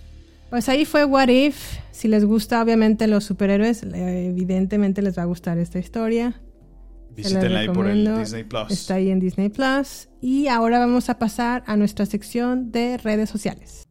Pues 0.54 0.70
ahí 0.70 0.86
fue 0.86 1.04
What 1.04 1.30
If. 1.30 1.80
Si 1.90 2.08
les 2.08 2.26
gusta, 2.26 2.62
obviamente, 2.62 3.08
los 3.08 3.24
superhéroes, 3.24 3.82
evidentemente 3.82 5.02
les 5.02 5.18
va 5.18 5.24
a 5.24 5.26
gustar 5.26 5.58
esta 5.58 5.80
historia. 5.80 6.40
Visítenla 7.10 7.62
ahí 7.62 7.68
por 7.70 7.88
el 7.88 8.06
recomiendo. 8.06 8.20
Disney 8.20 8.44
Plus. 8.44 8.70
Está 8.70 8.94
ahí 8.94 9.10
en 9.10 9.20
Disney 9.20 9.50
Plus. 9.50 10.10
Y 10.22 10.50
ahora 10.50 10.78
vamos 10.78 11.10
a 11.10 11.18
pasar 11.18 11.64
a 11.66 11.76
nuestra 11.76 12.06
sección 12.06 12.72
de 12.72 13.00
redes 13.00 13.32
sociales. 13.32 13.88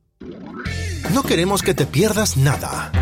No 1.13 1.25
queremos 1.25 1.63
que 1.65 1.75
te 1.75 1.85
pierdas 1.85 2.37
nada. 2.37 2.93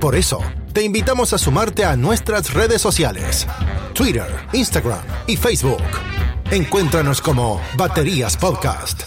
Por 0.00 0.14
eso, 0.14 0.40
te 0.72 0.82
invitamos 0.82 1.34
a 1.34 1.38
sumarte 1.38 1.84
a 1.84 1.98
nuestras 1.98 2.54
redes 2.54 2.80
sociales. 2.80 3.46
Twitter, 3.92 4.28
Instagram 4.54 5.04
y 5.26 5.36
Facebook. 5.36 5.82
Encuéntranos 6.50 7.20
como 7.20 7.60
Baterías 7.76 8.38
Podcast. 8.38 9.02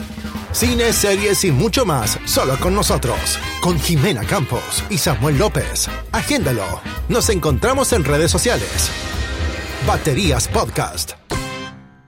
Cine, 0.52 0.91
series 0.91 1.43
y 1.45 1.52
mucho 1.52 1.86
más 1.86 2.20
solo 2.26 2.58
con 2.60 2.74
nosotros. 2.74 3.38
Con 3.62 3.80
Jimena 3.80 4.24
Campos 4.24 4.84
y 4.89 4.97
Samuel 4.97 5.38
López. 5.38 5.88
Agéndalo. 6.12 6.66
Nos 7.08 7.30
encontramos 7.30 7.93
en 7.93 8.04
redes 8.04 8.32
sociales. 8.32 8.89
Baterías 9.88 10.47
Podcast. 10.47 11.12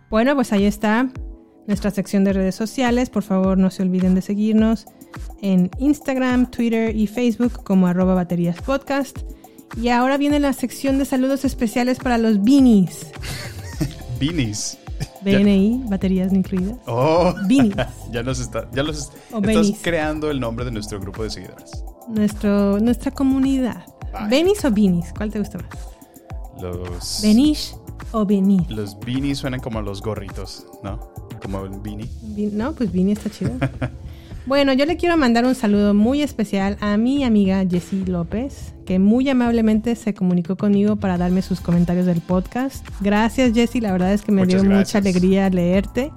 Bueno, 0.09 0.35
pues 0.35 0.51
ahí 0.51 0.65
está 0.65 1.09
nuestra 1.67 1.91
sección 1.91 2.23
de 2.23 2.33
redes 2.33 2.55
sociales. 2.55 3.11
Por 3.11 3.23
favor, 3.23 3.59
no 3.59 3.69
se 3.69 3.83
olviden 3.83 4.15
de 4.15 4.23
seguirnos 4.23 4.85
en 5.41 5.69
Instagram, 5.77 6.49
Twitter 6.49 6.95
y 6.95 7.05
Facebook 7.07 7.63
como 7.63 7.87
arroba 7.87 8.15
baterías 8.15 8.59
podcast. 8.61 9.19
Y 9.77 9.89
ahora 9.89 10.17
viene 10.17 10.39
la 10.39 10.53
sección 10.53 10.97
de 10.97 11.05
saludos 11.05 11.45
especiales 11.45 11.99
para 11.99 12.17
los 12.17 12.43
beanies. 12.43 13.05
Beanies. 14.19 14.77
BNI, 15.23 15.83
baterías 15.87 16.31
no 16.31 16.39
incluidas. 16.39 16.77
Oh, 16.87 17.33
Beanies. 17.47 17.75
ya 18.11 18.23
nos 18.23 18.39
está, 18.39 18.69
ya 18.71 18.83
los 18.83 18.97
estás 19.31 19.71
creando 19.81 20.29
el 20.31 20.39
nombre 20.39 20.65
de 20.65 20.71
nuestro 20.71 20.99
grupo 20.99 21.23
de 21.23 21.29
seguidores. 21.29 21.83
Nuestro, 22.07 22.79
nuestra 22.79 23.11
comunidad. 23.11 23.85
¿Beanies 24.29 24.65
o 24.65 24.71
beanies? 24.71 25.13
¿Cuál 25.15 25.31
te 25.31 25.39
gusta 25.39 25.57
más? 25.59 25.69
Los 26.61 27.19
¿Benish 27.23 27.73
o 28.11 28.25
beanies? 28.25 28.69
los 28.69 28.99
beanies 28.99 29.37
suenan 29.39 29.59
como 29.61 29.81
los 29.81 30.01
gorritos, 30.01 30.65
¿no? 30.83 30.99
Como 31.41 31.61
un 31.61 31.81
beanie. 31.81 32.09
Be- 32.21 32.49
No, 32.51 32.73
pues 32.73 32.91
Vini 32.91 33.13
está 33.13 33.29
chido. 33.29 33.51
bueno, 34.45 34.73
yo 34.73 34.85
le 34.85 34.97
quiero 34.97 35.17
mandar 35.17 35.45
un 35.45 35.55
saludo 35.55 35.93
muy 35.93 36.21
especial 36.21 36.77
a 36.81 36.97
mi 36.97 37.23
amiga 37.23 37.63
Jessie 37.69 38.05
López, 38.05 38.73
que 38.85 38.99
muy 38.99 39.29
amablemente 39.29 39.95
se 39.95 40.13
comunicó 40.13 40.57
conmigo 40.57 40.95
para 40.95 41.17
darme 41.17 41.41
sus 41.41 41.61
comentarios 41.61 42.05
del 42.05 42.21
podcast. 42.21 42.85
Gracias 43.01 43.53
Jessie, 43.53 43.81
la 43.81 43.91
verdad 43.91 44.13
es 44.13 44.23
que 44.23 44.31
me 44.31 44.43
Muchas 44.43 44.63
dio 44.63 44.71
mucha 44.71 44.97
alegría 44.97 45.49
leerte. 45.49 46.11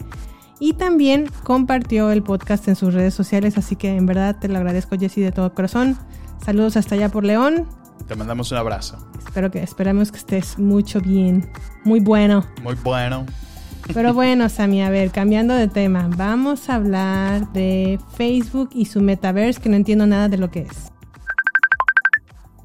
Y 0.59 0.75
también 0.75 1.29
compartió 1.43 2.11
el 2.11 2.23
podcast 2.23 2.67
en 2.69 2.77
sus 2.77 2.95
redes 2.95 3.13
sociales, 3.13 3.59
así 3.59 3.77
que 3.77 3.95
en 3.95 4.07
verdad 4.07 4.37
te 4.41 4.49
lo 4.49 4.57
agradezco 4.57 4.97
Jessie 4.99 5.23
de 5.23 5.33
todo 5.33 5.53
corazón. 5.53 5.99
Saludos 6.45 6.77
hasta 6.77 6.95
allá 6.95 7.11
por 7.11 7.25
León. 7.25 7.69
Te 8.09 8.15
mandamos 8.15 8.51
un 8.53 8.59
abrazo. 8.59 8.97
Espero 9.19 9.51
que 9.51 9.63
esperamos 9.63 10.13
que 10.13 10.19
estés 10.19 10.59
mucho 10.59 11.01
bien, 11.01 11.51
muy 11.85 12.01
bueno. 12.01 12.47
Muy 12.63 12.75
bueno. 12.77 13.27
Pero 13.93 14.15
bueno, 14.15 14.49
Sammy, 14.49 14.83
a 14.83 14.91
ver, 14.91 15.11
cambiando 15.11 15.55
de 15.55 15.69
tema, 15.69 16.09
vamos 16.17 16.69
a 16.71 16.77
hablar 16.77 17.53
de 17.53 17.99
Facebook 18.17 18.71
y 18.75 18.87
su 18.87 19.01
metaverse, 19.01 19.61
que 19.61 19.69
no 19.69 19.77
entiendo 19.77 20.07
nada 20.07 20.29
de 20.29 20.39
lo 20.39 20.51
que 20.51 20.61
es. 20.61 20.91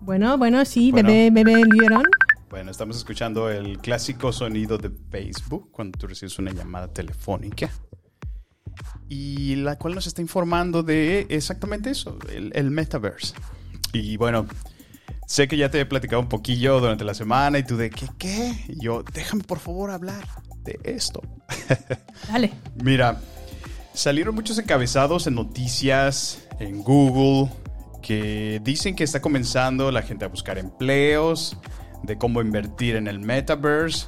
Bueno, 0.01 0.37
bueno, 0.37 0.63
sí, 0.65 0.91
Bueno. 0.91 1.07
bebé, 1.09 1.29
bebé 1.31 1.63
Lieron. 1.65 2.03
Bueno, 2.49 2.71
estamos 2.71 2.97
escuchando 2.97 3.49
el 3.49 3.77
clásico 3.77 4.31
sonido 4.31 4.77
de 4.77 4.89
Facebook 5.11 5.69
cuando 5.71 5.99
tú 5.99 6.07
recibes 6.07 6.39
una 6.39 6.51
llamada 6.51 6.87
telefónica. 6.87 7.69
Y 9.07 9.55
la 9.57 9.77
cual 9.77 9.95
nos 9.95 10.07
está 10.07 10.21
informando 10.21 10.81
de 10.83 11.27
exactamente 11.29 11.91
eso, 11.91 12.17
el, 12.31 12.51
el 12.55 12.71
metaverse. 12.71 13.35
Y 13.93 14.17
bueno, 14.17 14.47
sé 15.27 15.47
que 15.47 15.57
ya 15.57 15.69
te 15.69 15.79
he 15.79 15.85
platicado 15.85 16.21
un 16.21 16.29
poquillo 16.29 16.79
durante 16.79 17.03
la 17.03 17.13
semana 17.13 17.59
y 17.59 17.63
tú 17.63 17.75
de 17.77 17.89
¿qué 17.89 18.07
qué? 18.17 18.53
Y 18.67 18.81
yo, 18.83 19.03
déjame 19.13 19.43
por 19.43 19.59
favor 19.59 19.91
hablar 19.91 20.23
de 20.83 20.95
esto. 20.95 21.21
Dale. 22.27 22.51
Mira, 22.83 23.19
salieron 23.93 24.35
muchos 24.35 24.57
encabezados 24.59 25.27
en 25.27 25.35
noticias, 25.35 26.47
en 26.59 26.83
Google, 26.83 27.51
que 28.01 28.59
dicen 28.63 28.95
que 28.95 29.03
está 29.03 29.21
comenzando 29.21 29.91
la 29.91 30.01
gente 30.01 30.25
a 30.25 30.27
buscar 30.27 30.57
empleos, 30.57 31.57
de 32.03 32.17
cómo 32.17 32.41
invertir 32.41 32.95
en 32.95 33.07
el 33.07 33.19
metaverse. 33.19 34.07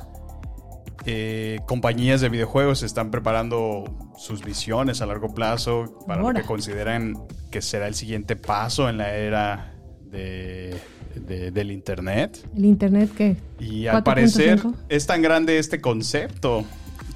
Eh, 1.06 1.60
compañías 1.68 2.22
de 2.22 2.30
videojuegos 2.30 2.84
están 2.84 3.10
preparando 3.10 4.12
sus 4.18 4.44
visiones 4.46 5.02
a 5.02 5.08
largo 5.08 5.34
plazo 5.34 5.98
para 6.06 6.22
lo 6.22 6.32
que 6.32 6.44
consideran 6.44 7.16
que 7.50 7.64
será 7.64 7.88
el 7.88 7.96
siguiente 7.96 8.36
paso 8.36 8.88
en 8.88 8.98
la 9.00 9.16
era 9.16 9.74
de- 10.04 10.80
de- 11.20 11.52
del 11.52 11.72
Internet. 11.72 12.48
El 12.56 12.66
internet 12.66 13.12
que 13.16 13.38
Y 13.60 13.88
al 13.88 14.04
parecer 14.04 14.60
4.5. 14.62 14.76
es 14.90 15.06
tan 15.08 15.22
grande 15.22 15.58
este 15.60 15.82
concepto 15.82 16.66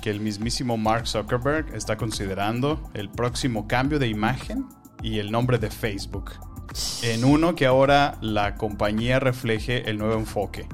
que 0.01 0.09
el 0.11 0.19
mismísimo 0.19 0.77
Mark 0.77 1.07
Zuckerberg 1.07 1.73
está 1.75 1.97
considerando 1.97 2.89
el 2.93 3.09
próximo 3.09 3.67
cambio 3.67 3.97
de 3.99 4.07
imagen 4.07 4.65
y 5.01 5.19
el 5.19 5.31
nombre 5.31 5.57
de 5.57 5.69
Facebook. 5.71 6.31
En 7.03 7.23
uno 7.25 7.55
que 7.55 7.65
ahora 7.65 8.17
la 8.21 8.55
compañía 8.55 9.19
refleje 9.19 9.89
el 9.89 9.97
nuevo 9.97 10.15
enfoque. 10.15 10.67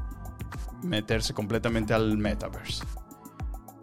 Meterse 0.84 1.34
completamente 1.34 1.94
al 1.94 2.18
metaverse. 2.18 2.84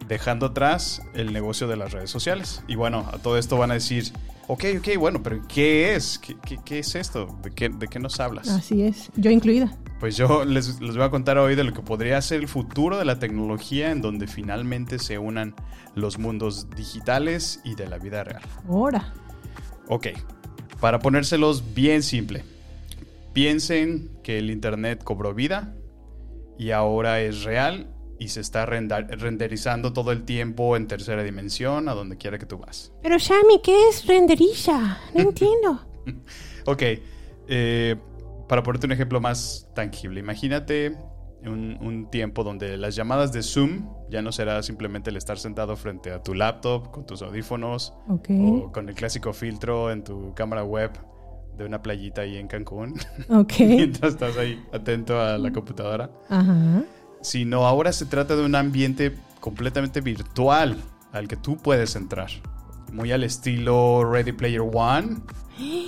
Dejando 0.07 0.47
atrás 0.47 1.01
el 1.13 1.31
negocio 1.33 1.67
de 1.67 1.77
las 1.77 1.91
redes 1.93 2.09
sociales. 2.09 2.63
Y 2.67 2.75
bueno, 2.75 3.07
a 3.13 3.19
todo 3.19 3.37
esto 3.37 3.57
van 3.57 3.71
a 3.71 3.75
decir, 3.75 4.11
ok, 4.49 4.65
ok, 4.79 4.97
bueno, 4.97 5.23
pero 5.23 5.41
¿qué 5.47 5.95
es? 5.95 6.19
¿Qué, 6.19 6.35
qué- 6.45 6.59
qué 6.65 6.79
es 6.79 6.95
esto? 6.95 7.27
¿De 7.41 7.51
qué, 7.51 7.69
¿De 7.69 7.87
qué 7.87 7.99
nos 7.99 8.19
hablas? 8.19 8.49
así 8.49 8.81
es, 8.83 9.09
yo 9.15 9.31
incluida. 9.31 9.71
Pues 9.99 10.15
yo 10.17 10.43
les, 10.45 10.79
les 10.81 10.95
voy 10.95 11.05
a 11.05 11.09
contar 11.09 11.37
hoy 11.37 11.55
de 11.55 11.63
lo 11.63 11.73
que 11.73 11.81
podría 11.81 12.21
ser 12.21 12.39
el 12.39 12.47
futuro 12.47 12.97
de 12.97 13.05
la 13.05 13.19
tecnología 13.19 13.91
en 13.91 14.01
donde 14.01 14.27
finalmente 14.27 14.97
se 14.99 15.17
unan 15.17 15.55
los 15.95 16.17
mundos 16.19 16.69
digitales 16.75 17.59
y 17.65 17.75
de 17.75 17.87
la 17.87 17.97
vida 17.97 18.23
real. 18.23 18.41
Ahora. 18.67 19.13
Ok, 19.89 20.07
para 20.79 20.99
ponérselos 20.99 21.73
bien 21.73 22.01
simple. 22.03 22.43
Piensen 23.33 24.09
que 24.23 24.37
el 24.39 24.49
Internet 24.51 25.03
cobró 25.03 25.33
vida 25.33 25.75
y 26.57 26.71
ahora 26.71 27.21
es 27.21 27.43
real 27.43 27.87
y 28.19 28.27
se 28.27 28.41
está 28.41 28.65
renderizando 28.65 29.93
todo 29.93 30.11
el 30.11 30.23
tiempo 30.25 30.75
en 30.75 30.87
tercera 30.87 31.23
dimensión 31.23 31.87
a 31.89 31.93
donde 31.93 32.17
quiera 32.17 32.37
que 32.37 32.45
tú 32.45 32.57
vas. 32.57 32.91
Pero 33.01 33.17
Sammy, 33.17 33.61
¿qué 33.63 33.87
es 33.89 34.05
renderiza? 34.05 34.97
No 35.13 35.21
entiendo. 35.21 35.79
Ok, 36.65 36.83
eh, 37.47 37.95
para 38.47 38.61
ponerte 38.63 38.87
un 38.87 38.91
ejemplo 38.91 39.21
más 39.21 39.69
tangible, 39.73 40.19
imagínate 40.19 40.97
un, 41.45 41.77
un 41.81 42.09
tiempo 42.09 42.43
donde 42.43 42.75
las 42.77 42.95
llamadas 42.95 43.31
de 43.31 43.41
Zoom 43.41 43.87
ya 44.09 44.21
no 44.21 44.31
será 44.33 44.61
simplemente 44.63 45.09
el 45.09 45.15
estar 45.15 45.39
sentado 45.39 45.77
frente 45.77 46.11
a 46.11 46.21
tu 46.21 46.33
laptop 46.33 46.91
con 46.91 47.05
tus 47.05 47.21
audífonos 47.21 47.93
Ok. 48.09 48.29
o 48.31 48.71
con 48.73 48.89
el 48.89 48.95
clásico 48.95 49.31
filtro 49.31 49.91
en 49.91 50.03
tu 50.03 50.33
cámara 50.33 50.63
web 50.65 50.91
de 51.57 51.63
una 51.65 51.81
playita 51.81 52.21
ahí 52.21 52.35
en 52.37 52.47
Cancún 52.47 52.95
Ok. 53.29 53.53
mientras 53.59 54.13
estás 54.13 54.37
ahí 54.37 54.61
atento 54.73 55.19
a 55.21 55.37
la 55.37 55.51
computadora, 55.53 56.09
Ajá. 56.27 56.83
Sino 57.21 57.65
ahora 57.67 57.91
se 57.93 58.05
trata 58.05 58.35
de 58.35 58.43
un 58.45 58.55
ambiente 58.55 59.15
completamente 59.39 60.01
virtual 60.01 60.77
al 61.11 61.27
que 61.27 61.35
tú 61.35 61.57
puedes 61.57 61.95
entrar. 61.95 62.29
Muy 62.91 63.11
al 63.11 63.23
estilo 63.23 64.03
Ready 64.09 64.31
Player 64.31 64.61
One. 64.61 65.17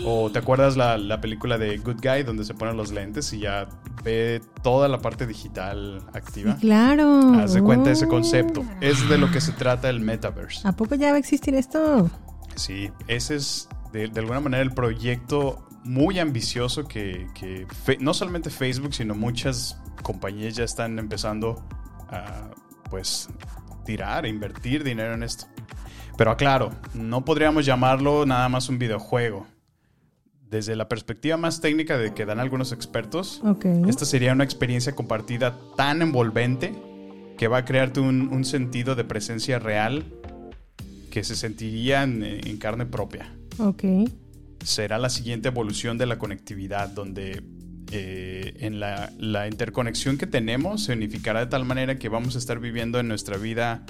O 0.05 0.29
te 0.29 0.39
acuerdas 0.39 0.75
la, 0.75 0.97
la 0.97 1.21
película 1.21 1.57
de 1.57 1.77
Good 1.77 2.01
Guy 2.03 2.23
donde 2.23 2.43
se 2.43 2.53
ponen 2.53 2.75
los 2.75 2.91
lentes 2.91 3.31
y 3.31 3.39
ya 3.39 3.69
ve 4.03 4.41
toda 4.63 4.89
la 4.89 4.99
parte 4.99 5.25
digital 5.25 6.03
activa. 6.13 6.57
Claro. 6.59 7.33
Haz 7.39 7.53
de 7.53 7.61
cuenta 7.61 7.89
ese 7.91 8.05
Oh. 8.05 8.09
concepto. 8.09 8.65
Es 8.81 9.07
de 9.07 9.17
lo 9.17 9.31
que 9.31 9.39
se 9.39 9.53
trata 9.53 9.89
el 9.89 10.01
metaverse. 10.01 10.67
¿A 10.67 10.73
poco 10.73 10.95
ya 10.95 11.11
va 11.11 11.15
a 11.15 11.19
existir 11.19 11.55
esto? 11.55 12.09
Sí, 12.55 12.91
ese 13.07 13.35
es 13.35 13.69
de, 13.93 14.09
de 14.09 14.19
alguna 14.19 14.41
manera 14.41 14.61
el 14.61 14.71
proyecto 14.73 15.65
muy 15.85 16.19
ambicioso 16.19 16.85
que, 16.87 17.27
que 17.33 17.65
no 18.01 18.13
solamente 18.13 18.49
Facebook, 18.49 18.93
sino 18.93 19.15
muchas 19.15 19.80
compañías 20.01 20.55
ya 20.55 20.63
están 20.63 20.99
empezando 20.99 21.63
a 22.09 22.49
pues 22.89 23.29
tirar, 23.85 24.25
invertir 24.25 24.83
dinero 24.83 25.13
en 25.13 25.23
esto. 25.23 25.45
Pero 26.17 26.31
aclaro, 26.31 26.71
no 26.93 27.23
podríamos 27.25 27.65
llamarlo 27.65 28.25
nada 28.25 28.47
más 28.49 28.69
un 28.69 28.77
videojuego. 28.79 29.47
desde 30.49 30.75
la 30.75 30.89
perspectiva 30.89 31.37
más 31.37 31.61
técnica 31.61 31.97
de 31.97 32.13
que 32.13 32.25
dan 32.25 32.39
algunos 32.41 32.73
expertos, 32.73 33.39
Ok. 33.45 33.63
esta 33.87 34.03
sería 34.03 34.33
una 34.33 34.43
experiencia 34.43 34.93
compartida 34.93 35.57
tan 35.77 36.01
envolvente 36.01 36.73
que 37.37 37.47
va 37.47 37.59
a 37.59 37.63
crearte 37.65 38.01
un, 38.01 38.27
un 38.27 38.43
sentido 38.43 38.93
de 38.95 39.05
presencia 39.05 39.59
real 39.59 40.03
que 41.09 41.23
se 41.23 41.37
sentiría 41.37 42.03
en, 42.03 42.21
en 42.23 42.57
carne 42.57 42.85
propia. 42.85 43.33
Ok. 43.59 43.83
Será 44.61 44.97
la 44.99 45.09
siguiente 45.09 45.47
evolución 45.47 45.97
de 45.97 46.05
la 46.05 46.19
conectividad, 46.19 46.89
donde 46.89 47.41
eh, 47.91 48.53
en 48.59 48.79
la, 48.79 49.11
la 49.17 49.47
interconexión 49.47 50.17
que 50.17 50.27
tenemos 50.27 50.85
se 50.85 50.93
unificará 50.93 51.41
de 51.41 51.47
tal 51.47 51.65
manera 51.65 51.99
que 51.99 52.09
vamos 52.09 52.35
a 52.35 52.39
estar 52.39 52.59
viviendo 52.59 52.99
en 52.99 53.07
nuestra 53.07 53.37
vida 53.37 53.83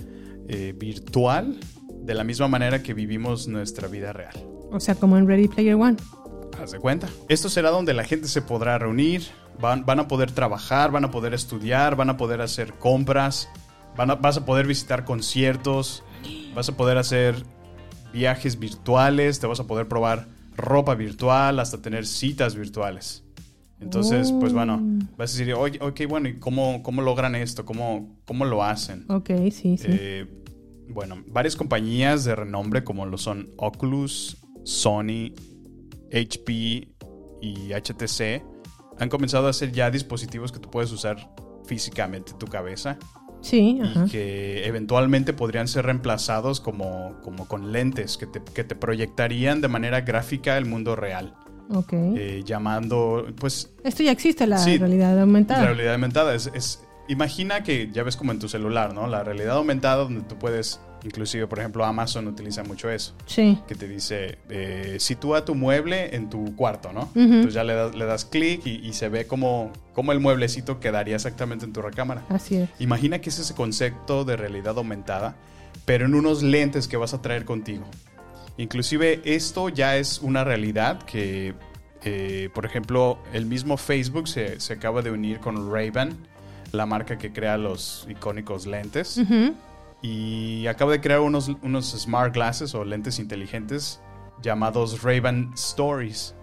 eh, 0.48 0.74
virtual 0.78 1.60
de 2.04 2.14
la 2.16 2.24
misma 2.24 2.48
manera 2.48 2.82
que 2.82 2.94
vivimos 2.94 3.48
nuestra 3.48 3.88
vida 3.88 4.12
real. 4.12 4.34
O 4.72 4.80
sea, 4.80 4.96
como 4.96 5.18
en 5.18 5.28
Ready 5.28 5.48
Player 5.48 5.76
One. 5.76 5.98
Haz 6.62 6.72
de 6.72 6.80
cuenta. 6.80 7.08
Esto 7.30 7.50
será 7.50 7.70
donde 7.70 7.94
la 7.94 8.04
gente 8.04 8.28
se 8.28 8.42
podrá 8.42 8.78
reunir, 8.78 9.24
van, 9.60 9.86
van 9.86 10.00
a 10.00 10.08
poder 10.08 10.32
trabajar, 10.32 10.92
van 10.92 11.06
a 11.06 11.12
poder 11.12 11.34
estudiar, 11.34 11.96
van 11.96 12.10
a 12.10 12.18
poder 12.18 12.42
hacer 12.42 12.74
compras, 12.74 13.50
van 13.96 14.12
a- 14.12 14.16
vas 14.16 14.38
a 14.38 14.46
poder 14.46 14.66
visitar 14.68 15.06
conciertos, 15.06 16.04
vas 16.56 16.70
a 16.70 16.76
poder 16.78 16.98
hacer 16.98 17.36
viajes 18.14 18.60
virtuales, 18.60 19.40
te 19.40 19.48
vas 19.48 19.60
a 19.60 19.68
poder 19.68 19.88
probar 19.88 20.28
ropa 20.58 20.96
virtual, 20.96 21.60
hasta 21.60 21.82
tener 21.82 22.06
citas 22.06 22.56
virtuales. 22.56 23.24
Entonces, 23.82 24.32
pues 24.40 24.54
bueno, 24.54 24.80
vas 25.18 25.34
a 25.34 25.38
decir, 25.38 25.54
oye, 25.54 25.80
ok, 25.82 26.02
bueno, 26.08 26.30
¿y 26.30 26.40
cómo, 26.40 26.84
cómo 26.84 27.02
logran 27.02 27.36
esto? 27.36 27.66
¿Cómo, 27.66 28.16
cómo 28.26 28.46
lo 28.46 28.64
hacen? 28.64 29.06
Ok, 29.10 29.32
sí, 29.52 29.78
sí. 29.78 29.88
Eh, 29.88 30.28
bueno, 30.88 31.24
varias 31.28 31.56
compañías 31.56 32.24
de 32.24 32.36
renombre 32.36 32.84
como 32.84 33.06
lo 33.06 33.18
son 33.18 33.50
Oculus, 33.58 34.38
Sony, 34.64 35.34
HP 36.14 36.88
y 37.42 37.74
HTC 37.74 38.44
han 39.00 39.10
comenzado 39.10 39.48
a 39.48 39.50
hacer 39.50 39.72
ya 39.72 39.90
dispositivos 39.90 40.52
que 40.52 40.60
tú 40.60 40.70
puedes 40.70 40.92
usar 40.92 41.34
físicamente 41.66 42.34
en 42.34 42.38
tu 42.38 42.46
cabeza 42.46 43.00
sí, 43.42 43.80
ajá. 43.82 44.06
y 44.06 44.10
que 44.10 44.66
eventualmente 44.66 45.34
podrían 45.34 45.68
ser 45.68 45.86
reemplazados 45.86 46.60
como, 46.60 47.20
como 47.24 47.48
con 47.48 47.72
lentes 47.72 48.18
que 48.18 48.28
te, 48.28 48.42
que 48.44 48.64
te 48.64 48.76
proyectarían 48.76 49.62
de 49.62 49.68
manera 49.68 50.02
gráfica 50.02 50.58
el 50.58 50.66
mundo 50.66 50.96
real, 50.96 51.36
Eh, 51.92 52.44
llamando, 52.46 53.28
pues, 53.40 53.70
Esto 53.84 54.04
ya 54.04 54.12
existe, 54.12 54.46
la 54.48 54.58
sí, 54.58 54.78
realidad 54.78 55.20
aumentada. 55.20 55.62
la 55.62 55.68
realidad 55.68 55.94
aumentada. 55.94 56.36
Es, 56.36 56.50
es- 56.54 56.82
imagina 57.08 57.64
que 57.64 57.90
ya 57.92 58.04
ves 58.04 58.16
como 58.18 58.32
en 58.32 58.40
tu 58.40 58.48
celular, 58.50 58.94
¿no? 58.94 59.08
La 59.08 59.24
realidad 59.24 59.58
aumentada 59.58 60.04
donde 60.04 60.22
tú 60.22 60.38
puedes, 60.38 60.80
inclusive, 61.04 61.48
por 61.48 61.60
ejemplo, 61.60 61.84
Amazon 61.84 62.28
utiliza 62.28 62.64
mucho 62.64 62.90
eso, 62.90 63.14
Sí. 63.26 63.58
que 63.68 63.76
te 63.76 63.88
dice, 63.88 64.38
eh, 64.50 64.98
sitúa 65.00 65.44
tu 65.46 65.56
mueble 65.56 66.16
en 66.16 66.30
tu 66.30 66.56
cuarto, 66.56 66.94
¿no? 66.94 67.10
Entonces 67.16 67.54
ya 67.54 67.64
le 67.64 67.74
das, 67.74 67.96
le 67.96 68.06
das 68.06 68.26
clic 68.26 68.66
y, 68.66 68.76
y 68.88 68.94
se 68.94 69.10
ve 69.10 69.26
como, 69.28 69.72
como 69.94 70.12
el 70.12 70.20
mueblecito 70.20 70.80
quedaría 70.80 71.16
exactamente 71.16 71.66
en 71.66 71.74
tu 71.74 71.82
recámara. 71.82 72.24
Así 72.30 72.56
es. 72.56 72.70
Imagina 72.80 73.20
que 73.20 73.30
es 73.30 73.40
ese 73.40 73.56
concepto 73.56 74.24
de 74.26 74.38
realidad 74.38 74.78
aumentada, 74.78 75.36
pero 75.86 76.06
en 76.06 76.14
unos 76.14 76.44
lentes 76.44 76.88
que 76.88 76.96
vas 76.98 77.14
a 77.14 77.22
traer 77.22 77.44
contigo. 77.46 77.84
Inclusive 78.62 79.22
esto 79.26 79.70
ya 79.70 79.98
es 79.98 80.20
una 80.20 80.44
realidad 80.44 81.02
que, 81.02 81.56
eh, 82.04 82.50
por 82.54 82.64
ejemplo, 82.64 83.18
el 83.34 83.48
mismo 83.48 83.76
Facebook 83.76 84.28
se, 84.28 84.60
se 84.60 84.74
acaba 84.74 85.02
de 85.02 85.10
unir 85.10 85.40
con 85.40 85.72
Ray-Ban, 85.74 86.16
la 86.72 86.86
marca 86.86 87.18
que 87.18 87.34
crea 87.34 87.58
los 87.58 88.06
icónicos 88.08 88.68
lentes, 88.68 89.20
y 90.04 90.68
acaba 90.68 90.92
de 90.92 91.02
crear 91.02 91.22
unos, 91.22 91.50
unos 91.64 91.92
smart 92.00 92.36
glasses 92.36 92.76
o 92.76 92.86
lentes 92.86 93.18
inteligentes 93.18 94.00
llamados 94.44 95.02
Ray-Ban 95.02 95.54
Stories, 95.56 96.36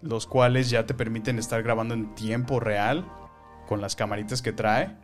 los 0.00 0.28
cuales 0.28 0.70
ya 0.70 0.86
te 0.86 0.94
permiten 0.94 1.40
estar 1.40 1.64
grabando 1.64 1.94
en 1.94 2.14
tiempo 2.14 2.60
real 2.60 3.04
con 3.66 3.80
las 3.80 3.96
camaritas 3.96 4.42
que 4.42 4.52
trae. 4.52 4.96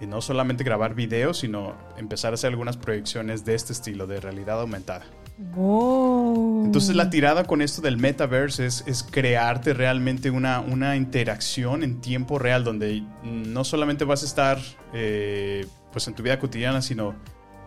Y 0.00 0.06
no 0.06 0.20
solamente 0.20 0.64
grabar 0.64 0.96
videos, 0.96 1.38
sino 1.38 1.76
empezar 1.96 2.32
a 2.32 2.34
hacer 2.34 2.50
algunas 2.50 2.76
proyecciones 2.76 3.44
de 3.44 3.54
este 3.54 3.72
estilo, 3.72 4.08
de 4.08 4.18
realidad 4.18 4.60
aumentada. 4.60 5.04
Wow. 5.38 6.64
Entonces 6.66 6.94
la 6.94 7.10
tirada 7.10 7.44
con 7.44 7.60
esto 7.62 7.82
del 7.82 7.96
metaverse 7.96 8.66
es, 8.66 8.84
es 8.86 9.02
crearte 9.02 9.74
realmente 9.74 10.30
una, 10.30 10.60
una 10.60 10.96
interacción 10.96 11.82
en 11.82 12.00
tiempo 12.00 12.38
real 12.38 12.64
donde 12.64 13.02
no 13.24 13.64
solamente 13.64 14.04
vas 14.04 14.22
a 14.22 14.26
estar 14.26 14.58
eh, 14.92 15.66
pues 15.92 16.06
en 16.08 16.14
tu 16.14 16.22
vida 16.22 16.38
cotidiana, 16.38 16.82
sino 16.82 17.14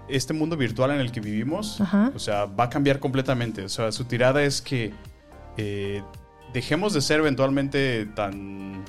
este 0.09 0.34
mundo 0.34 0.55
virtual 0.55 0.91
en 0.91 0.99
el 1.01 1.11
que 1.11 1.20
vivimos, 1.20 1.82
Ajá. 1.82 2.11
o 2.15 2.20
sea, 2.20 2.45
va 2.45 2.65
a 2.65 2.70
cambiar 2.70 2.99
completamente. 2.99 3.63
O 3.65 3.70
sea, 3.70 3.91
su 3.91 4.05
tirada 4.05 4.41
es 4.43 4.61
que 4.61 4.93
eh, 5.57 6.01
dejemos 6.53 6.93
de 6.93 7.01
ser 7.01 7.20
eventualmente 7.20 8.05
tan... 8.15 8.86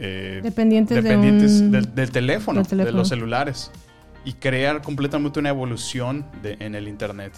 eh, 0.00 0.40
Dependientes, 0.42 0.96
de 0.96 1.02
dependientes 1.02 1.52
un- 1.60 1.70
del, 1.70 1.94
del 1.94 2.10
teléfono, 2.10 2.60
del 2.60 2.68
teléfono. 2.68 2.92
de 2.92 2.98
los 2.98 3.08
celulares, 3.08 3.70
y 4.24 4.32
crear 4.32 4.82
completamente 4.82 5.38
una 5.38 5.50
evolución 5.50 6.26
de- 6.42 6.56
en 6.58 6.74
el 6.74 6.88
Internet. 6.88 7.32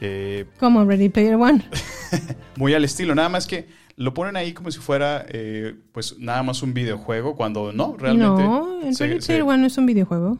Eh, 0.00 0.46
Como 0.58 0.84
Ready 0.84 1.08
Player 1.08 1.34
One. 1.36 1.62
muy 2.56 2.74
al 2.74 2.84
estilo, 2.84 3.14
nada 3.14 3.28
más 3.28 3.46
que 3.46 3.68
lo 3.96 4.14
ponen 4.14 4.36
ahí 4.36 4.52
como 4.54 4.70
si 4.70 4.78
fuera 4.78 5.24
eh, 5.28 5.74
pues 5.92 6.18
nada 6.18 6.42
más 6.42 6.62
un 6.62 6.72
videojuego, 6.72 7.36
cuando 7.36 7.72
no, 7.72 7.96
realmente... 7.98 8.42
no, 8.42 8.92
se- 8.92 9.06
Ready 9.06 9.20
se- 9.20 9.26
Player 9.26 9.42
One 9.42 9.58
no 9.58 9.66
es 9.66 9.76
un 9.78 9.86
videojuego. 9.86 10.38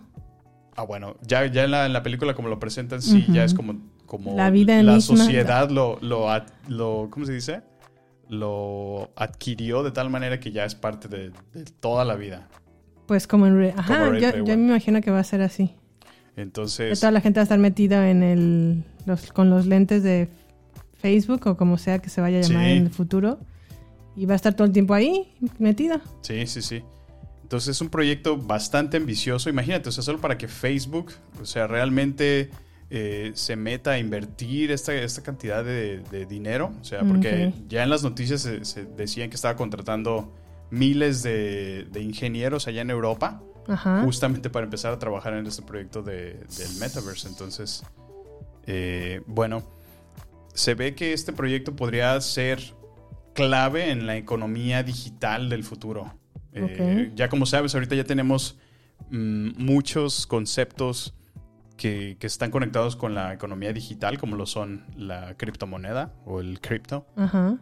Ah, 0.76 0.84
bueno, 0.84 1.16
ya, 1.26 1.44
ya 1.46 1.64
en, 1.64 1.72
la, 1.72 1.84
en 1.84 1.92
la 1.92 2.02
película 2.02 2.32
como 2.34 2.48
lo 2.48 2.58
presentan, 2.58 3.02
sí, 3.02 3.26
ya 3.30 3.44
es 3.44 3.52
como, 3.52 3.74
como 4.06 4.34
La 4.34 4.48
vida 4.50 4.82
la 4.82 4.94
misma. 4.94 5.16
sociedad 5.18 5.68
lo, 5.68 5.98
lo, 6.00 6.30
ad- 6.30 6.46
lo, 6.68 7.08
¿cómo 7.11 7.26
se 7.26 7.32
dice? 7.34 7.61
Lo 8.28 9.11
adquirió 9.16 9.82
de 9.82 9.90
tal 9.90 10.08
manera 10.08 10.40
que 10.40 10.52
ya 10.52 10.64
es 10.64 10.74
parte 10.74 11.08
de, 11.08 11.32
de 11.52 11.64
toda 11.80 12.04
la 12.04 12.14
vida. 12.14 12.48
Pues 13.06 13.26
como 13.26 13.46
en 13.46 13.58
Re- 13.58 13.74
Ajá, 13.76 14.08
Ready 14.08 14.20
yo, 14.22 14.44
yo 14.44 14.56
me 14.56 14.68
imagino 14.68 15.00
que 15.02 15.11
va 15.11 15.18
a 15.18 15.24
ser 15.24 15.42
así. 15.42 15.74
Entonces, 16.41 16.99
toda 17.01 17.12
la 17.12 17.20
gente 17.20 17.38
va 17.38 17.43
a 17.43 17.45
estar 17.45 17.59
metida 17.59 18.11
en 18.11 18.22
el 18.22 18.84
los, 19.07 19.32
con 19.32 19.51
los 19.51 19.66
lentes 19.66 20.03
de 20.03 20.28
Facebook 20.99 21.47
o 21.47 21.57
como 21.57 21.78
sea 21.78 21.99
que 22.01 22.11
se 22.11 22.20
vaya 22.20 22.38
a 22.38 22.43
llamar 22.43 22.66
Sí. 22.66 22.72
en 22.72 22.84
el 22.84 22.91
futuro. 22.91 23.38
Y 24.16 24.26
va 24.26 24.32
a 24.34 24.36
estar 24.36 24.55
todo 24.55 24.66
el 24.66 24.72
tiempo 24.72 24.93
ahí, 24.95 25.28
metida. 25.59 26.01
sí, 26.22 26.47
sí, 26.47 26.61
sí. 26.62 26.82
Entonces 27.43 27.76
es 27.76 27.80
un 27.80 27.88
proyecto 27.88 28.36
bastante 28.36 28.97
ambicioso. 28.97 29.49
Imagínate, 29.51 29.88
o 29.88 29.93
sea, 29.93 30.03
solo 30.05 30.20
para 30.20 30.36
que 30.38 30.47
Facebook, 30.47 31.12
o 31.41 31.45
sea, 31.45 31.66
realmente 31.66 32.51
eh, 32.91 33.32
se 33.34 33.57
meta 33.57 33.93
a 33.93 33.99
invertir 33.99 34.70
esta, 34.70 34.95
esta 34.95 35.22
cantidad 35.22 35.64
de, 35.64 36.01
de 36.12 36.26
dinero. 36.26 36.72
O 36.80 36.84
sea, 36.84 37.01
porque 37.03 37.53
ya 37.68 37.82
en 37.82 37.91
las 37.91 38.03
noticias 38.05 38.41
se, 38.43 38.64
se 38.64 38.84
decían 38.84 39.30
que 39.30 39.36
estaba 39.36 39.57
contratando 39.57 40.32
miles 40.70 41.22
de, 41.24 41.86
de 41.91 42.01
ingenieros 42.03 42.68
allá 42.68 42.82
en 42.82 42.91
Europa. 42.91 43.43
Ajá. 43.70 44.02
justamente 44.04 44.50
para 44.50 44.64
empezar 44.64 44.92
a 44.92 44.98
trabajar 44.98 45.32
en 45.34 45.46
este 45.46 45.62
proyecto 45.62 46.02
de- 46.02 46.34
del 46.58 46.76
metaverse. 46.80 47.28
Entonces, 47.28 47.82
eh, 48.66 49.22
bueno, 49.26 49.62
se 50.54 50.74
ve 50.74 50.94
que 50.94 51.12
este 51.12 51.32
proyecto 51.32 51.74
podría 51.76 52.20
ser 52.20 52.60
clave 53.34 53.90
en 53.90 54.06
la 54.06 54.16
economía 54.16 54.82
digital 54.82 55.48
del 55.48 55.64
futuro. 55.64 56.12
Eh. 56.52 57.12
Ya 57.14 57.28
como 57.28 57.46
sabes, 57.46 57.74
ahorita 57.74 57.94
ya 57.94 58.04
tenemos 58.04 58.58
mm, 59.10 59.50
muchos 59.56 60.26
conceptos 60.26 61.14
que, 61.76 62.16
que 62.18 62.26
están 62.26 62.50
conectados 62.50 62.96
con 62.96 63.14
la 63.14 63.32
economía 63.32 63.72
digital, 63.72 64.18
como 64.18 64.36
lo 64.36 64.44
son 64.46 64.84
la 64.96 65.34
criptomoneda 65.36 66.12
o 66.26 66.40
el 66.40 66.60
cripto. 66.60 67.06
Ajá. 67.16 67.56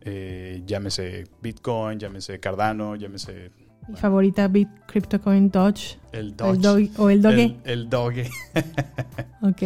Eh, 0.00 0.62
llámese 0.64 1.24
Bitcoin, 1.42 1.98
llámese 1.98 2.38
Cardano, 2.40 2.94
llámese 2.96 3.50
Mi 3.88 3.96
favorita 3.96 4.46
Bit 4.48 4.68
Cryptocoin 4.86 5.50
Dodge. 5.50 5.98
el 6.12 6.18
El 6.28 6.36
Doge. 6.36 6.58
Doge- 6.60 6.90
o 6.98 7.10
el 7.10 7.22
Doge. 7.22 7.44
El, 7.44 7.60
el 7.64 7.90
Doge. 7.90 8.30
Ok. 9.42 9.62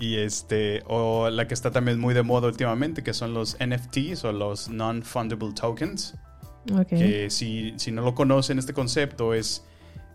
Y 0.00 0.16
este, 0.16 0.82
o 0.88 1.30
la 1.30 1.46
que 1.46 1.54
está 1.54 1.70
también 1.70 2.00
muy 2.00 2.14
de 2.14 2.22
moda 2.22 2.48
últimamente, 2.48 3.02
que 3.04 3.14
son 3.14 3.32
los 3.32 3.56
NFTs 3.64 4.24
o 4.24 4.32
los 4.32 4.68
Non-Fundable 4.68 5.52
Tokens. 5.52 6.14
Ok. 6.72 6.88
Que 6.88 7.30
si, 7.30 7.74
si 7.76 7.92
no 7.92 8.02
lo 8.02 8.14
conocen, 8.14 8.58
este 8.58 8.72
concepto 8.72 9.34
es, 9.34 9.64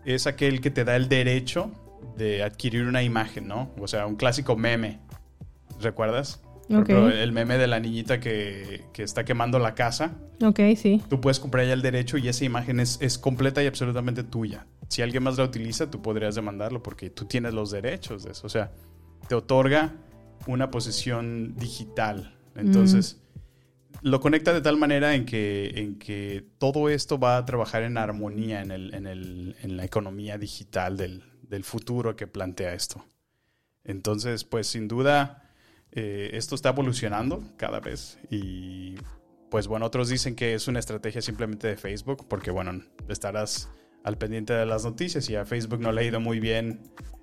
es 0.04 0.26
aquel 0.26 0.60
que 0.60 0.70
te 0.70 0.84
da 0.84 0.96
el 0.96 1.08
derecho 1.08 1.70
de 2.18 2.42
adquirir 2.42 2.84
una 2.84 3.02
imagen, 3.02 3.48
¿no? 3.48 3.70
O 3.80 3.88
sea, 3.88 4.06
un 4.06 4.16
clásico 4.16 4.54
meme. 4.56 4.98
¿Recuerdas? 5.80 6.42
Por 6.70 6.82
Ok. 6.82 6.88
ejemplo, 6.90 7.10
el 7.10 7.32
meme 7.32 7.58
de 7.58 7.66
la 7.66 7.80
niñita 7.80 8.20
que, 8.20 8.84
que 8.92 9.02
está 9.02 9.24
quemando 9.24 9.58
la 9.58 9.74
casa. 9.74 10.12
Ok, 10.42 10.60
sí. 10.76 11.02
Tú 11.08 11.20
puedes 11.20 11.40
comprar 11.40 11.66
ya 11.66 11.72
el 11.72 11.82
derecho 11.82 12.16
y 12.16 12.28
esa 12.28 12.44
imagen 12.44 12.78
es, 12.80 12.96
es 13.00 13.18
completa 13.18 13.62
y 13.62 13.66
absolutamente 13.66 14.22
tuya. 14.22 14.66
Si 14.88 15.02
alguien 15.02 15.22
más 15.24 15.36
la 15.36 15.44
utiliza, 15.44 15.90
tú 15.90 16.00
podrías 16.00 16.34
demandarlo 16.36 16.82
porque 16.82 17.10
tú 17.10 17.24
tienes 17.24 17.54
los 17.54 17.70
derechos 17.70 18.22
de 18.22 18.30
eso. 18.32 18.46
O 18.46 18.50
sea, 18.50 18.72
te 19.28 19.34
otorga 19.34 19.94
una 20.46 20.70
posesión 20.70 21.54
digital. 21.56 22.36
Entonces, 22.54 23.20
lo 24.02 24.20
conecta 24.20 24.52
de 24.52 24.60
tal 24.60 24.76
manera 24.76 25.14
en 25.14 25.26
que, 25.26 25.72
en 25.76 25.98
que 25.98 26.44
todo 26.58 26.88
esto 26.88 27.18
va 27.18 27.36
a 27.36 27.44
trabajar 27.44 27.82
en 27.82 27.98
armonía 27.98 28.62
en, 28.62 28.70
el, 28.70 28.94
en, 28.94 29.06
el, 29.06 29.56
en 29.62 29.76
la 29.76 29.84
economía 29.84 30.38
digital 30.38 30.96
del, 30.96 31.24
del 31.42 31.64
futuro 31.64 32.16
que 32.16 32.26
plantea 32.26 32.74
esto. 32.74 33.04
Entonces, 33.84 34.44
pues 34.44 34.66
sin 34.68 34.88
duda, 34.88 35.49
eh, 35.92 36.30
esto 36.34 36.54
está 36.54 36.70
evolucionando 36.70 37.42
cada 37.56 37.80
vez 37.80 38.18
y 38.30 38.94
pues 39.50 39.66
bueno, 39.66 39.86
otros 39.86 40.08
dicen 40.08 40.36
que 40.36 40.54
es 40.54 40.68
una 40.68 40.78
estrategia 40.78 41.20
simplemente 41.22 41.66
de 41.66 41.76
Facebook, 41.76 42.26
porque 42.28 42.52
bueno, 42.52 42.82
estarás 43.08 43.68
al 44.04 44.16
pendiente 44.16 44.52
de 44.52 44.64
las 44.64 44.84
noticias 44.84 45.28
y 45.28 45.34
a 45.34 45.44
Facebook 45.44 45.80
no 45.80 45.90
le 45.90 46.02
ha 46.02 46.04
ido 46.04 46.20
muy 46.20 46.38
bien 46.38 46.80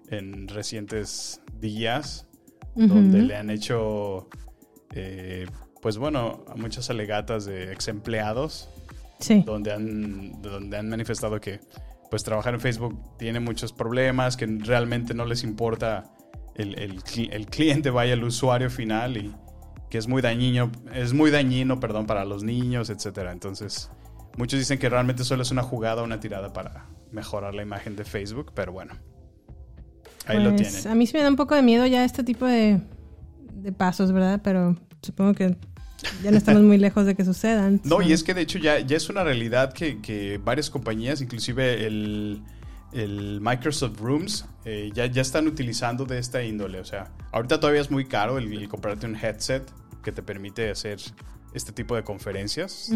en 0.09 0.47
recientes 0.49 1.41
días, 1.59 2.27
donde 2.75 3.21
le 3.23 3.35
han 3.37 3.49
hecho, 3.49 4.27
eh, 4.93 5.47
pues 5.81 5.97
bueno, 5.97 6.43
a 6.49 6.55
muchas 6.55 6.89
alegatas 6.89 7.45
de 7.45 7.71
ex 7.71 7.87
empleados, 7.87 8.69
Sí. 9.19 9.41
donde 9.43 9.71
han, 9.73 10.41
donde 10.43 10.77
han 10.77 10.89
manifestado 10.89 11.39
que 11.41 11.59
pues 12.11 12.23
trabajar 12.23 12.53
en 12.53 12.59
Facebook 12.61 12.99
tiene 13.17 13.39
muchos 13.39 13.73
problemas, 13.73 14.37
que 14.37 14.45
realmente 14.45 15.13
no 15.13 15.25
les 15.25 15.43
importa 15.43 16.13
el, 16.57 16.77
el 16.79 17.01
el 17.31 17.45
cliente, 17.47 17.89
vaya 17.89 18.13
el 18.13 18.23
usuario 18.23 18.69
final 18.69 19.17
y 19.17 19.33
que 19.89 19.97
es 19.97 20.07
muy 20.07 20.21
dañino, 20.21 20.71
es 20.93 21.13
muy 21.13 21.31
dañino, 21.31 21.79
perdón, 21.79 22.05
para 22.07 22.25
los 22.25 22.43
niños, 22.43 22.89
etcétera. 22.89 23.31
Entonces, 23.31 23.89
muchos 24.37 24.59
dicen 24.59 24.79
que 24.79 24.89
realmente 24.89 25.23
solo 25.23 25.43
es 25.43 25.51
una 25.51 25.63
jugada, 25.63 26.03
una 26.03 26.19
tirada 26.19 26.51
para 26.51 26.87
mejorar 27.11 27.55
la 27.55 27.63
imagen 27.63 27.95
de 27.95 28.03
Facebook, 28.03 28.51
pero 28.53 28.71
bueno. 28.73 28.95
Ahí 30.25 30.43
lo 30.43 30.53
Pues, 30.53 30.73
tienen. 30.73 30.91
A 30.91 30.95
mí 30.95 31.07
sí 31.07 31.15
me 31.15 31.23
da 31.23 31.29
un 31.29 31.37
poco 31.37 31.55
de 31.55 31.61
miedo 31.61 31.85
ya 31.85 32.03
este 32.03 32.23
tipo 32.23 32.45
de, 32.45 32.81
de 33.53 33.71
pasos, 33.71 34.11
¿verdad? 34.11 34.41
Pero 34.43 34.75
supongo 35.01 35.33
que 35.33 35.55
ya 36.21 36.31
no 36.31 36.37
estamos 36.37 36.61
muy 36.63 36.77
lejos 36.77 37.05
de 37.05 37.15
que 37.15 37.23
sucedan. 37.23 37.79
No, 37.85 38.01
y 38.01 38.11
es 38.11 38.23
que 38.23 38.33
de 38.33 38.41
hecho 38.41 38.59
ya, 38.59 38.79
ya 38.79 38.97
es 38.97 39.09
una 39.09 39.23
realidad 39.23 39.71
que, 39.71 40.01
que 40.01 40.37
varias 40.43 40.69
compañías, 40.69 41.21
inclusive 41.21 41.87
el, 41.87 42.43
el 42.97 43.39
Microsoft 43.41 43.99
Rooms, 43.99 44.45
eh, 44.65 44.91
ya, 44.93 45.05
ya 45.05 45.21
están 45.21 45.47
utilizando 45.47 46.05
de 46.05 46.19
esta 46.19 46.43
índole. 46.43 46.79
O 46.79 46.85
sea, 46.85 47.11
ahorita 47.31 47.59
todavía 47.59 47.81
es 47.81 47.91
muy 47.91 48.05
caro 48.05 48.37
el, 48.37 48.51
el 48.51 48.67
comprarte 48.67 49.05
un 49.05 49.15
headset 49.15 49.63
que 50.03 50.11
te 50.11 50.23
permite 50.23 50.69
hacer 50.69 50.99
este 51.53 51.71
tipo 51.71 51.95
de 51.95 52.03
conferencias. 52.03 52.91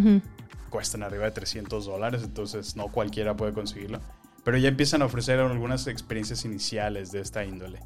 Cuestan 0.69 1.03
arriba 1.03 1.25
de 1.25 1.31
300 1.31 1.85
dólares, 1.85 2.23
entonces 2.23 2.75
no 2.75 2.87
cualquiera 2.87 3.35
puede 3.35 3.53
conseguirlo. 3.53 3.99
Pero 4.43 4.57
ya 4.57 4.69
empiezan 4.69 5.01
a 5.01 5.05
ofrecer 5.05 5.39
algunas 5.39 5.87
experiencias 5.87 6.45
iniciales 6.45 7.11
de 7.11 7.19
esta 7.19 7.43
índole. 7.43 7.79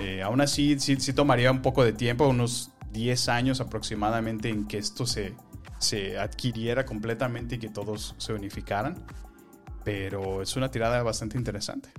Eh, 0.00 0.22
aún 0.22 0.40
así, 0.40 0.78
sí, 0.78 0.96
sí 0.96 1.12
tomaría 1.12 1.50
un 1.50 1.62
poco 1.62 1.84
de 1.84 1.92
tiempo, 1.92 2.28
unos 2.28 2.70
10 2.92 3.28
años 3.28 3.60
aproximadamente, 3.60 4.48
en 4.48 4.66
que 4.66 4.78
esto 4.78 5.06
se, 5.06 5.34
se 5.78 6.18
adquiriera 6.18 6.86
completamente 6.86 7.56
y 7.56 7.58
que 7.58 7.68
todos 7.68 8.14
se 8.18 8.32
unificaran. 8.32 9.04
Pero 9.84 10.42
es 10.42 10.56
una 10.56 10.70
tirada 10.70 11.02
bastante 11.02 11.36
interesante. 11.38 11.90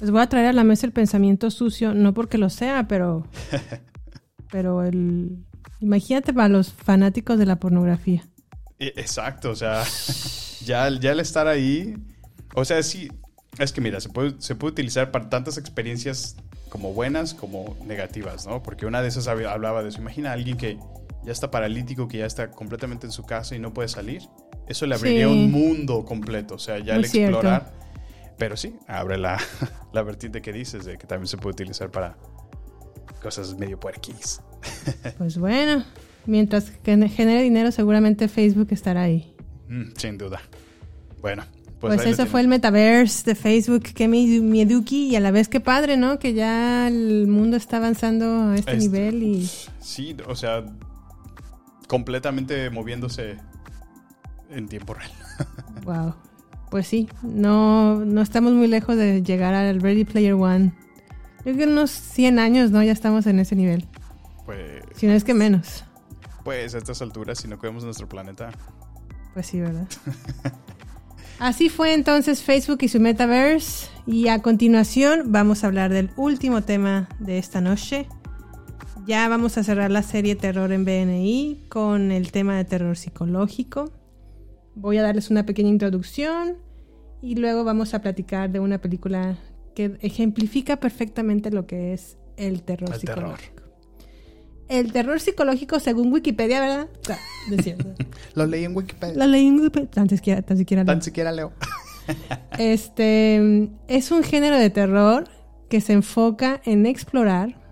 Les 0.00 0.10
voy 0.10 0.20
a 0.20 0.28
traer 0.28 0.46
a 0.46 0.52
la 0.52 0.64
mesa 0.64 0.86
el 0.86 0.92
pensamiento 0.92 1.50
sucio, 1.50 1.94
no 1.94 2.14
porque 2.14 2.38
lo 2.38 2.50
sea, 2.50 2.86
pero. 2.88 3.26
pero 4.50 4.82
el. 4.84 5.38
Imagínate 5.80 6.32
para 6.32 6.48
los 6.48 6.72
fanáticos 6.72 7.38
de 7.38 7.46
la 7.46 7.56
pornografía. 7.56 8.22
E- 8.78 8.92
Exacto, 8.96 9.50
o 9.50 9.54
sea, 9.56 9.82
ya, 10.64 10.88
ya 10.90 11.12
el 11.12 11.20
estar 11.20 11.48
ahí, 11.48 11.94
o 12.54 12.64
sea, 12.64 12.82
sí, 12.82 13.08
es 13.58 13.72
que 13.72 13.80
mira, 13.80 14.00
se 14.00 14.08
puede, 14.08 14.34
se 14.38 14.54
puede 14.54 14.72
utilizar 14.72 15.10
para 15.10 15.28
tantas 15.28 15.58
experiencias 15.58 16.36
como 16.68 16.92
buenas 16.92 17.34
como 17.34 17.76
negativas, 17.86 18.46
¿no? 18.46 18.62
Porque 18.62 18.86
una 18.86 19.02
de 19.02 19.08
esas 19.08 19.28
hab- 19.28 19.46
hablaba 19.48 19.82
de 19.82 19.88
eso. 19.90 20.00
Imagina 20.00 20.30
a 20.30 20.34
alguien 20.34 20.56
que 20.56 20.78
ya 21.26 21.32
está 21.32 21.50
paralítico, 21.50 22.08
que 22.08 22.18
ya 22.18 22.26
está 22.26 22.50
completamente 22.50 23.06
en 23.06 23.12
su 23.12 23.24
casa 23.24 23.54
y 23.54 23.58
no 23.58 23.74
puede 23.74 23.88
salir. 23.88 24.22
Eso 24.68 24.86
le 24.86 24.94
abriría 24.94 25.26
Sí. 25.26 25.32
un 25.32 25.50
mundo 25.50 26.04
completo, 26.04 26.54
o 26.54 26.58
sea, 26.58 26.78
ya 26.78 26.94
al 26.94 27.04
explorar. 27.04 27.74
Pero 28.38 28.56
sí, 28.56 28.76
abre 28.86 29.18
la, 29.18 29.38
la 29.92 30.02
vertiente 30.02 30.40
que 30.42 30.52
dices 30.52 30.84
de 30.84 30.96
que 30.98 31.06
también 31.06 31.26
se 31.28 31.36
puede 31.36 31.52
utilizar 31.54 31.90
para 31.90 32.16
cosas 33.22 33.56
medio 33.58 33.78
puerquis. 33.78 34.40
Pues 35.18 35.38
bueno, 35.38 35.84
mientras 36.26 36.70
que 36.70 37.08
genere 37.08 37.42
dinero, 37.42 37.70
seguramente 37.72 38.28
Facebook 38.28 38.68
estará 38.70 39.02
ahí. 39.02 39.34
Mm, 39.68 39.90
sin 39.96 40.18
duda. 40.18 40.40
Bueno, 41.20 41.44
pues, 41.80 41.96
Pues, 41.96 42.06
eso 42.06 42.26
fue 42.26 42.40
el 42.40 42.48
metaverse 42.48 43.22
de 43.24 43.34
Facebook, 43.34 43.82
que 43.94 44.08
mi- 44.08 44.40
mieduki, 44.40 45.08
y 45.08 45.16
a 45.16 45.20
la 45.20 45.30
vez 45.30 45.48
que 45.48 45.60
padre, 45.60 45.96
¿no? 45.96 46.18
Que 46.18 46.34
ya 46.34 46.88
el 46.88 47.26
mundo 47.28 47.56
está 47.56 47.76
avanzando 47.78 48.50
a 48.50 48.54
este, 48.56 48.72
Este- 48.72 48.82
nivel 48.82 49.22
y 49.22 49.50
Sí, 49.80 50.16
o 50.26 50.34
sea, 50.34 50.64
completamente 51.86 52.70
moviéndose 52.70 53.36
en 54.50 54.68
tiempo 54.68 54.94
real. 54.94 55.10
wow. 55.84 56.14
Pues 56.70 56.88
sí, 56.88 57.08
no, 57.22 58.04
no 58.04 58.22
estamos 58.22 58.52
muy 58.52 58.66
lejos 58.66 58.96
de 58.96 59.22
llegar 59.22 59.54
al 59.54 59.80
Ready 59.80 60.04
Player 60.04 60.34
One. 60.34 60.72
Yo 61.38 61.52
creo 61.52 61.56
que 61.56 61.64
unos 61.66 61.90
100 61.90 62.38
años, 62.40 62.70
¿no? 62.72 62.82
Ya 62.82 62.92
estamos 62.92 63.26
en 63.26 63.38
ese 63.38 63.54
nivel. 63.54 63.86
Pues, 64.44 64.82
Si 64.96 65.06
no 65.06 65.12
es 65.12 65.22
que 65.24 65.32
menos. 65.34 65.84
pues 66.44 66.74
a 66.74 66.78
estas 66.78 67.02
alturas, 67.02 67.38
si 67.38 67.48
no 67.48 67.58
cuidamos 67.58 67.84
nuestro 67.84 68.08
planeta. 68.08 68.50
Pues 69.32 69.46
sí, 69.46 69.60
¿verdad? 69.60 69.86
Así 71.38 71.68
fue 71.68 71.92
entonces 71.94 72.42
Facebook 72.42 72.78
y 72.80 72.88
su 72.88 72.98
metaverse. 72.98 73.88
Y 74.06 74.28
a 74.28 74.40
continuación 74.42 75.24
vamos 75.32 75.62
a 75.62 75.66
hablar 75.66 75.92
del 75.92 76.10
último 76.16 76.62
tema 76.62 77.08
de 77.18 77.38
esta 77.38 77.60
noche. 77.60 78.08
Ya 79.06 79.28
vamos 79.28 79.56
a 79.56 79.62
cerrar 79.62 79.90
la 79.90 80.02
serie 80.02 80.34
Terror 80.34 80.72
en 80.72 80.84
BNI 80.84 81.66
con 81.68 82.10
el 82.10 82.32
tema 82.32 82.56
de 82.56 82.64
terror 82.64 82.96
psicológico. 82.96 83.92
Voy 84.74 84.98
a 84.98 85.02
darles 85.02 85.30
una 85.30 85.46
pequeña 85.46 85.68
introducción 85.68 86.56
y 87.22 87.36
luego 87.36 87.62
vamos 87.64 87.94
a 87.94 88.00
platicar 88.00 88.50
de 88.50 88.58
una 88.58 88.80
película 88.80 89.38
que 89.74 89.96
ejemplifica 90.00 90.78
perfectamente 90.80 91.50
lo 91.50 91.66
que 91.66 91.92
es 91.92 92.18
el 92.36 92.62
terror 92.62 92.90
El 92.92 93.00
terror. 93.00 93.38
psicológico. 93.38 93.62
El 94.68 94.92
terror 94.92 95.20
psicológico, 95.20 95.78
según 95.78 96.12
Wikipedia, 96.12 96.60
¿verdad? 96.60 96.88
Ah, 97.08 97.16
es 97.52 97.62
cierto. 97.62 97.94
Lo 98.34 98.46
leí 98.46 98.64
en 98.64 98.76
Wikipedia. 98.76 99.14
La 99.16 99.26
leí 99.28 99.46
en 99.46 99.54
Wikipedia, 99.60 99.88
tan 99.88 100.08
siquiera, 100.08 100.42
tan 100.42 100.58
siquiera 100.58 100.82
no. 100.82 100.92
Tan 100.92 101.02
siquiera 101.02 101.30
leo. 101.30 101.52
Este 102.58 103.70
es 103.86 104.10
un 104.10 104.24
género 104.24 104.56
de 104.58 104.70
terror 104.70 105.28
que 105.68 105.80
se 105.80 105.92
enfoca 105.92 106.60
en 106.64 106.86
explorar 106.86 107.65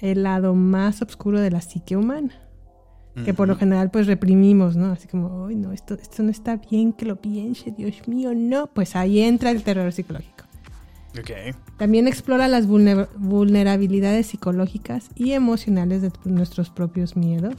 el 0.00 0.22
lado 0.22 0.54
más 0.54 1.02
oscuro 1.02 1.40
de 1.40 1.50
la 1.50 1.60
psique 1.60 1.96
humana. 1.96 2.32
Que 3.24 3.34
por 3.34 3.48
lo 3.48 3.56
general 3.56 3.90
pues 3.90 4.06
reprimimos, 4.06 4.76
¿no? 4.76 4.92
Así 4.92 5.06
como, 5.08 5.46
ay 5.46 5.56
no, 5.56 5.72
esto, 5.72 5.94
esto 5.94 6.22
no 6.22 6.30
está 6.30 6.56
bien 6.56 6.92
que 6.94 7.04
lo 7.04 7.16
piense, 7.16 7.70
Dios 7.70 8.08
mío, 8.08 8.32
no. 8.34 8.68
Pues 8.68 8.96
ahí 8.96 9.20
entra 9.20 9.50
el 9.50 9.62
terror 9.62 9.92
psicológico. 9.92 10.44
Ok. 11.18 11.54
También 11.76 12.06
explora 12.06 12.48
las 12.48 12.66
vulner- 12.66 13.08
vulnerabilidades 13.18 14.28
psicológicas 14.28 15.10
y 15.16 15.32
emocionales 15.32 16.02
de 16.02 16.12
nuestros 16.24 16.70
propios 16.70 17.16
miedos. 17.16 17.56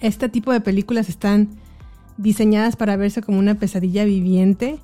Este 0.00 0.28
tipo 0.28 0.52
de 0.52 0.60
películas 0.60 1.08
están 1.08 1.48
diseñadas 2.18 2.76
para 2.76 2.96
verse 2.96 3.22
como 3.22 3.38
una 3.38 3.54
pesadilla 3.54 4.04
viviente 4.04 4.78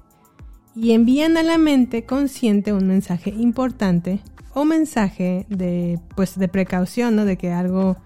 y 0.75 0.93
envían 0.93 1.37
a 1.37 1.43
la 1.43 1.59
mente 1.59 2.05
consciente 2.05 2.73
un 2.73 2.89
mensaje 2.89 3.31
importante 3.31 4.21
o 4.61 4.65
mensaje 4.65 5.47
de 5.49 5.99
pues 6.17 6.39
de 6.39 6.49
precaución, 6.49 7.17
¿no? 7.17 7.25
De 7.25 7.37
que 7.37 7.51
algo 7.53 7.97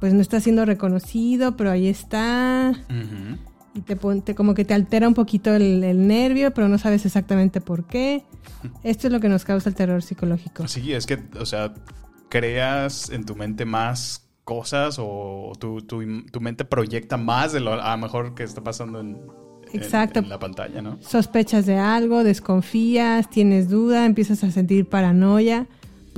pues 0.00 0.14
no 0.14 0.20
está 0.20 0.40
siendo 0.40 0.64
reconocido, 0.64 1.56
pero 1.56 1.70
ahí 1.70 1.88
está 1.88 2.72
y 3.74 3.80
te, 3.82 3.96
te- 3.96 4.34
como 4.34 4.54
que 4.54 4.64
te 4.64 4.74
altera 4.74 5.06
un 5.08 5.14
poquito 5.14 5.54
el, 5.54 5.84
el 5.84 6.06
nervio, 6.06 6.52
pero 6.52 6.68
no 6.68 6.78
sabes 6.78 7.04
exactamente 7.06 7.60
por 7.60 7.84
qué. 7.86 8.24
Esto 8.82 9.06
es 9.08 9.12
lo 9.12 9.20
que 9.20 9.28
nos 9.28 9.44
causa 9.44 9.68
el 9.68 9.74
terror 9.74 10.02
psicológico. 10.02 10.66
Sí, 10.68 10.92
es 10.92 11.06
que, 11.06 11.18
o 11.38 11.46
sea, 11.46 11.74
creas 12.28 13.10
en 13.10 13.24
tu 13.24 13.34
mente 13.36 13.64
más 13.64 14.24
cosas 14.44 14.96
o 14.98 15.52
tu, 15.58 15.82
tu- 15.82 16.22
tu 16.30 16.40
mente 16.40 16.64
proyecta 16.64 17.16
más 17.16 17.52
de 17.52 17.60
lo 17.60 17.74
a 17.74 17.90
lo 17.96 17.98
mejor 18.02 18.34
que 18.34 18.42
está 18.44 18.62
pasando 18.62 19.00
en, 19.00 19.18
en- 19.72 19.80
Exacto. 19.82 20.20
en 20.20 20.28
la 20.28 20.38
pantalla, 20.38 20.80
¿no? 20.80 20.96
Sospechas 21.02 21.66
de 21.66 21.76
algo, 21.76 22.24
desconfías, 22.24 23.28
tienes 23.28 23.68
duda, 23.68 24.06
empiezas 24.06 24.42
a 24.44 24.50
sentir 24.50 24.88
paranoia 24.88 25.66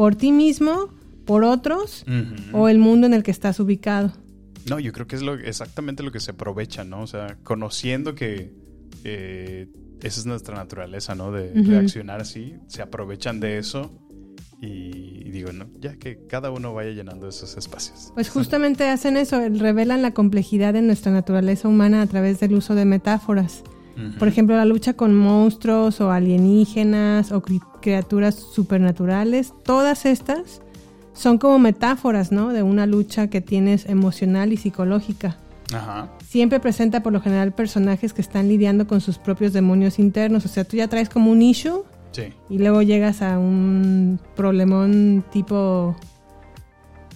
por 0.01 0.17
ti 0.17 0.33
mismo, 0.33 0.89
por 1.27 1.45
otros 1.45 2.07
o 2.53 2.71
el 2.71 2.79
mundo 2.79 3.07
en 3.07 3.13
el 3.13 3.23
que 3.23 3.31
estás 3.31 3.61
ubicado. 3.61 4.15
No, 4.67 4.81
yo 4.81 4.95
creo 4.95 5.07
que 5.07 5.15
es 5.15 5.21
lo, 5.21 5.35
exactamente 5.35 6.03
lo 6.03 6.11
que 6.11 6.21
se 6.21 6.31
aprovecha, 6.31 6.85
¿no? 6.85 7.03
O 7.03 7.07
sea, 7.07 7.37
conociendo 7.45 8.15
que 8.15 8.51
eh, 9.05 9.69
esa 10.01 10.21
es 10.21 10.25
nuestra 10.25 10.55
naturaleza, 10.55 11.15
¿no? 11.15 11.33
De 11.33 11.53
reaccionar 11.53 12.23
así, 12.23 12.55
se 12.67 12.81
aprovechan 12.81 13.41
de 13.41 13.59
eso 13.59 13.91
y, 14.63 15.27
y 15.27 15.31
digo, 15.33 15.53
no, 15.53 15.67
ya 15.79 15.97
que 15.97 16.27
cada 16.27 16.51
uno 16.51 16.73
vaya 16.73 16.93
llenando 16.93 17.29
esos 17.29 17.59
espacios. 17.59 18.11
Pues 18.15 18.31
justamente 18.31 18.89
hacen 18.89 19.19
eso, 19.19 19.39
revelan 19.51 20.01
la 20.01 20.15
complejidad 20.15 20.73
de 20.73 20.81
nuestra 20.81 21.13
naturaleza 21.13 21.69
humana 21.69 22.01
a 22.01 22.07
través 22.07 22.41
del 22.41 22.55
uso 22.55 22.75
de 22.75 22.87
metáforas. 22.87 23.65
Por 24.19 24.29
ejemplo, 24.29 24.57
la 24.57 24.65
lucha 24.65 24.95
con 24.95 25.15
monstruos 25.17 26.01
o 26.01 26.11
alienígenas 26.11 27.33
o 27.33 27.43
cri- 27.43 27.63
criaturas 27.83 28.35
supernaturales, 28.37 29.53
todas 29.65 30.07
estas 30.07 30.63
son 31.13 31.39
como 31.39 31.59
metáforas, 31.59 32.33
¿no? 32.33 32.53
De 32.53 32.63
una 32.63 32.87
lucha 32.87 33.29
que 33.29 33.41
tienes 33.41 33.87
emocional 33.87 34.53
y 34.53 34.57
psicológica. 34.57 35.37
Ajá. 35.75 36.09
Siempre 36.27 36.61
presenta 36.61 37.03
por 37.03 37.13
lo 37.13 37.21
general 37.21 37.53
personajes 37.53 38.13
que 38.13 38.23
están 38.23 38.49
lidiando 38.49 38.87
con 38.87 39.01
sus 39.01 39.19
propios 39.19 39.53
demonios 39.53 39.99
internos. 39.99 40.45
O 40.45 40.49
sea, 40.49 40.65
tú 40.65 40.77
ya 40.77 40.89
traes 40.89 41.09
como 41.09 41.31
un 41.31 41.43
issue 41.43 41.83
Sí. 42.13 42.33
y 42.49 42.59
luego 42.59 42.83
llegas 42.83 43.23
a 43.23 43.39
un 43.39 44.19
problemón 44.35 45.23
tipo 45.31 45.95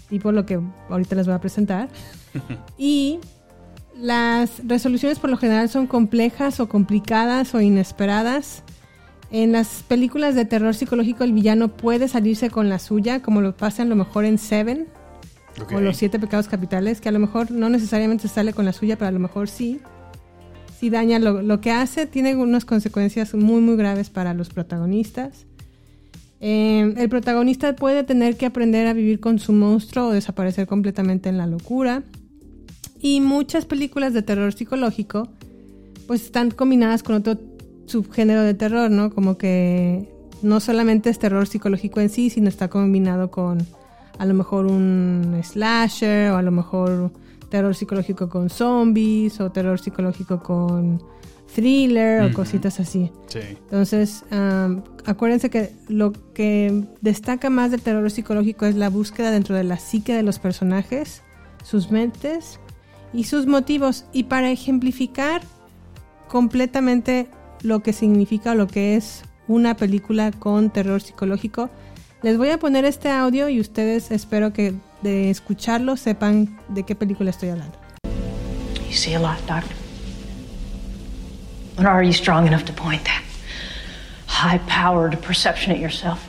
tipo 0.09 0.31
lo 0.33 0.47
que 0.47 0.61
ahorita 0.89 1.17
les 1.17 1.27
voy 1.27 1.35
a 1.35 1.41
presentar 1.41 1.89
y 2.79 3.19
Las 3.99 4.67
resoluciones 4.67 5.19
por 5.19 5.31
lo 5.31 5.37
general 5.37 5.69
son 5.69 5.87
complejas 5.87 6.61
o 6.61 6.69
complicadas 6.69 7.55
o 7.55 7.61
inesperadas. 7.61 8.63
En 9.31 9.53
las 9.53 9.83
películas 9.87 10.35
de 10.35 10.45
terror 10.45 10.75
psicológico 10.75 11.25
el 11.25 11.33
villano 11.33 11.69
puede 11.69 12.09
salirse 12.09 12.51
con 12.51 12.69
la 12.69 12.79
suya, 12.79 13.23
como 13.23 13.41
lo 13.41 13.57
pasa 13.57 13.83
a 13.83 13.87
lo 13.87 13.97
mejor 13.97 14.25
en 14.25 14.39
Seven 14.39 14.87
o 15.73 15.81
los 15.81 15.97
siete 15.97 16.19
pecados 16.19 16.49
capitales, 16.49 17.01
que 17.01 17.09
a 17.09 17.13
lo 17.13 17.19
mejor 17.19 17.51
no 17.51 17.69
necesariamente 17.69 18.29
sale 18.29 18.53
con 18.53 18.65
la 18.65 18.73
suya, 18.73 18.97
pero 18.97 19.09
a 19.09 19.13
lo 19.13 19.21
mejor 19.21 19.49
sí. 19.49 19.81
Si 20.79 20.91
daña 20.91 21.19
lo, 21.19 21.43
lo 21.43 21.61
que 21.61 21.71
hace, 21.71 22.07
tiene 22.07 22.37
unas 22.37 22.65
consecuencias 22.65 23.35
muy 23.35 23.61
muy 23.61 23.77
graves 23.77 24.11
para 24.11 24.35
los 24.35 24.51
protagonistas. 24.51 25.47
Eh, 26.41 26.95
el 26.99 27.09
protagonista 27.09 27.75
puede 27.75 28.05
tener 28.05 28.37
que 28.37 28.47
aprender 28.47 28.87
a 28.87 28.93
vivir 28.93 29.19
con 29.21 29.39
su 29.39 29.53
monstruo 29.53 30.09
o 30.09 30.11
desaparecer 30.11 30.67
completamente 30.67 31.29
en 31.29 31.39
la 31.39 31.47
locura. 31.47 32.03
Y 33.05 33.21
muchas 33.21 33.67
películas 33.67 34.15
de 34.15 34.23
terror 34.23 34.55
psicológico 34.55 35.29
pues 36.07 36.23
están 36.23 36.51
combinadas 36.51 37.03
con 37.03 37.17
otro 37.17 37.39
subgénero 37.85 38.41
de 38.41 38.55
terror, 38.55 38.91
¿no? 38.91 39.11
Como 39.11 39.37
que 39.37 40.09
no 40.41 40.59
solamente 40.59 41.11
es 41.11 41.19
terror 41.19 41.47
psicológico 41.47 42.01
en 42.01 42.09
sí, 42.09 42.31
sino 42.31 42.49
está 42.49 42.69
combinado 42.69 43.31
con 43.31 43.59
a 44.19 44.25
lo 44.25 44.33
mejor 44.33 44.65
un 44.65 45.39
slasher 45.43 46.31
o 46.31 46.37
a 46.39 46.43
lo 46.43 46.51
mejor 46.51 47.13
terror 47.51 47.75
psicológico 47.75 48.31
con 48.31 48.49
zombies 48.49 49.39
o 49.39 49.53
terror 49.53 49.79
psicológico 49.79 50.43
con 50.43 51.03
thriller 51.55 52.23
o 52.23 52.33
cositas 52.33 52.81
así. 52.81 53.13
Sí. 53.27 53.41
Entonces, 53.65 54.25
am, 54.31 54.83
acuérdense 55.05 55.51
que 55.51 55.73
lo 55.89 56.15
que 56.33 56.85
destaca 57.03 57.51
más 57.51 57.71
del 57.71 57.83
terror 57.83 58.11
psicológico 58.11 58.65
es 58.65 58.77
la 58.77 58.89
búsqueda 58.89 59.31
dentro 59.31 59.55
de 59.55 59.65
la 59.65 59.79
psique 59.79 60.15
de 60.15 60.23
los 60.23 60.39
personajes, 60.39 61.21
sus 61.65 61.91
mentes 61.91 62.61
y 63.15 63.25
sus 63.25 63.47
motivos. 63.47 64.05
Y 64.13 64.25
para 64.25 64.51
ejemplificar 64.51 65.41
completamente 66.29 67.29
lo 67.63 67.81
que 67.81 67.93
significa 67.93 68.55
lo 68.55 68.67
que 68.67 68.97
es 68.97 69.23
una 69.49 69.77
película 69.77 70.33
con 70.33 70.71
terror 70.71 71.01
psicológico, 71.01 71.71
les 72.23 72.37
voy 72.37 72.51
a 72.51 72.59
poner 72.59 72.85
este 72.85 73.11
audio 73.11 73.49
y 73.49 73.61
ustedes 73.61 74.11
espero 74.11 74.53
que 74.53 74.75
de 75.03 75.31
escucharlo 75.31 75.97
sepan 75.97 76.59
de 76.69 76.83
qué 76.83 76.95
película 76.95 77.31
estoy 77.31 77.51
hablando. 77.51 77.79
You 78.89 78.95
see 78.95 79.15
a 79.15 79.21
lot, 79.21 79.39
Doctor. 79.47 79.77
But 81.77 81.87
are 81.87 82.05
you 82.05 82.13
strong 82.13 82.47
enough 82.47 82.65
to 82.67 82.73
point 82.73 83.05
that 83.05 83.23
high-powered 84.27 85.21
perception 85.21 85.73
at 85.73 85.79
yourself? 85.79 86.21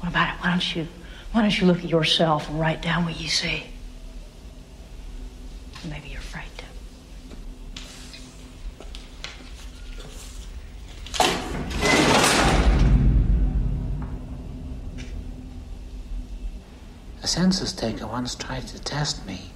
What 0.00 0.08
about 0.08 0.28
it? 0.28 0.40
Why 0.40 0.50
don't 0.50 0.76
you 0.76 0.86
why 1.32 1.42
don't 1.42 1.60
you 1.60 1.66
look 1.66 1.78
at 1.78 1.90
yourself 1.90 2.48
and 2.48 2.58
write 2.58 2.82
down 2.82 3.04
what 3.04 3.20
you 3.20 3.28
see? 3.28 3.64
A 17.22 17.26
census 17.26 17.72
taker 17.72 18.06
once 18.06 18.34
tried 18.34 18.66
to 18.68 18.78
test 18.78 19.26
me. 19.26 19.50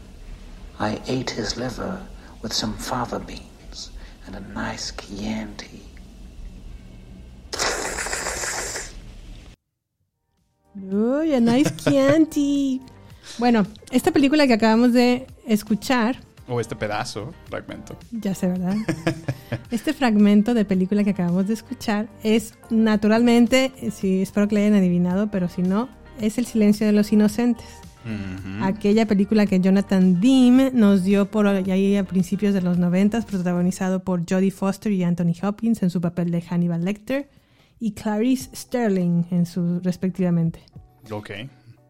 I 0.81 1.01
ate 1.07 1.31
his 1.31 1.57
liver 1.57 2.01
with 2.43 2.53
some 2.53 2.75
fava 2.75 3.21
beans 3.21 3.91
and 4.27 4.35
a 4.37 4.41
nice 4.53 4.91
Chianti. 4.93 5.81
Uy, 10.75 11.35
a 11.35 11.41
nice 11.41 11.71
Chianti. 11.77 12.81
Bueno, 13.39 13.67
esta 13.91 14.11
película 14.11 14.47
que 14.47 14.55
acabamos 14.55 14.93
de 14.93 15.27
escuchar, 15.47 16.17
O 16.49 16.61
este 16.61 16.75
pedazo, 16.75 17.33
fragmento. 17.49 17.97
ya 18.11 18.35
sé, 18.35 18.49
¿verdad? 18.49 18.75
Este 19.71 19.93
fragmento 19.95 20.55
de 20.55 20.65
película 20.65 21.05
que 21.05 21.11
acabamos 21.11 21.47
de 21.47 21.55
escuchar 21.55 22.09
es 22.25 22.55
naturalmente, 22.69 23.73
eh, 23.81 23.91
sí, 23.91 24.21
espero 24.23 24.49
que 24.49 24.57
le 24.57 24.63
hayan 24.67 24.75
adivinado, 24.79 25.31
pero 25.31 25.49
si 25.49 25.63
no, 25.63 25.89
es 26.23 26.39
El 26.39 26.47
silencio 26.47 26.87
de 26.87 26.93
los 26.93 27.13
inocentes. 27.13 27.67
Aquella 28.63 29.07
película 29.07 29.47
que 29.47 29.61
Jonathan 29.61 30.21
Dean 30.21 30.71
nos 30.73 31.05
dio 31.05 31.31
por 31.31 31.47
ahí 31.47 31.97
a 31.97 32.05
principios 32.05 32.55
de 32.55 32.63
los 32.63 32.79
noventas, 32.79 33.25
protagonizado 33.25 34.03
por 34.03 34.25
Jodie 34.29 34.51
Foster 34.51 34.91
y 34.91 35.05
Anthony 35.05 35.35
Hopkins 35.43 35.83
en 35.83 35.91
su 35.91 36.01
papel 36.01 36.31
de 36.31 36.43
Hannibal 36.43 36.85
Lecter 36.85 37.29
y 37.79 37.93
Clarice 37.93 38.51
Sterling 38.55 39.25
en 39.31 39.47
su 39.47 39.81
respectivamente. 39.81 40.61
Ok. 41.11 41.31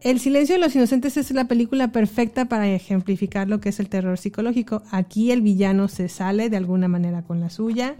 El 0.01 0.19
silencio 0.19 0.55
de 0.55 0.61
los 0.61 0.75
inocentes 0.75 1.15
es 1.17 1.31
la 1.31 1.47
película 1.47 1.91
perfecta 1.91 2.45
para 2.45 2.67
ejemplificar 2.67 3.47
lo 3.47 3.59
que 3.59 3.69
es 3.69 3.79
el 3.79 3.89
terror 3.89 4.17
psicológico. 4.17 4.83
Aquí 4.91 5.31
el 5.31 5.41
villano 5.41 5.87
se 5.87 6.09
sale 6.09 6.49
de 6.49 6.57
alguna 6.57 6.87
manera 6.87 7.23
con 7.23 7.39
la 7.39 7.49
suya. 7.49 7.95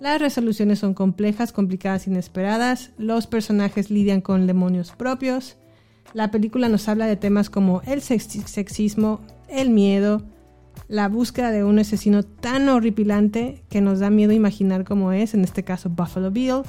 Las 0.00 0.20
resoluciones 0.20 0.80
son 0.80 0.92
complejas, 0.94 1.52
complicadas, 1.52 2.06
inesperadas. 2.06 2.90
Los 2.98 3.26
personajes 3.26 3.90
lidian 3.90 4.20
con 4.20 4.46
demonios 4.46 4.92
propios. 4.92 5.56
La 6.12 6.30
película 6.30 6.68
nos 6.68 6.88
habla 6.88 7.06
de 7.06 7.16
temas 7.16 7.48
como 7.50 7.80
el 7.86 8.00
sex- 8.02 8.42
sexismo, 8.46 9.20
el 9.48 9.70
miedo, 9.70 10.22
la 10.88 11.08
búsqueda 11.08 11.50
de 11.50 11.64
un 11.64 11.78
asesino 11.78 12.22
tan 12.22 12.68
horripilante 12.68 13.62
que 13.70 13.80
nos 13.80 14.00
da 14.00 14.10
miedo 14.10 14.32
imaginar 14.32 14.84
cómo 14.84 15.12
es, 15.12 15.32
en 15.34 15.42
este 15.42 15.62
caso 15.64 15.88
Buffalo 15.88 16.30
Bill. 16.30 16.62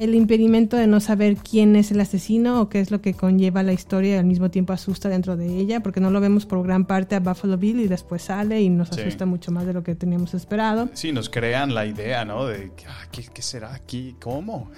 El 0.00 0.14
impedimento 0.16 0.76
de 0.76 0.86
no 0.86 0.98
saber 0.98 1.36
quién 1.36 1.76
es 1.76 1.90
el 1.92 2.00
asesino 2.00 2.60
o 2.62 2.68
qué 2.68 2.80
es 2.80 2.90
lo 2.90 3.00
que 3.00 3.14
conlleva 3.14 3.62
la 3.62 3.72
historia 3.74 4.14
y 4.16 4.18
al 4.18 4.24
mismo 4.24 4.50
tiempo 4.50 4.72
asusta 4.72 5.08
dentro 5.08 5.36
de 5.36 5.58
ella, 5.58 5.80
porque 5.80 6.00
no 6.00 6.10
lo 6.10 6.20
vemos 6.20 6.46
por 6.46 6.62
gran 6.66 6.86
parte 6.86 7.14
a 7.14 7.20
Buffalo 7.20 7.56
Bill 7.58 7.80
y 7.80 7.86
después 7.86 8.22
sale 8.22 8.60
y 8.62 8.70
nos 8.70 8.88
Sí. 8.88 9.00
asusta 9.02 9.26
mucho 9.26 9.52
más 9.52 9.66
de 9.66 9.74
lo 9.74 9.82
que 9.82 9.94
teníamos 9.94 10.32
esperado. 10.34 10.88
Sí, 10.94 11.12
nos 11.12 11.28
crean 11.30 11.74
la 11.74 11.84
idea, 11.86 12.24
¿no? 12.24 12.46
De, 12.46 12.72
ah, 12.88 13.06
¿qué, 13.12 13.22
qué 13.32 13.42
será 13.42 13.74
aquí? 13.74 14.16
¿Cómo? 14.20 14.70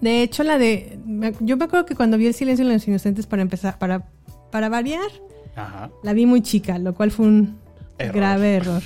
De 0.00 0.22
hecho, 0.22 0.44
la 0.44 0.58
de... 0.58 0.98
Yo 1.40 1.56
me 1.56 1.64
acuerdo 1.64 1.84
que 1.86 1.96
cuando 1.96 2.18
vi 2.18 2.26
El 2.26 2.34
silencio 2.34 2.64
de 2.66 2.72
los 2.74 2.86
inocentes 2.86 3.26
para 3.26 3.42
empezar, 3.42 3.78
para, 3.78 4.06
para 4.52 4.68
variar, 4.68 5.10
Ajá. 5.56 5.90
la 6.04 6.12
vi 6.12 6.26
muy 6.26 6.42
chica, 6.42 6.78
lo 6.78 6.94
cual 6.94 7.10
fue 7.10 7.26
un 7.26 7.56
Error. 7.98 8.14
grave 8.14 8.54
error. 8.56 8.82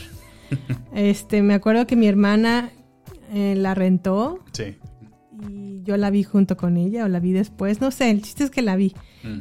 este, 0.95 1.43
me 1.43 1.55
acuerdo 1.55 1.87
que 1.87 1.97
mi 1.97 2.07
hermana 2.07 2.71
eh, 3.35 3.55
la 3.57 3.75
rentó 3.75 4.39
Sí. 4.53 4.77
Yo 5.83 5.97
la 5.97 6.11
vi 6.11 6.23
junto 6.23 6.57
con 6.57 6.77
ella 6.77 7.05
o 7.05 7.09
la 7.09 7.21
vi 7.21 7.33
después, 7.33 7.81
no 7.81 7.91
sé, 7.91 8.11
el 8.11 8.23
chiste 8.23 8.45
es 8.45 8.51
que 8.51 8.63
la 8.63 8.77
vi. 8.77 8.95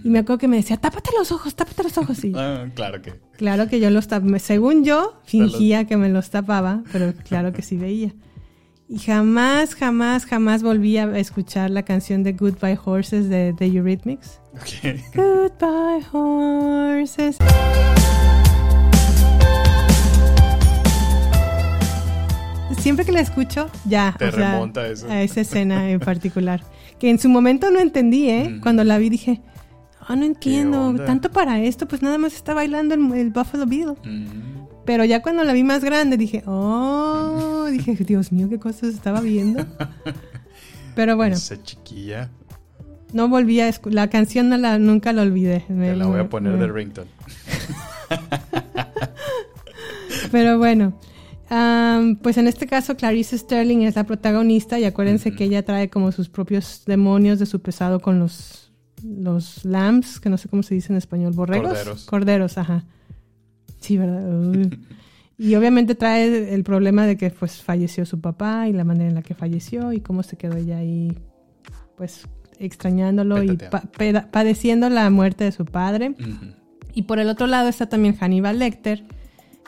Y 0.04 0.10
me 0.10 0.20
acuerdo 0.20 0.38
que 0.38 0.48
me 0.48 0.58
decía, 0.58 0.78
tápate 0.78 1.10
los 1.18 1.32
ojos, 1.32 1.56
tápate 1.56 1.84
los 1.84 1.98
ojos. 1.98 2.24
Y 2.24 2.34
Ah, 2.36 2.68
claro 2.76 3.02
que. 3.02 3.14
claro 3.38 3.68
que 3.68 3.80
yo 3.80 3.90
los 3.90 4.08
tapaba, 4.08 4.40
según 4.40 4.84
yo, 4.84 5.20
fingía 5.24 5.86
que 5.86 5.98
me 5.98 6.10
los 6.10 6.30
tapaba, 6.30 6.84
pero 6.92 7.14
claro 7.28 7.52
que 7.54 7.62
sí 7.62 7.78
veía. 7.78 8.14
Y 8.88 9.00
jamás, 9.00 9.74
jamás, 9.74 10.26
jamás 10.26 10.64
volví 10.64 10.98
a 10.98 11.18
escuchar 11.18 11.70
la 11.70 11.84
canción 11.84 12.24
de 12.24 12.34
Goodbye 12.34 12.78
Horses 12.84 13.30
de 13.30 13.56
The 13.58 13.68
Eurythmics. 13.68 14.42
Goodbye 15.16 16.06
Horses. 16.12 17.38
Siempre 22.82 23.06
que 23.06 23.12
la 23.12 23.22
escucho, 23.22 23.70
ya. 23.86 24.16
Te 24.18 24.28
o 24.28 24.32
remonta 24.32 24.82
a 24.82 24.88
eso. 24.88 25.10
a 25.10 25.22
esa 25.22 25.42
escena 25.42 25.90
en 25.90 26.00
particular. 26.00 26.64
Que 27.00 27.10
en 27.10 27.20
su 27.20 27.30
momento 27.30 27.70
no 27.72 27.80
entendí, 27.80 28.30
¿eh? 28.30 28.50
Mm. 28.50 28.62
Cuando 28.62 28.84
la 28.84 28.98
vi 28.98 29.10
dije, 29.10 29.42
ah, 30.08 30.16
no 30.16 30.26
entiendo. 30.26 30.94
Tanto 31.06 31.32
para 31.32 31.60
esto, 31.62 31.88
pues 31.88 32.02
nada 32.02 32.18
más 32.18 32.34
está 32.34 32.54
bailando 32.54 32.96
el, 32.96 33.12
el 33.14 33.30
Buffalo 33.30 33.66
Bill. 33.66 33.94
Mm. 34.04 34.26
Pero 34.86 35.06
ya 35.06 35.22
cuando 35.22 35.44
la 35.44 35.54
vi 35.54 35.64
más 35.64 35.84
grande 35.84 36.18
dije, 36.18 36.44
oh, 36.48 37.68
dije, 37.72 37.94
Dios 38.04 38.32
mío, 38.32 38.50
qué 38.50 38.60
cosas 38.60 38.94
estaba 38.94 39.22
viendo. 39.22 39.66
Pero 40.96 41.16
bueno, 41.16 41.36
Esa 41.36 41.62
chiquilla. 41.62 42.30
no 43.14 43.30
volví 43.30 43.60
a 43.62 43.68
escuchar. 43.68 43.96
La 43.96 44.10
canción 44.10 44.50
no 44.50 44.58
la, 44.58 44.80
nunca 44.80 45.14
la 45.14 45.22
olvidé. 45.22 45.64
Te 45.68 45.96
la 45.96 46.06
voy 46.08 46.20
a 46.20 46.28
poner 46.30 46.54
me- 46.54 46.60
de 46.60 46.68
ringtone. 46.72 47.10
Pero 50.32 50.58
bueno, 50.58 50.94
am, 51.52 52.16
pues 52.16 52.38
en 52.38 52.48
este 52.48 52.66
caso 52.66 52.96
Clarice 52.96 53.38
Sterling 53.38 53.82
es 53.82 53.96
la 53.96 54.06
protagonista 54.06 54.80
y 54.80 54.86
acuérdense 54.86 55.34
que 55.34 55.44
ella 55.44 55.64
trae 55.64 55.90
como 55.90 56.12
sus 56.12 56.30
propios 56.30 56.84
demonios 56.88 57.38
de 57.40 57.46
su 57.46 57.62
pesado 57.62 58.00
con 58.00 58.18
los, 58.20 58.72
los 59.04 59.64
lambs, 59.66 60.20
que 60.20 60.30
no 60.30 60.38
sé 60.38 60.48
cómo 60.50 60.64
se 60.64 60.74
dice 60.76 60.94
en 60.94 60.98
español, 60.98 61.34
borregos. 61.34 61.70
Corderos. 61.70 62.06
Corderos, 62.06 62.58
ajá. 62.58 62.86
Sí, 63.80 63.98
¿verdad? 63.98 64.24
Y 65.38 65.56
obviamente 65.56 65.96
trae 65.96 66.54
el 66.54 66.64
problema 66.64 67.08
de 67.08 67.18
que 67.18 67.32
pues 67.32 67.64
falleció 67.64 68.06
su 68.06 68.22
papá 68.22 68.68
y 68.68 68.74
la 68.74 68.84
manera 68.84 69.10
en 69.10 69.16
la 69.16 69.24
que 69.24 69.34
falleció 69.34 69.92
y 69.92 70.00
cómo 70.00 70.22
se 70.22 70.38
quedó 70.38 70.56
ella 70.58 70.78
ahí 70.78 71.18
pues 71.98 72.28
extrañándolo 72.60 73.42
y 73.42 73.58
pa- 73.58 73.82
padeciendo 74.30 74.88
la 74.90 75.10
muerte 75.10 75.46
de 75.46 75.52
su 75.52 75.66
padre. 75.66 76.14
Y 76.94 77.04
por 77.04 77.18
el 77.18 77.28
otro 77.28 77.48
lado 77.48 77.70
está 77.70 77.90
también 77.90 78.16
Hannibal 78.18 78.60
Lecter, 78.60 79.04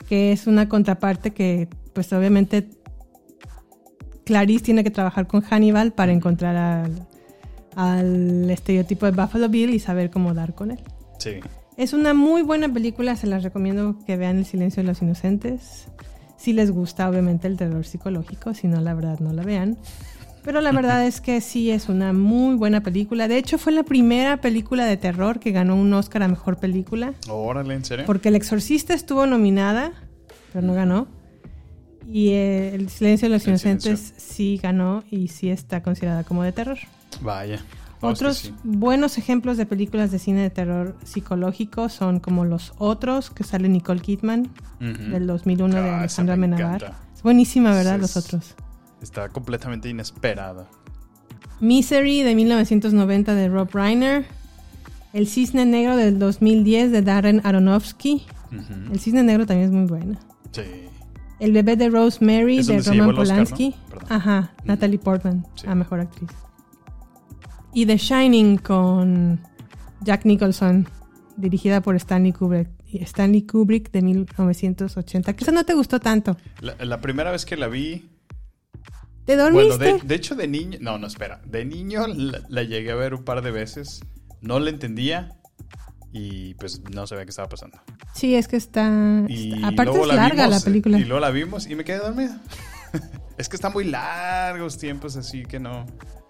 que 0.08 0.32
es 0.32 0.46
una 0.46 0.68
contraparte 0.68 1.32
que, 1.32 1.68
pues 1.92 2.12
obviamente, 2.12 2.68
Clarice 4.24 4.64
tiene 4.64 4.84
que 4.84 4.90
trabajar 4.90 5.26
con 5.26 5.42
Hannibal 5.42 5.92
para 5.92 6.12
encontrar 6.12 6.56
al, 6.56 7.06
al 7.76 8.50
estereotipo 8.50 9.06
de 9.06 9.12
Buffalo 9.12 9.48
Bill 9.48 9.70
y 9.70 9.78
saber 9.78 10.10
cómo 10.10 10.34
dar 10.34 10.54
con 10.54 10.70
él. 10.70 10.80
Sí. 11.18 11.40
Es 11.76 11.92
una 11.92 12.14
muy 12.14 12.42
buena 12.42 12.72
película, 12.72 13.16
se 13.16 13.26
las 13.26 13.42
recomiendo 13.42 13.98
que 14.06 14.16
vean 14.16 14.38
El 14.38 14.46
silencio 14.46 14.82
de 14.82 14.86
los 14.86 15.02
inocentes. 15.02 15.88
Si 16.36 16.52
les 16.52 16.70
gusta, 16.70 17.08
obviamente, 17.08 17.48
el 17.48 17.56
terror 17.56 17.84
psicológico, 17.84 18.54
si 18.54 18.68
no, 18.68 18.80
la 18.80 18.94
verdad, 18.94 19.18
no 19.18 19.32
la 19.32 19.42
vean. 19.42 19.78
Pero 20.44 20.60
la 20.60 20.72
verdad 20.72 21.06
es 21.06 21.20
que 21.22 21.40
sí 21.40 21.70
es 21.70 21.88
una 21.88 22.12
muy 22.12 22.54
buena 22.56 22.82
película. 22.82 23.28
De 23.28 23.38
hecho, 23.38 23.56
fue 23.56 23.72
la 23.72 23.82
primera 23.82 24.36
película 24.42 24.84
de 24.84 24.96
terror 24.98 25.40
que 25.40 25.52
ganó 25.52 25.74
un 25.74 25.92
Oscar 25.94 26.22
a 26.22 26.28
Mejor 26.28 26.58
Película. 26.58 27.14
Órale, 27.30 27.74
¿en 27.74 27.84
serio? 27.84 28.04
Porque 28.04 28.28
El 28.28 28.36
Exorcista 28.36 28.92
estuvo 28.92 29.26
nominada, 29.26 29.92
pero 30.52 30.66
no 30.66 30.74
ganó. 30.74 31.06
Y 32.06 32.30
eh, 32.32 32.74
El 32.74 32.90
Silencio 32.90 33.28
de 33.30 33.34
los 33.36 33.42
El 33.44 33.50
Inocentes 33.50 33.98
Silencio. 34.00 34.16
sí 34.18 34.60
ganó 34.62 35.02
y 35.10 35.28
sí 35.28 35.48
está 35.48 35.82
considerada 35.82 36.24
como 36.24 36.42
de 36.42 36.52
terror. 36.52 36.76
Vaya. 37.22 37.56
No, 38.02 38.10
es 38.10 38.18
que 38.18 38.24
Otros 38.26 38.36
sí. 38.36 38.54
buenos 38.64 39.16
ejemplos 39.16 39.56
de 39.56 39.64
películas 39.64 40.10
de 40.10 40.18
cine 40.18 40.42
de 40.42 40.50
terror 40.50 40.94
psicológico 41.04 41.88
son 41.88 42.20
como 42.20 42.44
Los 42.44 42.74
Otros, 42.76 43.30
que 43.30 43.44
sale 43.44 43.70
Nicole 43.70 44.00
Kidman, 44.02 44.50
Ujú. 44.78 45.10
del 45.10 45.26
2001 45.26 45.74
de 45.76 45.80
Ah, 45.80 46.04
esa 46.04 46.20
Alejandra 46.20 46.36
me 46.36 46.46
Amenábar. 46.48 46.82
encanta. 46.82 46.98
Es 47.16 47.22
buenísima, 47.22 47.70
¿verdad? 47.72 47.98
Los 47.98 48.14
Otros. 48.18 48.54
Está 49.04 49.28
completamente 49.28 49.90
inesperada. 49.90 50.66
Misery 51.60 52.22
de 52.22 52.34
1990 52.34 53.34
de 53.34 53.48
Rob 53.50 53.68
Reiner. 53.74 54.24
El 55.12 55.28
Cisne 55.28 55.66
Negro 55.66 55.94
del 55.96 56.18
2010 56.18 56.90
de 56.90 57.02
Darren 57.02 57.42
Aronofsky. 57.44 58.24
El 58.90 58.98
Cisne 58.98 59.22
Negro 59.22 59.44
también 59.44 59.68
es 59.68 59.74
muy 59.74 59.86
bueno. 59.86 60.18
Sí. 60.52 60.62
El 61.38 61.52
bebé 61.52 61.76
de 61.76 61.90
Rosemary 61.90 62.62
de 62.62 62.80
Roman 62.80 63.10
Oscar, 63.10 63.14
Polanski. 63.14 63.74
Ajá, 64.08 64.54
Natalie 64.64 64.98
Portman, 64.98 65.46
Sí. 65.54 65.66
a 65.68 65.74
mejor 65.74 66.00
actriz. 66.00 66.30
Y 67.74 67.84
The 67.84 67.98
Shining 67.98 68.56
con 68.56 69.38
Jack 70.00 70.24
Nicholson, 70.24 70.88
dirigida 71.36 71.82
por 71.82 71.94
Stanley 71.96 72.32
Kubrick. 72.32 72.68
Stanley 73.02 73.42
Kubrick 73.42 73.90
de 73.90 74.00
1980. 74.00 75.34
Que 75.34 75.44
esa 75.44 75.52
no 75.52 75.64
te 75.64 75.74
gustó 75.74 76.00
tanto. 76.00 76.38
La, 76.60 76.74
la 76.82 77.00
primera 77.02 77.30
vez 77.32 77.44
que 77.44 77.56
la 77.58 77.68
vi. 77.68 78.08
¿Te 79.24 79.36
Bueno, 79.36 79.44
dormiste? 79.58 79.84
de, 79.84 80.00
de 80.02 80.14
hecho, 80.14 80.34
de 80.34 80.46
niño. 80.48 80.78
No, 80.80 80.98
no, 80.98 81.06
espera. 81.06 81.40
De 81.46 81.64
niño 81.64 82.06
la, 82.06 82.42
la 82.48 82.62
llegué 82.62 82.90
a 82.90 82.94
ver 82.94 83.14
un 83.14 83.24
par 83.24 83.42
de 83.42 83.50
veces. 83.50 84.00
No 84.40 84.58
la 84.60 84.70
entendía. 84.70 85.36
Y 86.12 86.54
pues 86.54 86.80
no 86.92 87.06
sabía 87.06 87.24
qué 87.24 87.30
estaba 87.30 87.48
pasando. 87.48 87.78
Sí, 88.14 88.34
es 88.36 88.46
que 88.46 88.56
está. 88.56 89.24
Y 89.28 89.54
está- 89.54 89.68
aparte 89.68 90.00
es 90.00 90.06
larga 90.06 90.44
vimos, 90.46 90.50
la 90.50 90.60
película. 90.64 90.98
Y 90.98 91.04
luego 91.04 91.20
la 91.20 91.30
vimos 91.30 91.66
y 91.68 91.74
me 91.74 91.82
quedé 91.84 91.98
dormida. 91.98 92.40
es 93.38 93.48
que 93.48 93.56
están 93.56 93.72
muy 93.72 93.84
largos 93.84 94.78
tiempos, 94.78 95.16
así 95.16 95.42
que 95.44 95.58
no. 95.58 95.86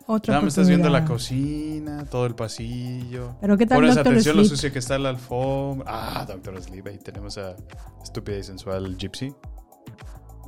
Otra 0.07 0.33
Nada, 0.35 0.43
me 0.43 0.49
estás 0.49 0.69
viendo 0.69 0.91
la 0.91 1.05
cocina, 1.07 2.05
todo 2.07 2.27
el 2.27 2.35
pasillo. 2.35 3.37
Pero 3.41 3.57
¿qué 3.57 3.67
tal 3.67 3.77
Pones 3.79 3.95
Dr. 3.95 4.09
atención 4.13 4.35
a 4.35 4.37
lo 4.37 4.45
Sleep? 4.45 4.57
sucia 4.57 4.71
que 4.73 4.79
está 4.79 4.99
la 4.99 5.09
alfombra. 5.11 5.87
Ah, 5.89 6.25
Doctor 6.27 6.63
Sleep. 6.63 6.87
Ahí 6.87 6.99
tenemos 6.99 7.37
a 7.39 7.57
estúpida 8.03 8.37
y 8.39 8.43
sensual 8.43 8.97
Gypsy. 8.99 9.33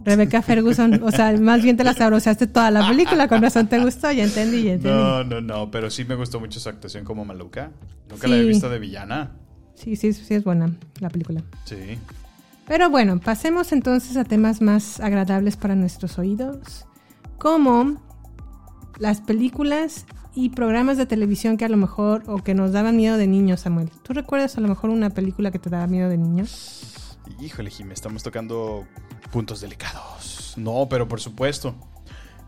Rebecca 0.07 0.41
Ferguson. 0.41 1.03
O 1.03 1.11
sea, 1.11 1.37
más 1.39 1.63
bien 1.63 1.77
te 1.77 1.85
la 1.85 1.93
sabroseaste 1.93 2.47
toda 2.47 2.71
la 2.71 2.89
película. 2.89 3.29
Con 3.29 3.43
razón 3.43 3.67
te 3.69 3.79
gustó. 3.79 4.11
Ya 4.13 4.25
entendí, 4.25 4.63
ya 4.63 4.73
entendí. 4.75 4.97
No, 4.97 5.25
no, 5.25 5.41
no, 5.43 5.71
pero 5.71 5.91
sí 5.91 6.05
me 6.05 6.15
gustó 6.15 6.41
mucho 6.41 6.61
su 6.61 6.69
actuación 6.69 7.05
como 7.05 7.25
maluca. 7.25 7.73
Nunca 8.09 8.27
Sí. 8.27 8.31
la 8.33 8.37
he 8.39 8.45
visto 8.45 8.71
de 8.71 8.79
villana. 8.79 9.33
Sí, 9.75 9.97
sí, 9.97 10.13
sí 10.15 10.33
es 10.35 10.45
buena 10.45 10.71
la 11.01 11.11
película. 11.11 11.43
Sí. 11.65 11.99
Pero 12.67 12.89
bueno, 12.89 13.21
pasemos 13.21 13.73
entonces 13.73 14.17
a 14.17 14.25
temas 14.25 14.63
más 14.63 15.01
agradables 15.01 15.57
para 15.57 15.75
nuestros 15.75 16.19
oídos, 16.19 16.87
como 17.39 18.03
las 18.99 19.21
películas 19.21 20.07
y 20.35 20.51
programas 20.51 20.97
de 20.99 21.07
televisión 21.07 21.57
que 21.57 21.65
a 21.65 21.69
lo 21.69 21.77
mejor 21.77 22.23
o 22.27 22.39
que 22.43 22.55
nos 22.55 22.73
daban 22.73 22.97
miedo 22.97 23.17
de 23.17 23.27
niños, 23.27 23.61
Samuel. 23.61 23.91
¿Tú 24.03 24.13
recuerdas 24.15 24.57
a 24.57 24.61
lo 24.61 24.69
mejor 24.69 24.91
una 24.91 25.11
película 25.11 25.51
que 25.51 25.59
te 25.59 25.71
daba 25.71 25.87
miedo 25.87 26.09
de 26.09 26.19
niño? 26.19 26.45
Híjole, 27.41 27.71
Jimé, 27.71 27.95
estamos 27.95 28.23
tocando 28.23 28.87
puntos 29.31 29.61
delicados. 29.61 30.55
No, 30.57 30.87
pero 30.89 31.07
por 31.09 31.21
supuesto. 31.21 31.75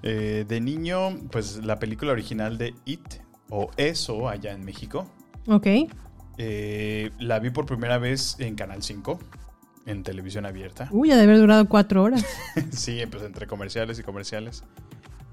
Eh, 0.03 0.45
de 0.47 0.61
niño, 0.61 1.19
pues 1.33 1.57
la 1.65 1.79
película 1.79 2.13
original 2.13 2.57
de 2.57 2.75
It, 2.85 3.15
o 3.51 3.71
Eso, 3.77 4.29
allá 4.29 4.53
en 4.53 4.65
México, 4.65 5.11
Ok. 5.49 5.67
eh, 6.39 7.11
la 7.19 7.39
vi 7.41 7.51
por 7.51 7.67
primera 7.67 7.99
vez 7.99 8.37
en 8.39 8.55
Canal 8.55 8.83
5, 8.83 9.19
en 9.87 10.03
televisión 10.05 10.47
abierta. 10.47 10.89
Uy, 10.93 11.11
ha 11.11 11.17
de 11.17 11.23
haber 11.25 11.39
durado 11.39 11.69
cuatro 11.69 12.03
horas. 12.05 12.25
sí, 12.71 13.01
pues 13.11 13.23
entre 13.25 13.47
comerciales 13.49 13.99
y 13.99 14.03
comerciales. 14.03 14.63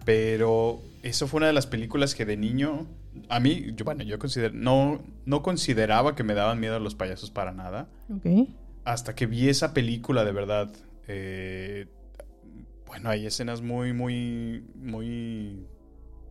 Pero 0.04 0.82
eso 1.04 1.28
fue 1.28 1.38
una 1.40 1.48
de 1.48 1.54
las 1.54 1.68
películas 1.68 2.14
que 2.16 2.26
de 2.26 2.38
niño, 2.38 2.88
a 3.30 3.40
mí, 3.40 3.74
yo, 3.76 3.86
bueno, 3.86 4.04
yo 4.04 4.20
consider, 4.20 4.54
no, 4.54 5.02
no 5.26 5.42
consideraba 5.42 6.16
que 6.16 6.24
me 6.24 6.34
daban 6.36 6.60
miedo 6.60 6.80
los 6.80 6.96
payasos 6.96 7.32
para 7.32 7.52
nada. 7.52 7.88
Ok. 8.16 8.50
Hasta 8.84 9.16
que 9.16 9.26
vi 9.26 9.50
esa 9.50 9.74
película, 9.74 10.24
de 10.24 10.32
verdad. 10.32 10.72
Eh, 11.08 11.88
bueno, 12.88 13.10
hay 13.10 13.26
escenas 13.26 13.62
muy, 13.62 13.94
muy, 13.94 14.64
muy 14.76 15.66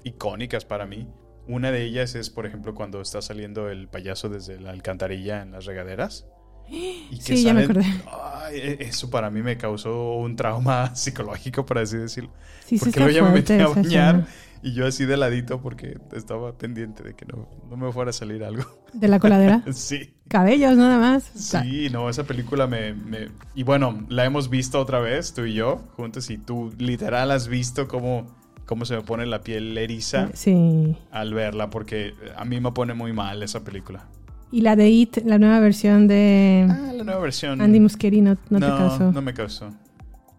icónicas 0.05 0.64
para 0.64 0.87
mí. 0.87 1.09
Una 1.47 1.70
de 1.70 1.85
ellas 1.85 2.14
es, 2.14 2.31
por 2.31 2.47
ejemplo, 2.47 2.75
cuando 2.75 3.01
está 3.01 3.20
saliendo 3.20 3.68
el 3.68 3.89
payaso 3.89 4.29
desde 4.29 4.59
la 4.61 4.70
alcantarilla 4.70 5.43
en 5.43 5.53
las 5.53 5.66
regaderas. 5.66 6.27
Y 6.68 7.18
Sí, 7.20 7.45
ya 7.45 7.53
me 7.53 7.64
acordé. 7.64 7.85
Ay, 8.11 8.57
e- 8.59 8.77
eso 8.85 9.11
para 9.11 9.31
mí 9.31 9.43
me 9.43 9.59
causó 9.59 10.14
un 10.14 10.37
trauma 10.37 10.95
psicológico, 10.97 11.66
por 11.66 11.79
así 11.79 11.99
decirlo. 11.99 12.31
Sí, 12.64 12.79
sí 12.79 12.79
porque 12.79 12.91
está 12.91 13.01
luego 13.01 13.18
ya 13.18 13.22
me 13.25 13.35
metí 13.35 13.53
a 13.55 13.68
bañar. 13.68 14.27
Y 14.65 14.73
yo 14.73 14.87
así 14.87 15.05
de 15.05 15.17
ladito 15.17 15.61
porque 15.61 15.99
estaba 16.12 16.57
pendiente 16.59 17.03
de 17.05 17.15
que 17.15 17.25
no, 17.27 17.49
no 17.71 17.77
me 17.77 17.93
fuera 17.93 18.11
a 18.11 18.12
salir 18.12 18.43
algo. 18.43 18.65
¿De 18.93 19.07
la 19.09 19.19
coladera? 19.21 19.62
sí. 19.73 20.15
Cabellos, 20.29 20.77
nada 20.77 20.99
más. 20.99 21.23
Sí, 21.35 21.89
no, 21.93 22.09
esa 22.09 22.25
película 22.25 22.67
me, 22.67 22.95
me- 22.95 23.29
Y 23.55 23.62
bueno, 23.62 24.05
la 24.09 24.25
hemos 24.25 24.49
visto 24.51 24.81
otra 24.81 24.99
vez, 25.01 25.35
tú 25.35 25.45
y 25.45 25.55
yo, 25.55 25.77
juntos, 25.97 26.31
y 26.31 26.39
tú 26.39 26.73
literal 26.79 27.31
has 27.31 27.47
visto 27.47 27.87
cómo, 27.89 28.27
cómo 28.65 28.85
se 28.87 28.97
me 28.97 29.03
pone 29.03 29.27
la 29.27 29.43
piel 29.43 29.77
eriza 29.77 30.31
Sí. 30.35 30.97
al 31.12 31.35
verla, 31.35 31.69
porque 31.71 32.15
a 32.37 32.45
mí 32.45 32.59
me 32.61 32.73
pone 32.73 32.95
muy 32.95 33.12
mal 33.12 33.43
esa 33.43 33.62
película. 33.65 34.07
Y 34.51 34.61
la 34.62 34.77
de 34.77 34.89
It, 34.89 35.19
la 35.25 35.39
nueva 35.39 35.59
versión 35.61 36.07
de 36.07 36.67
Ah, 36.71 36.93
la 36.95 37.05
nueva 37.05 37.21
versión. 37.21 37.61
Andy 37.61 37.81
Muschietti, 37.81 38.21
no, 38.23 38.37
no 38.51 38.61
te 38.61 38.67
causó. 38.67 39.12
No 39.12 39.21
me 39.21 39.35
causó. 39.35 39.75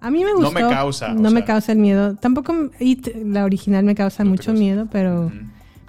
A 0.05 0.11
mí 0.11 0.23
me 0.23 0.31
No 0.31 0.37
gustó. 0.37 0.51
me 0.51 0.61
causa, 0.61 1.13
No 1.13 1.31
me 1.31 1.39
sea. 1.39 1.45
causa 1.45 1.71
el 1.71 1.79
miedo. 1.79 2.15
Tampoco 2.15 2.53
It, 2.79 3.07
la 3.25 3.43
original, 3.43 3.83
me 3.83 3.95
causa 3.95 4.23
No 4.23 4.29
mucho 4.31 4.47
causa. 4.51 4.59
miedo, 4.59 4.87
pero 4.91 5.31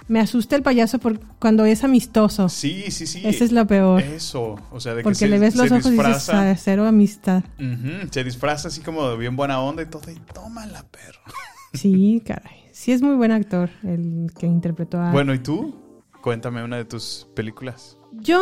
me 0.07 0.19
asusta 0.19 0.55
el 0.55 0.63
payaso 0.63 0.99
por 0.99 1.19
cuando 1.39 1.65
es 1.65 1.83
amistoso. 1.83 2.49
Sí, 2.49 2.85
sí, 2.89 3.05
sí. 3.05 3.21
Ese 3.25 3.43
es 3.45 3.51
lo 3.51 3.67
peor. 3.67 4.01
Eso, 4.01 4.55
o 4.71 4.79
sea, 4.79 4.93
de 4.93 4.99
que 4.99 5.03
porque 5.03 5.15
se, 5.19 5.27
le 5.27 5.37
ves 5.37 5.55
los 5.55 5.69
ojos 5.71 5.85
y 5.85 5.89
dices, 5.91 6.05
disfraza. 6.07 6.49
"Ah, 6.51 6.55
cero 6.55 6.85
amistad. 6.87 7.43
Se 8.11 8.23
disfraza 8.23 8.69
así 8.69 8.81
como 8.81 9.07
de 9.09 9.17
bien 9.17 9.35
buena 9.35 9.59
onda 9.61 9.83
y 9.83 9.85
todo, 9.85 10.09
y 10.11 10.15
tómala, 10.33 10.83
perro. 10.89 11.19
Sí, 11.73 12.23
caray. 12.25 12.63
Sí 12.71 12.91
es 12.93 13.01
muy 13.01 13.15
buen 13.15 13.31
actor 13.31 13.69
el 13.83 14.31
que 14.39 14.45
interpretó 14.47 14.99
a... 14.99 15.11
Bueno, 15.11 15.33
¿y 15.33 15.39
tú? 15.39 15.75
Cuéntame 16.23 16.63
una 16.63 16.77
de 16.77 16.85
tus 16.85 17.27
películas. 17.35 17.97
Yo 18.21 18.41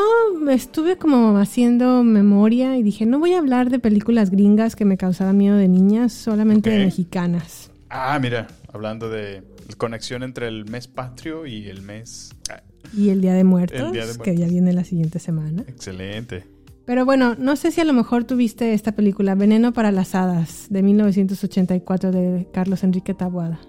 estuve 0.50 0.98
como 0.98 1.38
haciendo 1.38 2.04
memoria 2.04 2.78
y 2.78 2.84
dije, 2.84 3.06
no 3.06 3.20
voy 3.20 3.34
a 3.34 3.40
hablar 3.40 3.70
de 3.70 3.80
películas 3.80 4.32
gringas 4.32 4.76
que 4.76 4.86
me 4.86 4.98
causaban 4.98 5.38
miedo 5.38 5.58
de 5.58 5.68
niñas, 5.68 6.14
solamente 6.14 6.70
de 6.70 6.86
mexicanas. 6.86 7.72
Ah, 7.90 8.18
mira, 8.20 8.48
hablando 8.74 9.10
de 9.10 9.44
conexión 9.78 10.24
entre 10.24 10.48
el 10.48 10.66
mes 10.66 10.88
patrio 10.88 11.46
y 11.46 11.68
el 11.68 11.82
mes... 11.82 12.32
ah, 12.52 12.62
Y 12.96 13.10
El 13.10 13.22
Día 13.22 13.34
de 13.34 13.44
Muertos, 13.44 13.80
El 13.80 13.92
Día 13.92 14.06
de 14.06 14.14
que 14.14 14.32
ya 14.32 14.38
Muertos. 14.40 14.50
viene 14.52 14.74
la 14.74 14.84
siguiente 14.84 15.20
semana. 15.20 15.64
excelente. 15.68 16.46
Pero 16.86 17.04
bueno, 17.04 17.36
no 17.40 17.56
sé 17.56 17.72
si 17.72 17.82
a 17.82 17.86
lo 17.86 17.94
mejor 17.94 18.26
tuviste 18.26 18.74
esta 18.74 18.92
película, 18.92 19.34
Veneno 19.36 19.74
para 19.74 19.92
las 19.92 20.14
Hadas, 20.14 20.68
de 20.70 20.84
1984 20.84 22.12
de 22.12 22.48
Carlos 22.54 22.84
Enrique 22.84 23.14
Taboada. 23.16 23.60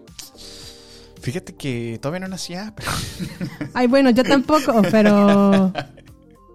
Fíjate 1.22 1.54
que 1.54 1.98
todavía 2.00 2.20
no 2.20 2.28
nacía, 2.28 2.74
pero... 2.76 2.90
Ay, 3.74 3.86
bueno, 3.86 4.10
yo 4.10 4.22
tampoco, 4.22 4.82
pero... 4.90 5.72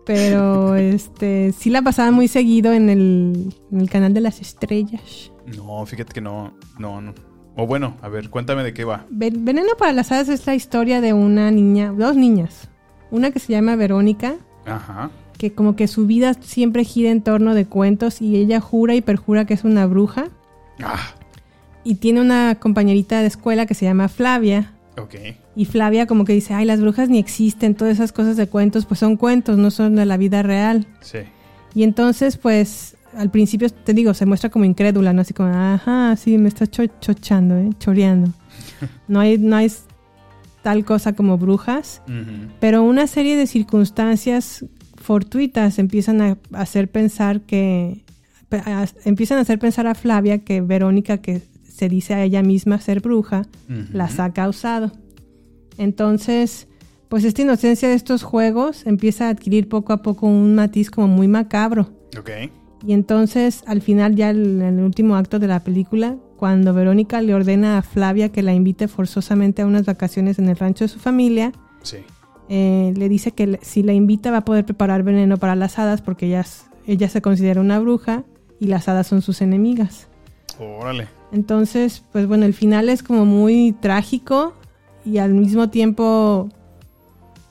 Pero, 0.06 0.76
este, 0.76 1.52
sí 1.58 1.70
la 1.70 1.82
pasaba 1.82 2.12
muy 2.12 2.28
seguido 2.28 2.74
en 2.74 2.90
el, 2.90 3.54
en 3.72 3.82
el 3.82 3.90
canal 3.90 4.14
de 4.14 4.22
las 4.22 4.42
estrellas. 4.42 5.32
No, 5.56 5.86
fíjate 5.86 6.14
que 6.14 6.22
no, 6.22 6.54
no, 6.80 7.02
no. 7.02 7.14
O 7.58 7.68
bueno, 7.68 7.98
a 8.02 8.08
ver, 8.10 8.30
cuéntame 8.30 8.64
de 8.64 8.74
qué 8.74 8.86
va. 8.86 9.06
Ven- 9.10 9.44
Veneno 9.44 9.70
para 9.78 9.92
las 9.94 10.12
Hadas 10.12 10.30
es 10.30 10.46
la 10.48 10.56
historia 10.56 11.02
de 11.02 11.14
una 11.14 11.52
niña, 11.52 11.92
dos 11.92 12.16
niñas. 12.16 12.70
Una 13.12 13.32
que 13.32 13.40
se 13.40 13.52
llama 13.52 13.76
Verónica, 13.76 14.36
Ajá. 14.66 15.12
que 15.38 15.52
como 15.54 15.76
que 15.76 15.88
su 15.90 16.06
vida 16.08 16.34
siempre 16.36 16.86
gira 16.86 17.10
en 17.12 17.22
torno 17.22 17.54
de 17.54 17.66
cuentos 17.66 18.22
y 18.22 18.38
ella 18.38 18.62
jura 18.62 18.96
y 18.96 19.02
perjura 19.02 19.44
que 19.46 19.54
es 19.54 19.66
una 19.66 19.86
bruja. 19.86 20.30
Ah, 20.82 21.14
Y 21.84 21.96
tiene 21.96 22.22
una 22.22 22.56
compañerita 22.56 23.20
de 23.20 23.28
escuela 23.28 23.66
que 23.66 23.74
se 23.74 23.86
llama 23.86 24.08
Flavia. 24.08 24.72
ok. 24.98 25.16
Y 25.56 25.66
Flavia 25.66 26.06
como 26.08 26.24
que 26.26 26.34
dice, 26.34 26.54
ay, 26.54 26.66
las 26.66 26.80
brujas 26.82 27.10
ni 27.10 27.20
existen, 27.20 27.76
todas 27.76 27.94
esas 27.96 28.12
cosas 28.14 28.38
de 28.38 28.48
cuentos, 28.48 28.86
pues 28.86 29.00
son 29.00 29.18
cuentos, 29.18 29.58
no 29.58 29.70
son 29.72 29.96
de 29.96 30.06
la 30.06 30.16
vida 30.18 30.44
real. 30.44 30.88
Sí. 31.02 31.20
Y 31.74 31.84
entonces, 31.84 32.38
pues, 32.38 32.96
al 33.18 33.30
principio, 33.32 33.70
te 33.70 33.94
digo, 33.94 34.14
se 34.14 34.26
muestra 34.26 34.50
como 34.50 34.64
incrédula, 34.66 35.12
¿no? 35.12 35.22
Así 35.22 35.34
como, 35.34 35.50
ajá, 35.50 36.16
sí, 36.16 36.38
me 36.38 36.48
está 36.48 36.68
cho- 36.68 36.86
chochando, 37.02 37.58
¿eh? 37.58 37.70
Choreando. 37.80 38.32
No 39.08 39.20
hay, 39.20 39.38
no 39.38 39.56
hay 39.58 39.70
tal 40.62 40.86
cosa 40.86 41.14
como 41.14 41.38
brujas. 41.38 42.02
Pero 42.62 42.84
una 42.84 43.08
serie 43.08 43.36
de 43.36 43.46
circunstancias 43.48 44.64
fortuitas 44.96 45.80
empiezan 45.80 46.22
a 46.22 46.38
hacer 46.54 46.90
pensar 46.90 47.42
que 47.42 48.04
a- 48.52 48.86
empiezan 49.06 49.38
a 49.38 49.42
hacer 49.42 49.60
pensar 49.60 49.88
a 49.88 49.96
Flavia 49.96 50.40
que 50.40 50.62
Verónica 50.62 51.18
que 51.18 51.42
se 51.68 51.90
dice 51.90 52.14
a 52.14 52.24
ella 52.24 52.44
misma 52.44 52.80
ser 52.80 53.02
bruja 53.02 53.44
las 53.92 54.20
ha 54.20 54.32
causado. 54.34 54.92
Entonces, 55.82 56.68
pues 57.10 57.24
esta 57.24 57.42
inocencia 57.42 57.90
de 57.90 57.96
estos 57.96 58.22
juegos 58.24 58.86
empieza 58.86 59.26
a 59.26 59.30
adquirir 59.30 59.68
poco 59.68 59.94
a 59.94 60.02
poco 60.04 60.28
un 60.28 60.54
matiz 60.56 60.92
como 60.92 61.08
muy 61.08 61.28
macabro. 61.28 61.90
Ok. 62.18 62.30
Y 62.88 62.94
entonces, 62.94 63.64
al 63.66 63.82
final, 63.82 64.16
ya 64.16 64.30
en 64.30 64.62
el 64.62 64.80
último 64.80 65.16
acto 65.16 65.40
de 65.40 65.48
la 65.48 65.60
película, 65.64 66.18
cuando 66.38 66.74
Verónica 66.74 67.22
le 67.22 67.34
ordena 67.34 67.78
a 67.78 67.82
Flavia 67.82 68.30
que 68.30 68.42
la 68.44 68.54
invite 68.54 68.88
forzosamente 68.88 69.62
a 69.62 69.66
unas 69.66 69.86
vacaciones 69.86 70.38
en 70.40 70.50
el 70.50 70.56
rancho 70.58 70.84
de 70.84 70.88
su 70.90 71.00
familia, 71.00 71.52
Sí. 71.84 71.98
eh, 72.50 72.94
le 72.96 73.10
dice 73.10 73.32
que 73.32 73.60
si 73.64 73.82
la 73.84 73.94
invita 73.94 74.30
va 74.32 74.38
a 74.38 74.46
poder 74.46 74.66
preparar 74.66 75.02
veneno 75.04 75.38
para 75.38 75.56
las 75.56 75.80
hadas 75.80 76.02
porque 76.02 76.28
ella, 76.28 76.42
es- 76.42 76.66
ella 76.88 77.10
se 77.10 77.22
considera 77.22 77.60
una 77.62 77.80
bruja 77.80 78.24
y 78.60 78.68
las 78.68 78.88
hadas 78.88 79.08
son 79.08 79.22
sus 79.24 79.42
enemigas. 79.42 80.08
Órale. 80.60 81.08
Entonces, 81.32 82.04
pues 82.12 82.28
bueno, 82.28 82.46
el 82.46 82.54
final 82.54 82.90
es 82.90 83.04
como 83.04 83.26
muy 83.26 83.74
trágico 83.80 84.54
y 85.06 85.18
al 85.18 85.34
mismo 85.34 85.70
tiempo 85.70 86.50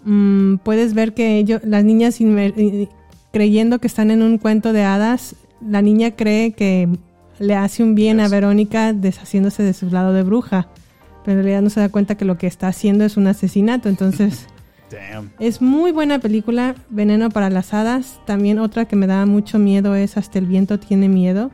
mm, 0.05 0.57
puedes 0.57 0.95
ver 0.95 1.15
que 1.15 1.39
ellos, 1.39 1.61
las 1.65 1.85
niñas 1.85 2.21
eh, 2.21 2.89
creyendo 3.33 3.79
que 3.79 3.87
están 3.87 4.11
en 4.11 4.23
un 4.23 4.39
cuento 4.39 4.73
de 4.73 4.83
hadas, 4.83 5.37
la 5.61 5.83
niña 5.83 6.13
cree 6.13 6.53
que 6.53 6.89
le 7.39 7.57
hace 7.57 7.83
un 7.83 7.95
bien 7.95 8.21
a. 8.21 8.29
Verónica 8.29 8.93
deshaciéndose 8.93 9.63
de 9.63 9.73
su 9.73 9.91
lado 9.91 10.13
de 10.13 10.23
bruja, 10.23 10.69
pero 11.25 11.39
en 11.39 11.45
realidad 11.45 11.63
no 11.63 11.71
se 11.71 11.81
da 11.81 11.89
cuenta 11.89 12.17
que 12.17 12.25
lo 12.25 12.39
que 12.39 12.47
está 12.47 12.69
haciendo 12.69 13.05
es 13.05 13.17
un 13.17 13.27
asesinato. 13.27 13.89
Entonces, 13.89 14.47
Damn. 14.91 15.33
es 15.39 15.61
muy 15.63 15.93
buena 15.93 16.19
película, 16.19 16.75
Veneno 16.91 17.31
para 17.31 17.51
las 17.51 17.73
Hadas. 17.73 18.21
También 18.27 18.59
otra 18.59 18.85
que 18.85 18.97
me 18.97 19.07
daba 19.07 19.27
mucho 19.27 19.59
miedo 19.59 19.95
es 19.95 20.17
Hasta 20.17 20.39
el 20.39 20.47
viento 20.47 20.79
tiene 20.79 21.09
miedo. 21.09 21.51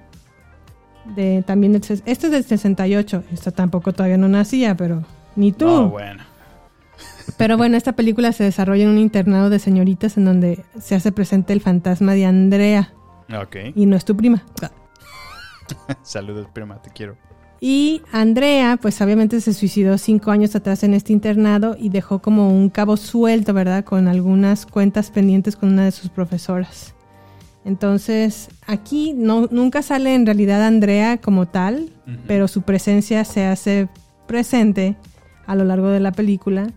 De, 1.14 1.44
también 1.46 1.72
del 1.72 1.82
este 1.82 2.26
es 2.26 2.30
del 2.32 2.44
68. 2.44 3.22
Esta 3.32 3.52
tampoco 3.52 3.92
todavía 3.92 4.16
no 4.16 4.28
nacía, 4.28 4.76
pero 4.76 5.04
ni 5.36 5.52
tú. 5.52 5.66
No, 5.66 5.88
bueno. 5.90 6.24
Pero 7.36 7.56
bueno, 7.56 7.76
esta 7.76 7.92
película 7.92 8.32
se 8.32 8.44
desarrolla 8.44 8.84
en 8.84 8.90
un 8.90 8.98
internado 8.98 9.50
de 9.50 9.58
señoritas 9.58 10.16
en 10.16 10.24
donde 10.24 10.64
se 10.80 10.94
hace 10.94 11.12
presente 11.12 11.52
el 11.52 11.60
fantasma 11.60 12.14
de 12.14 12.24
Andrea. 12.24 12.92
Ok. 13.28 13.56
Y 13.74 13.86
no 13.86 13.96
es 13.96 14.04
tu 14.04 14.16
prima. 14.16 14.44
Saludos, 16.02 16.46
prima, 16.52 16.80
te 16.80 16.90
quiero. 16.90 17.16
Y 17.60 18.02
Andrea, 18.12 18.78
pues 18.80 19.00
obviamente 19.00 19.40
se 19.40 19.54
suicidó 19.54 19.96
cinco 19.98 20.30
años 20.30 20.54
atrás 20.54 20.82
en 20.82 20.94
este 20.94 21.12
internado 21.12 21.76
y 21.78 21.88
dejó 21.88 22.20
como 22.20 22.50
un 22.50 22.68
cabo 22.68 22.96
suelto, 22.96 23.54
¿verdad? 23.54 23.84
Con 23.84 24.08
algunas 24.08 24.66
cuentas 24.66 25.10
pendientes 25.10 25.56
con 25.56 25.72
una 25.72 25.84
de 25.84 25.92
sus 25.92 26.10
profesoras. 26.10 26.94
Entonces, 27.64 28.48
aquí 28.66 29.14
no, 29.14 29.48
nunca 29.50 29.82
sale 29.82 30.14
en 30.14 30.26
realidad 30.26 30.64
Andrea 30.64 31.18
como 31.18 31.46
tal, 31.46 31.90
pero 32.28 32.46
su 32.46 32.62
presencia 32.62 33.24
se 33.24 33.44
hace 33.44 33.88
presente 34.28 34.96
a 35.46 35.54
lo 35.54 35.64
largo 35.64 35.88
de 35.88 36.00
la 36.00 36.12
película. 36.12 36.68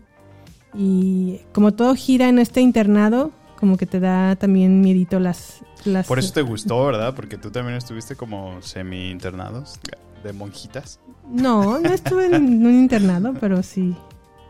Y 0.74 1.40
como 1.52 1.72
todo 1.72 1.94
gira 1.94 2.28
en 2.28 2.38
este 2.38 2.60
internado, 2.60 3.32
como 3.58 3.76
que 3.76 3.86
te 3.86 4.00
da 4.00 4.36
también 4.36 4.80
miedito 4.80 5.20
las... 5.20 5.60
las 5.84 6.06
Por 6.06 6.18
eso 6.18 6.32
te 6.32 6.42
gustó, 6.42 6.86
¿verdad? 6.86 7.14
Porque 7.14 7.36
tú 7.36 7.50
también 7.50 7.76
estuviste 7.76 8.16
como 8.16 8.62
semi-internados 8.62 9.78
de 10.22 10.32
monjitas. 10.32 11.00
No, 11.30 11.78
no 11.78 11.90
estuve 11.90 12.26
en 12.26 12.34
un 12.34 12.74
internado, 12.74 13.34
pero 13.40 13.62
sí. 13.62 13.94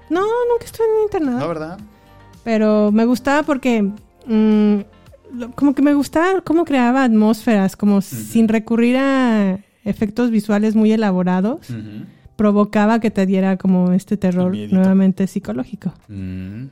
No, 0.08 0.22
nunca 0.50 0.64
estuve 0.64 0.86
en 0.86 0.92
un 0.92 1.02
internado. 1.02 1.38
¿No, 1.40 1.48
verdad? 1.48 1.78
Pero 2.44 2.90
me 2.92 3.04
gustaba 3.04 3.42
porque 3.42 3.82
mm, 4.26 4.80
como 5.54 5.74
que 5.74 5.82
me 5.82 5.94
gustaba 5.94 6.40
cómo 6.40 6.64
creaba 6.64 7.04
atmósferas, 7.04 7.76
como 7.76 8.00
sin 8.00 8.48
recurrir 8.48 8.96
a 8.96 9.58
efectos 9.84 10.30
visuales 10.30 10.74
muy 10.74 10.92
elaborados, 10.92 11.70
Ujú. 11.70 12.06
Provocaba 12.40 13.00
que 13.00 13.10
te 13.10 13.26
diera 13.26 13.58
como 13.58 13.92
este 13.92 14.16
terror 14.16 14.56
nuevamente 14.72 15.26
psicológico. 15.26 15.92
Mm. 16.08 16.68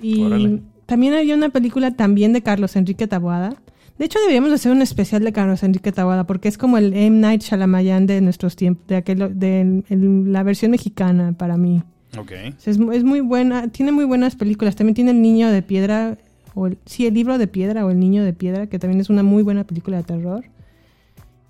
Y 0.00 0.22
Órale. 0.22 0.62
también 0.86 1.12
había 1.12 1.34
una 1.34 1.50
película 1.50 1.90
también 1.94 2.32
de 2.32 2.42
Carlos 2.42 2.74
Enrique 2.74 3.06
Taboada. 3.06 3.54
De 3.98 4.06
hecho, 4.06 4.18
deberíamos 4.20 4.50
hacer 4.50 4.72
un 4.72 4.80
especial 4.80 5.22
de 5.22 5.30
Carlos 5.30 5.62
Enrique 5.62 5.92
Taboada 5.92 6.24
porque 6.24 6.48
es 6.48 6.56
como 6.56 6.78
el 6.78 6.94
M. 6.94 7.18
Night 7.20 7.42
Shyamalan 7.42 8.06
de 8.06 8.22
nuestros 8.22 8.56
tiempos, 8.56 8.86
de, 8.86 8.96
aquel, 8.96 9.38
de 9.38 9.82
el- 9.90 10.32
la 10.32 10.42
versión 10.42 10.70
mexicana 10.70 11.34
para 11.34 11.58
mí. 11.58 11.82
Ok. 12.18 12.32
O 12.56 12.58
sea, 12.58 12.72
es, 12.72 12.78
es 12.80 13.04
muy 13.04 13.20
buena, 13.20 13.68
tiene 13.68 13.92
muy 13.92 14.06
buenas 14.06 14.36
películas. 14.36 14.74
También 14.74 14.94
tiene 14.94 15.10
El 15.10 15.20
Niño 15.20 15.50
de 15.50 15.60
Piedra, 15.60 16.16
o 16.54 16.66
el, 16.66 16.78
sí, 16.86 17.06
El 17.06 17.12
Libro 17.12 17.36
de 17.36 17.46
Piedra 17.46 17.84
o 17.84 17.90
El 17.90 18.00
Niño 18.00 18.24
de 18.24 18.32
Piedra, 18.32 18.68
que 18.68 18.78
también 18.78 19.02
es 19.02 19.10
una 19.10 19.22
muy 19.22 19.42
buena 19.42 19.64
película 19.64 19.98
de 19.98 20.04
terror. 20.04 20.44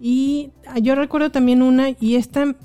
Y 0.00 0.50
ah, 0.66 0.80
yo 0.80 0.96
recuerdo 0.96 1.30
también 1.30 1.62
una, 1.62 1.90
y 2.00 2.16
esta 2.16 2.56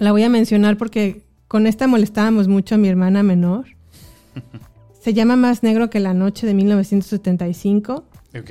la 0.00 0.10
voy 0.10 0.24
a 0.24 0.28
mencionar 0.28 0.76
porque 0.76 1.22
con 1.46 1.66
esta 1.68 1.86
molestábamos 1.86 2.48
mucho 2.48 2.74
a 2.74 2.78
mi 2.78 2.88
hermana 2.88 3.22
menor. 3.22 3.66
Se 5.00 5.14
llama 5.14 5.36
Más 5.36 5.62
Negro 5.62 5.88
que 5.88 6.00
la 6.00 6.12
Noche 6.14 6.46
de 6.46 6.54
1975. 6.54 8.04
Ok. 8.38 8.50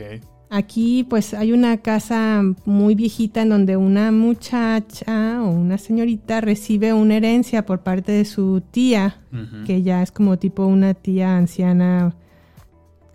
Aquí 0.52 1.04
pues 1.08 1.36
hay 1.36 1.52
una 1.52 1.78
casa 1.78 2.42
muy 2.66 2.96
viejita 2.96 3.44
en 3.44 3.50
donde 3.50 3.78
una 3.78 4.12
muchacha 4.12 5.44
o 5.44 5.50
una 5.52 5.78
señorita 5.78 6.42
recibe 6.42 6.92
una 6.94 7.18
herencia 7.18 7.68
por 7.68 7.82
parte 7.82 8.12
de 8.12 8.26
su 8.26 8.62
tía, 8.72 9.22
que 9.68 9.84
ya 9.84 10.02
es 10.02 10.12
como 10.12 10.40
tipo 10.40 10.66
una 10.66 10.96
tía 10.96 11.38
anciana, 11.38 12.16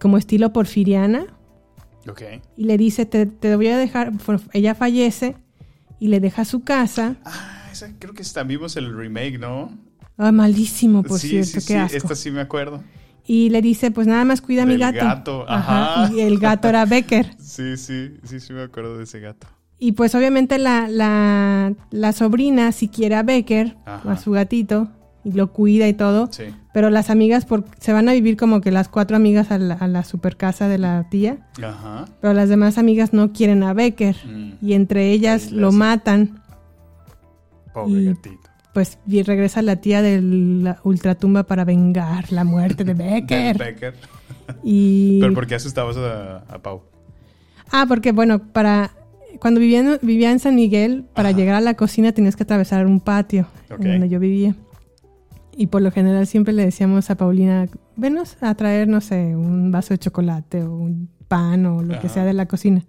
como 0.00 0.16
estilo 0.16 0.52
porfiriana, 0.52 1.26
Ok. 2.08 2.22
y 2.56 2.64
le 2.66 2.78
dice, 2.78 3.04
te, 3.04 3.26
te 3.26 3.56
voy 3.56 3.66
a 3.66 3.78
dejar, 3.78 4.12
ella 4.52 4.76
fallece 4.76 5.34
y 5.98 6.08
le 6.08 6.20
deja 6.20 6.44
su 6.44 6.62
casa. 6.62 7.16
Ah, 7.24 7.53
esa, 7.74 7.92
creo 7.98 8.14
que 8.14 8.22
está, 8.22 8.42
vimos 8.42 8.76
el 8.76 8.96
remake, 8.96 9.38
¿no? 9.38 9.70
Ah, 10.16 10.32
malísimo, 10.32 11.02
por 11.02 11.18
sí, 11.18 11.28
cierto, 11.28 11.60
sí, 11.60 11.66
qué 11.66 11.76
asco. 11.78 11.96
Esta 11.96 12.14
sí 12.14 12.30
me 12.30 12.40
acuerdo. 12.40 12.82
Y 13.26 13.48
le 13.50 13.62
dice, 13.62 13.90
pues 13.90 14.06
nada 14.06 14.24
más 14.24 14.40
cuida 14.40 14.62
a 14.62 14.66
mi 14.66 14.76
gato. 14.76 14.98
gato, 15.04 15.44
ajá. 15.48 16.10
Y 16.12 16.20
el 16.20 16.38
gato 16.38 16.68
era 16.68 16.84
Becker. 16.84 17.34
Sí, 17.38 17.76
sí, 17.76 18.16
sí, 18.24 18.40
sí 18.40 18.52
me 18.52 18.62
acuerdo 18.62 18.98
de 18.98 19.04
ese 19.04 19.20
gato. 19.20 19.46
Y 19.78 19.92
pues 19.92 20.14
obviamente 20.14 20.58
la, 20.58 20.88
la, 20.88 21.72
la 21.90 22.12
sobrina 22.12 22.70
si 22.72 22.88
quiere 22.88 23.14
a 23.16 23.22
Becker, 23.22 23.76
Ajá. 23.86 24.12
a 24.12 24.16
su 24.16 24.30
gatito, 24.32 24.88
y 25.24 25.32
lo 25.32 25.52
cuida 25.52 25.88
y 25.88 25.94
todo. 25.94 26.28
Sí. 26.30 26.44
Pero 26.74 26.90
las 26.90 27.08
amigas 27.10 27.44
por, 27.46 27.64
se 27.80 27.92
van 27.92 28.08
a 28.08 28.12
vivir 28.12 28.36
como 28.36 28.60
que 28.60 28.70
las 28.70 28.88
cuatro 28.88 29.16
amigas 29.16 29.50
a 29.50 29.58
la, 29.58 29.74
a 29.74 29.88
la 29.88 30.04
super 30.04 30.36
casa 30.36 30.68
de 30.68 30.78
la 30.78 31.08
tía. 31.10 31.38
Ajá. 31.62 32.04
Pero 32.20 32.34
las 32.34 32.48
demás 32.50 32.76
amigas 32.78 33.12
no 33.14 33.32
quieren 33.32 33.62
a 33.62 33.72
Becker. 33.72 34.16
Mm. 34.26 34.52
Y 34.60 34.74
entre 34.74 35.10
ellas 35.10 35.46
Ahí 35.48 35.54
lo 35.54 35.68
hacen. 35.68 35.78
matan. 35.78 36.42
Pobre 37.74 38.00
Y- 38.00 38.04
gatito. 38.06 38.50
Pues 38.72 38.98
y 39.06 39.22
regresa 39.22 39.62
la 39.62 39.76
tía 39.76 40.02
de 40.02 40.20
la 40.20 40.80
ultratumba 40.82 41.44
para 41.44 41.64
vengar 41.64 42.32
la 42.32 42.42
muerte 42.44 42.82
de 42.84 42.94
Becker. 42.94 43.56
Becker. 43.58 43.94
y... 44.64 45.18
Pero 45.20 45.32
¿por 45.34 45.46
qué 45.46 45.54
asustabas 45.56 45.96
a, 45.96 46.38
a 46.38 46.58
Pau? 46.60 46.82
Ah, 47.70 47.84
porque 47.86 48.10
bueno, 48.12 48.40
para 48.52 48.90
cuando 49.40 49.60
vivía 49.60 49.80
en, 49.80 49.98
vivía 50.02 50.30
en 50.32 50.38
San 50.40 50.54
Miguel, 50.56 51.04
para 51.14 51.28
Ajá. 51.28 51.38
llegar 51.38 51.54
a 51.56 51.60
la 51.60 51.74
cocina 51.74 52.10
tenías 52.12 52.34
que 52.36 52.42
atravesar 52.44 52.86
un 52.86 53.00
patio 53.00 53.46
en 53.70 53.80
donde 53.82 54.08
yo 54.08 54.18
vivía. 54.18 54.54
Y 55.56 55.68
por 55.68 55.80
lo 55.82 55.92
general 55.92 56.26
siempre 56.26 56.52
le 56.52 56.64
decíamos 56.64 57.10
a 57.10 57.16
Paulina, 57.16 57.68
venos 57.96 58.36
a 58.40 58.54
traer, 58.56 58.88
no 58.88 59.00
sé, 59.00 59.36
un 59.36 59.70
vaso 59.70 59.94
de 59.94 59.98
chocolate 59.98 60.64
o 60.64 60.74
un 60.76 61.08
pan 61.28 61.64
o 61.66 61.80
lo 61.82 62.00
que 62.00 62.08
sea 62.08 62.24
de 62.24 62.32
la 62.32 62.46
cocina. 62.46 62.82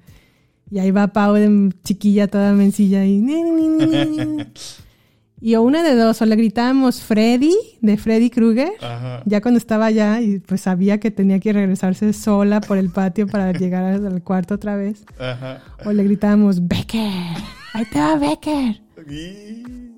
Y 0.71 0.79
ahí 0.79 0.91
va 0.91 1.07
Pau 1.07 1.33
de 1.35 1.71
chiquilla 1.83 2.27
toda 2.27 2.53
mencilla 2.53 3.05
y... 3.05 3.21
Y 5.41 5.53
o 5.55 5.61
una 5.61 5.83
de 5.83 5.95
dos, 5.95 6.21
o 6.21 6.25
le 6.25 6.35
gritábamos 6.37 7.01
Freddy, 7.01 7.53
de 7.81 7.97
Freddy 7.97 8.29
Krueger, 8.31 8.71
Ajá. 8.81 9.21
ya 9.25 9.41
cuando 9.41 9.57
estaba 9.59 9.85
allá 9.87 10.19
y 10.21 10.39
pues 10.39 10.61
sabía 10.61 10.99
que 10.99 11.11
tenía 11.11 11.39
que 11.39 11.51
regresarse 11.53 12.13
sola 12.13 12.61
por 12.61 12.77
el 12.79 12.89
patio 12.89 13.27
para 13.27 13.51
llegar 13.59 13.83
al 13.83 14.23
cuarto 14.23 14.55
otra 14.55 14.75
vez. 14.75 15.03
Ajá. 15.19 15.61
O 15.85 15.91
le 15.91 16.03
gritábamos, 16.03 16.65
Becker, 16.67 17.11
ahí 17.73 17.85
te 17.91 17.99
va 17.99 18.15
Becker. 18.17 18.81
Y, 19.07 19.13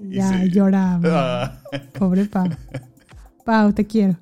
y 0.01 0.15
Ya 0.15 0.41
sí. 0.41 0.49
lloraba. 0.49 1.01
Ah. 1.05 1.61
Pobre 1.97 2.25
Pau. 2.25 2.49
Pau, 3.45 3.71
te 3.71 3.85
quiero. 3.85 4.17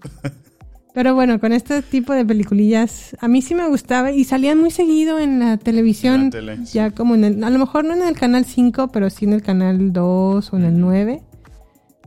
Pero 0.96 1.14
bueno, 1.14 1.42
con 1.42 1.52
este 1.52 1.82
tipo 1.82 2.14
de 2.14 2.24
peliculillas, 2.24 3.18
a 3.20 3.28
mí 3.28 3.42
sí 3.42 3.54
me 3.54 3.68
gustaba 3.68 4.14
y 4.14 4.24
salían 4.24 4.58
muy 4.58 4.72
seguido 4.72 5.20
en 5.20 5.40
la 5.40 5.58
televisión. 5.58 6.16
En 6.16 6.24
la 6.24 6.32
tele, 6.32 6.58
sí. 6.66 6.74
ya 6.74 6.92
como 6.92 7.16
en 7.16 7.26
el, 7.26 7.44
a 7.44 7.50
lo 7.50 7.60
mejor 7.60 7.84
no 7.84 7.94
en 7.94 8.02
el 8.02 8.16
canal 8.16 8.46
5, 8.46 8.94
pero 8.94 9.10
sí 9.10 9.26
en 9.26 9.34
el 9.34 9.42
canal 9.42 9.92
2 9.92 10.54
o 10.54 10.56
en 10.56 10.64
el 10.64 10.80
9. 10.80 11.22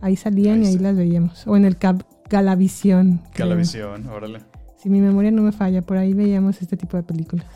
Ahí 0.00 0.16
salían 0.16 0.60
Ahí 0.60 0.64
y 0.64 0.66
ahí 0.68 0.78
las 0.78 0.96
veíamos. 0.96 1.46
O 1.46 1.54
en 1.54 1.66
el 1.66 1.76
Cap 1.76 2.02
Galavisión. 2.30 3.20
creo. 3.34 3.48
Galavisión, 3.48 4.06
órale. 4.08 4.40
Si 4.82 4.88
mi 4.88 5.02
memoria 5.02 5.30
no 5.32 5.42
me 5.42 5.52
falla, 5.52 5.82
por 5.82 5.98
ahí 5.98 6.14
veíamos 6.14 6.62
este 6.62 6.78
tipo 6.78 6.96
de 6.96 7.02
películas. 7.02 7.46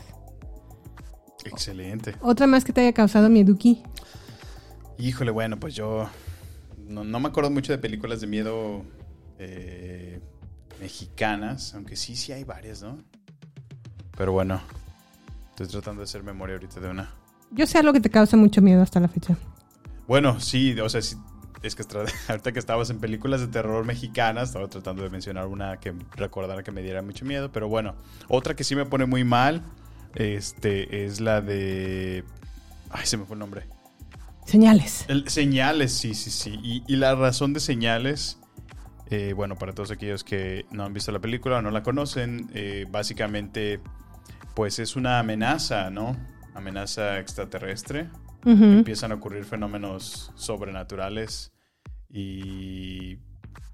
Excelente. 1.45 2.13
Otra 2.21 2.45
más 2.45 2.63
que 2.63 2.73
te 2.73 2.81
haya 2.81 2.93
causado 2.93 3.27
mieduki. 3.29 3.81
Híjole, 4.99 5.31
bueno, 5.31 5.59
pues 5.59 5.73
yo 5.73 6.07
no, 6.87 7.03
no 7.03 7.19
me 7.19 7.29
acuerdo 7.29 7.49
mucho 7.49 7.71
de 7.71 7.79
películas 7.79 8.21
de 8.21 8.27
miedo 8.27 8.83
eh, 9.39 10.21
mexicanas, 10.83 11.73
aunque 11.75 11.95
sí, 11.95 12.15
sí 12.17 12.33
hay 12.33 12.43
varias, 12.43 12.81
¿no? 12.83 12.97
Pero 14.17 14.33
bueno, 14.33 14.61
estoy 15.51 15.67
tratando 15.67 16.01
de 16.01 16.03
hacer 16.03 16.23
memoria 16.23 16.55
ahorita 16.55 16.81
de 16.81 16.89
una. 16.89 17.09
Yo 17.51 17.65
sé 17.65 17.77
algo 17.77 17.93
que 17.93 18.01
te 18.01 18.09
causa 18.09 18.35
mucho 18.35 18.61
miedo 18.61 18.81
hasta 18.81 18.99
la 18.99 19.07
fecha. 19.07 19.37
Bueno, 20.07 20.41
sí, 20.41 20.77
o 20.81 20.89
sea, 20.89 21.01
sí, 21.01 21.15
es 21.61 21.75
que 21.75 21.83
ahorita 22.27 22.51
que 22.51 22.59
estabas 22.59 22.89
en 22.89 22.99
películas 22.99 23.39
de 23.39 23.47
terror 23.47 23.85
mexicanas, 23.85 24.49
estaba 24.49 24.67
tratando 24.67 25.03
de 25.03 25.09
mencionar 25.09 25.47
una 25.47 25.77
que 25.79 25.93
recordara 26.17 26.63
que 26.63 26.71
me 26.71 26.81
diera 26.81 27.01
mucho 27.01 27.23
miedo, 27.23 27.49
pero 27.51 27.69
bueno, 27.69 27.95
otra 28.27 28.53
que 28.55 28.65
sí 28.65 28.75
me 28.75 28.85
pone 28.85 29.05
muy 29.05 29.23
mal, 29.23 29.63
este, 30.15 31.05
es 31.05 31.21
la 31.21 31.39
de... 31.39 32.25
Ay, 32.89 33.05
se 33.05 33.15
me 33.15 33.23
fue 33.25 33.35
el 33.35 33.39
nombre. 33.39 33.67
Señales. 34.45 35.05
El- 35.07 35.29
señales, 35.29 35.93
sí, 35.93 36.13
sí, 36.13 36.29
sí. 36.29 36.59
Y, 36.61 36.83
y 36.87 36.97
la 36.97 37.15
razón 37.15 37.53
de 37.53 37.61
señales, 37.61 38.37
eh, 39.09 39.33
bueno, 39.33 39.55
para 39.57 39.73
todos 39.73 39.91
aquellos 39.91 40.23
que 40.23 40.65
no 40.71 40.83
han 40.85 40.93
visto 40.93 41.11
la 41.11 41.19
película 41.19 41.57
o 41.57 41.61
no 41.61 41.71
la 41.71 41.83
conocen, 41.83 42.49
eh, 42.53 42.85
básicamente, 42.89 43.79
pues 44.55 44.79
es 44.79 44.95
una 44.95 45.19
amenaza, 45.19 45.89
¿no? 45.89 46.15
Amenaza 46.55 47.19
extraterrestre. 47.19 48.09
Empiezan 48.79 49.11
a 49.11 49.15
ocurrir 49.15 49.45
fenómenos 49.45 50.31
sobrenaturales 50.35 51.53
y, 52.09 53.17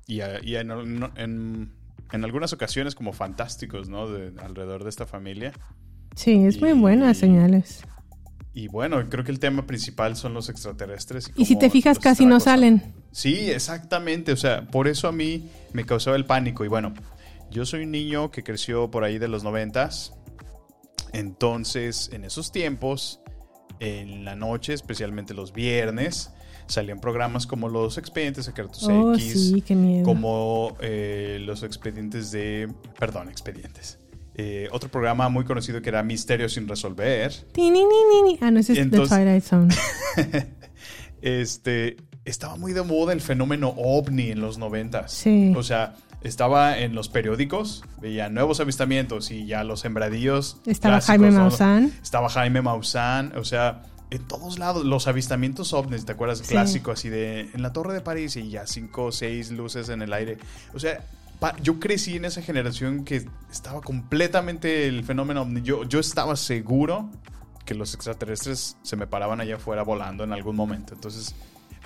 y, 0.08 0.22
en, 0.22 0.72
en- 1.16 1.74
en 2.12 2.24
algunas 2.24 2.54
ocasiones 2.54 2.96
como 2.96 3.14
fantásticos, 3.14 3.88
¿no? 3.90 4.08
De, 4.08 4.34
alrededor 4.42 4.84
de 4.84 4.90
esta 4.90 5.06
familia. 5.06 5.52
Sí, 6.16 6.44
es 6.46 6.60
muy 6.60 6.74
buena 6.74 7.14
señales. 7.14 7.84
Y 8.54 8.68
bueno, 8.68 9.08
creo 9.10 9.24
que 9.24 9.32
el 9.32 9.40
tema 9.40 9.68
principal 9.68 10.16
son 10.16 10.34
los 10.34 10.50
extraterrestres. 10.50 11.32
Y 11.36 11.46
si 11.46 11.56
te 11.56 11.70
fijas, 11.70 11.98
los 11.98 12.04
casi 12.04 12.26
no 12.26 12.40
salen. 12.40 12.94
Sí, 13.12 13.52
exactamente. 13.52 14.32
O 14.32 14.38
sea, 14.38 14.68
por 14.68 14.88
eso 14.88 15.08
a 15.08 15.12
mí 15.12 15.50
me 15.74 15.86
causaba 15.86 16.16
el 16.16 16.26
pánico. 16.26 16.66
Y 16.66 16.68
bueno, 16.68 16.94
yo 17.52 17.66
soy 17.66 17.84
un 17.84 17.92
niño 17.92 18.32
que 18.32 18.44
creció 18.44 18.90
por 18.90 19.04
ahí 19.04 19.18
de 19.18 19.28
los 19.28 19.44
noventas. 19.44 20.14
Entonces, 21.14 22.10
en 22.12 22.24
esos 22.24 22.52
tiempos, 22.52 23.22
en 23.80 24.26
la 24.26 24.36
noche, 24.36 24.74
especialmente 24.74 25.34
los 25.34 25.54
viernes, 25.54 26.32
salían 26.68 27.00
programas 27.00 27.48
como 27.48 27.70
los 27.70 27.98
expedientes 27.98 28.46
secretos 28.46 28.84
Oh, 28.84 29.14
X, 29.14 29.52
sí, 29.52 29.64
como 30.04 30.78
eh, 30.82 31.40
los 31.42 31.64
expedientes 31.64 32.32
de... 32.32 32.72
Perdón, 33.00 33.30
expedientes. 33.30 34.00
Eh, 34.42 34.70
otro 34.72 34.90
programa 34.90 35.28
muy 35.28 35.44
conocido 35.44 35.82
que 35.82 35.90
era 35.90 36.02
Misterios 36.02 36.54
sin 36.54 36.66
resolver. 36.66 37.34
Ni, 37.58 37.70
ni, 37.70 37.84
ni, 37.84 38.22
ni. 38.24 38.40
Ah, 38.40 38.52
no, 38.52 38.62
ese 38.62 38.72
es 38.72 38.80
Entonces- 38.80 39.10
The 39.10 39.16
Twilight 39.18 39.44
Zone. 39.44 39.76
este, 41.22 41.98
estaba 42.24 42.56
muy 42.56 42.72
de 42.72 42.84
moda 42.84 43.12
el 43.12 43.20
fenómeno 43.20 43.74
ovni 43.76 44.32
en 44.32 44.40
los 44.40 44.58
noventas. 44.58 45.12
Sí. 45.12 45.54
O 45.58 45.62
sea, 45.62 45.96
estaba 46.22 46.80
en 46.80 46.96
los 46.96 47.10
periódicos, 47.10 47.84
veía 48.02 48.30
nuevos 48.30 48.62
avistamientos 48.62 49.30
y 49.30 49.46
ya 49.46 49.66
los 49.66 49.82
sembradíos. 49.82 50.62
Estaba 50.66 51.02
Jaime 51.02 51.32
¿no? 51.32 51.40
Maussan. 51.42 51.92
Estaba 52.02 52.30
Jaime 52.30 52.62
Maussan, 52.62 53.34
o 53.36 53.44
sea, 53.44 53.82
en 54.10 54.26
todos 54.26 54.58
lados, 54.58 54.86
los 54.86 55.08
avistamientos 55.08 55.74
ovnis, 55.74 56.06
¿te 56.06 56.14
acuerdas? 56.14 56.40
Sí. 56.40 56.46
Clásico, 56.46 56.92
así 56.92 57.10
de 57.10 57.50
en 57.54 57.62
la 57.62 57.74
Torre 57.74 57.94
de 57.94 58.00
París 58.00 58.38
y 58.38 58.50
ya 58.50 58.66
cinco 58.66 59.06
o 59.06 59.12
seis 59.12 59.52
luces 59.52 59.90
en 59.90 60.02
el 60.02 60.14
aire. 60.14 60.38
O 60.74 60.80
sea, 60.80 61.04
yo 61.62 61.80
crecí 61.80 62.16
en 62.18 62.26
esa 62.26 62.42
generación 62.42 63.06
que 63.06 63.26
estaba 63.52 63.82
completamente 63.82 64.88
el 64.88 65.04
fenómeno. 65.04 65.48
Yo, 65.64 65.84
yo 65.86 66.00
estaba 66.00 66.36
seguro 66.36 67.10
que 67.66 67.74
los 67.76 67.94
extraterrestres 67.94 68.78
se 68.82 68.96
me 68.96 69.08
paraban 69.08 69.40
allá 69.42 69.56
afuera 69.56 69.84
volando 69.84 70.24
en 70.24 70.34
algún 70.34 70.56
momento. 70.56 70.94
Entonces, 70.94 71.36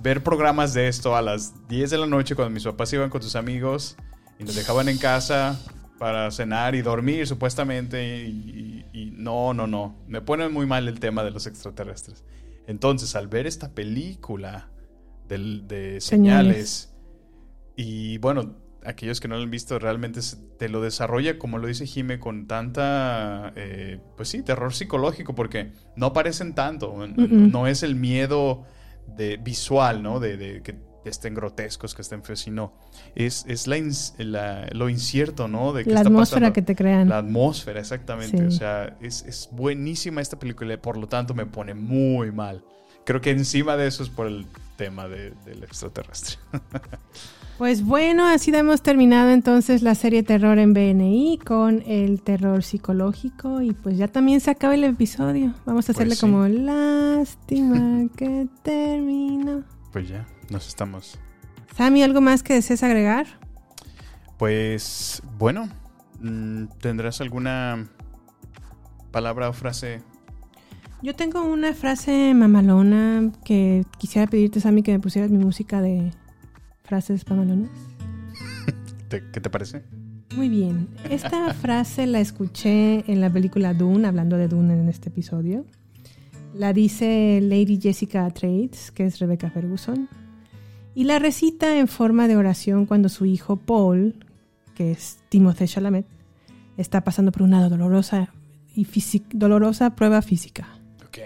ver 0.02 0.24
programas 0.24 0.74
de 0.74 0.88
esto 0.88 1.16
a 1.16 1.22
las 1.22 1.68
10 1.68 1.90
de 1.92 1.98
la 2.00 2.08
noche 2.08 2.36
cuando 2.36 2.52
mis 2.54 2.64
papás 2.64 2.92
iban 2.94 3.10
con 3.10 3.22
sus 3.22 3.36
amigos 3.36 3.96
y 4.40 4.44
nos 4.44 4.56
dejaban 4.56 4.90
en 4.90 4.98
casa 4.98 5.60
para 6.00 6.32
cenar 6.32 6.74
y 6.76 6.82
dormir 6.82 7.28
supuestamente 7.28 8.24
y, 8.26 8.86
y- 8.94 9.02
y 9.02 9.12
no, 9.12 9.54
no, 9.54 9.68
no. 9.68 9.96
Me 10.08 10.22
pone 10.22 10.50
muy 10.50 10.66
mal 10.66 10.88
el 10.88 11.00
tema 11.00 11.24
de 11.24 11.32
los 11.32 11.46
extraterrestres. 11.48 12.24
Entonces, 12.66 13.16
al 13.16 13.28
ver 13.28 13.46
esta 13.46 13.70
película 13.72 14.70
del- 15.28 15.68
de 15.68 16.02
Señales. 16.02 16.56
señales 16.58 16.94
y 17.76 18.18
bueno, 18.20 18.56
aquellos 18.86 19.20
que 19.20 19.28
no 19.28 19.36
lo 19.38 19.44
han 19.44 19.52
visto 19.52 19.80
realmente 19.80 20.20
te 20.58 20.70
lo 20.70 20.82
desarrolla, 20.82 21.38
como 21.38 21.58
lo 21.58 21.68
dice 21.68 21.86
Jime, 21.86 22.20
con 22.20 22.48
tanta, 22.48 23.54
eh, 23.56 24.00
pues 24.18 24.30
sí, 24.30 24.42
terror 24.44 24.74
psicológico, 24.74 25.36
porque 25.36 25.72
no 25.96 26.08
aparecen 26.08 26.54
tanto. 26.56 26.96
No 27.08 27.68
es 27.68 27.84
el 27.84 27.96
miedo 27.96 28.64
de, 29.08 29.38
visual, 29.38 30.02
¿no? 30.04 30.20
De, 30.20 30.38
de 30.38 30.62
que 30.62 30.76
estén 31.06 31.34
grotescos, 31.34 31.94
que 31.96 32.02
estén 32.02 32.24
feos, 32.24 32.40
sino 32.40 32.74
es, 33.14 33.46
es 33.48 33.68
la, 33.68 34.68
lo 34.72 34.88
incierto, 34.90 35.48
¿no? 35.50 35.74
De 35.74 35.84
qué 35.84 35.90
La 35.92 35.98
está 35.98 36.08
atmósfera 36.10 36.40
pasando. 36.42 36.54
que 36.54 36.62
te 36.62 36.76
crean. 36.76 37.10
La 37.10 37.18
atmósfera, 37.18 37.80
exactamente. 37.82 38.38
Sí. 38.38 38.44
O 38.46 38.52
sea, 38.52 38.96
es, 39.02 39.24
es 39.24 39.50
buenísima 39.52 40.22
esta 40.22 40.40
película, 40.40 40.74
y 40.74 40.78
por 40.78 40.96
lo 40.98 41.08
tanto 41.08 41.34
me 41.34 41.46
pone 41.46 41.74
muy 41.74 42.32
mal. 42.32 42.64
Creo 43.06 43.20
que 43.20 43.32
encima 43.32 43.76
de 43.76 43.88
eso 43.88 44.02
es 44.02 44.10
por 44.10 44.28
el 44.28 44.46
tema 44.78 45.10
de- 45.10 45.32
del 45.46 45.64
extraterrestre. 45.64 46.38
Pues 47.64 47.82
bueno, 47.86 48.28
así 48.28 48.54
hemos 48.54 48.82
terminado 48.82 49.30
entonces 49.30 49.84
la 49.84 49.96
serie 49.96 50.22
Terror 50.22 50.60
en 50.60 50.74
BNI 50.74 51.40
con 51.46 51.82
el 51.88 52.22
terror 52.22 52.62
psicológico 52.62 53.62
y 53.62 53.72
pues 53.72 53.98
ya 53.98 54.10
también 54.10 54.42
se 54.42 54.52
acaba 54.52 54.76
el 54.76 54.84
episodio. 54.84 55.54
Vamos 55.66 55.88
a 55.88 55.94
hacerle 55.94 56.10
Pues 56.10 56.20
sí. 56.20 56.26
como 56.26 56.46
lástima 56.46 58.10
que 58.18 58.50
termina. 58.64 59.64
Pues 59.94 60.10
ya, 60.10 60.28
nos 60.50 60.68
estamos. 60.68 61.18
Sammy, 61.78 62.04
¿algo 62.04 62.20
más 62.20 62.44
que 62.44 62.56
desees 62.56 62.84
agregar? 62.84 63.28
Pues 64.38 65.24
bueno, 65.40 65.70
mm, 66.20 66.66
¿tendrás 66.82 67.22
alguna 67.22 67.88
palabra 69.12 69.48
o 69.48 69.54
frase? 69.54 70.04
Yo 71.02 71.16
tengo 71.16 71.42
una 71.46 71.74
frase 71.74 72.34
mamalona 72.34 73.32
que 73.46 73.86
quisiera 74.00 74.30
pedirte, 74.30 74.60
Sammy, 74.60 74.84
que 74.84 74.92
me 74.92 75.00
pusieras 75.00 75.32
mi 75.32 75.38
música 75.42 75.82
de 75.82 76.12
frases 76.94 77.28
mamalonas. 77.28 77.72
¿Te- 79.08 79.24
¿Qué 79.32 79.42
te 79.42 79.50
parece? 79.50 79.82
Muy 80.36 80.48
bien. 80.48 80.90
Esta 81.10 81.52
frase 81.62 82.06
la 82.06 82.20
escuché 82.20 83.12
en 83.12 83.20
la 83.20 83.32
película 83.32 83.74
Dune, 83.74 84.08
hablando 84.08 84.38
de 84.38 84.48
Dune 84.48 84.74
en 84.80 84.90
este 84.90 85.10
episodio. 85.10 85.66
La 86.54 86.72
dice 86.72 87.40
Lady 87.42 87.80
Jessica 87.82 88.30
Trades, 88.30 88.92
que 88.92 89.08
es 89.08 89.18
Rebecca 89.18 89.50
Ferguson. 89.50 90.08
Y 90.94 91.06
la 91.06 91.18
recita 91.18 91.80
en 91.80 91.88
forma 91.88 92.28
de 92.28 92.38
oración 92.38 92.86
cuando 92.86 93.10
su 93.10 93.26
hijo 93.26 93.56
Paul, 93.56 94.14
que 94.76 94.92
es 94.92 95.18
Timothée 95.30 95.68
Chalamet, 95.68 96.06
está 96.78 97.04
pasando 97.04 97.32
por 97.32 97.42
una 97.42 97.68
dolorosa, 97.68 98.32
y 98.76 98.86
dolorosa 99.32 99.96
prueba 99.96 100.22
física. 100.22 100.68
Ok. 101.08 101.18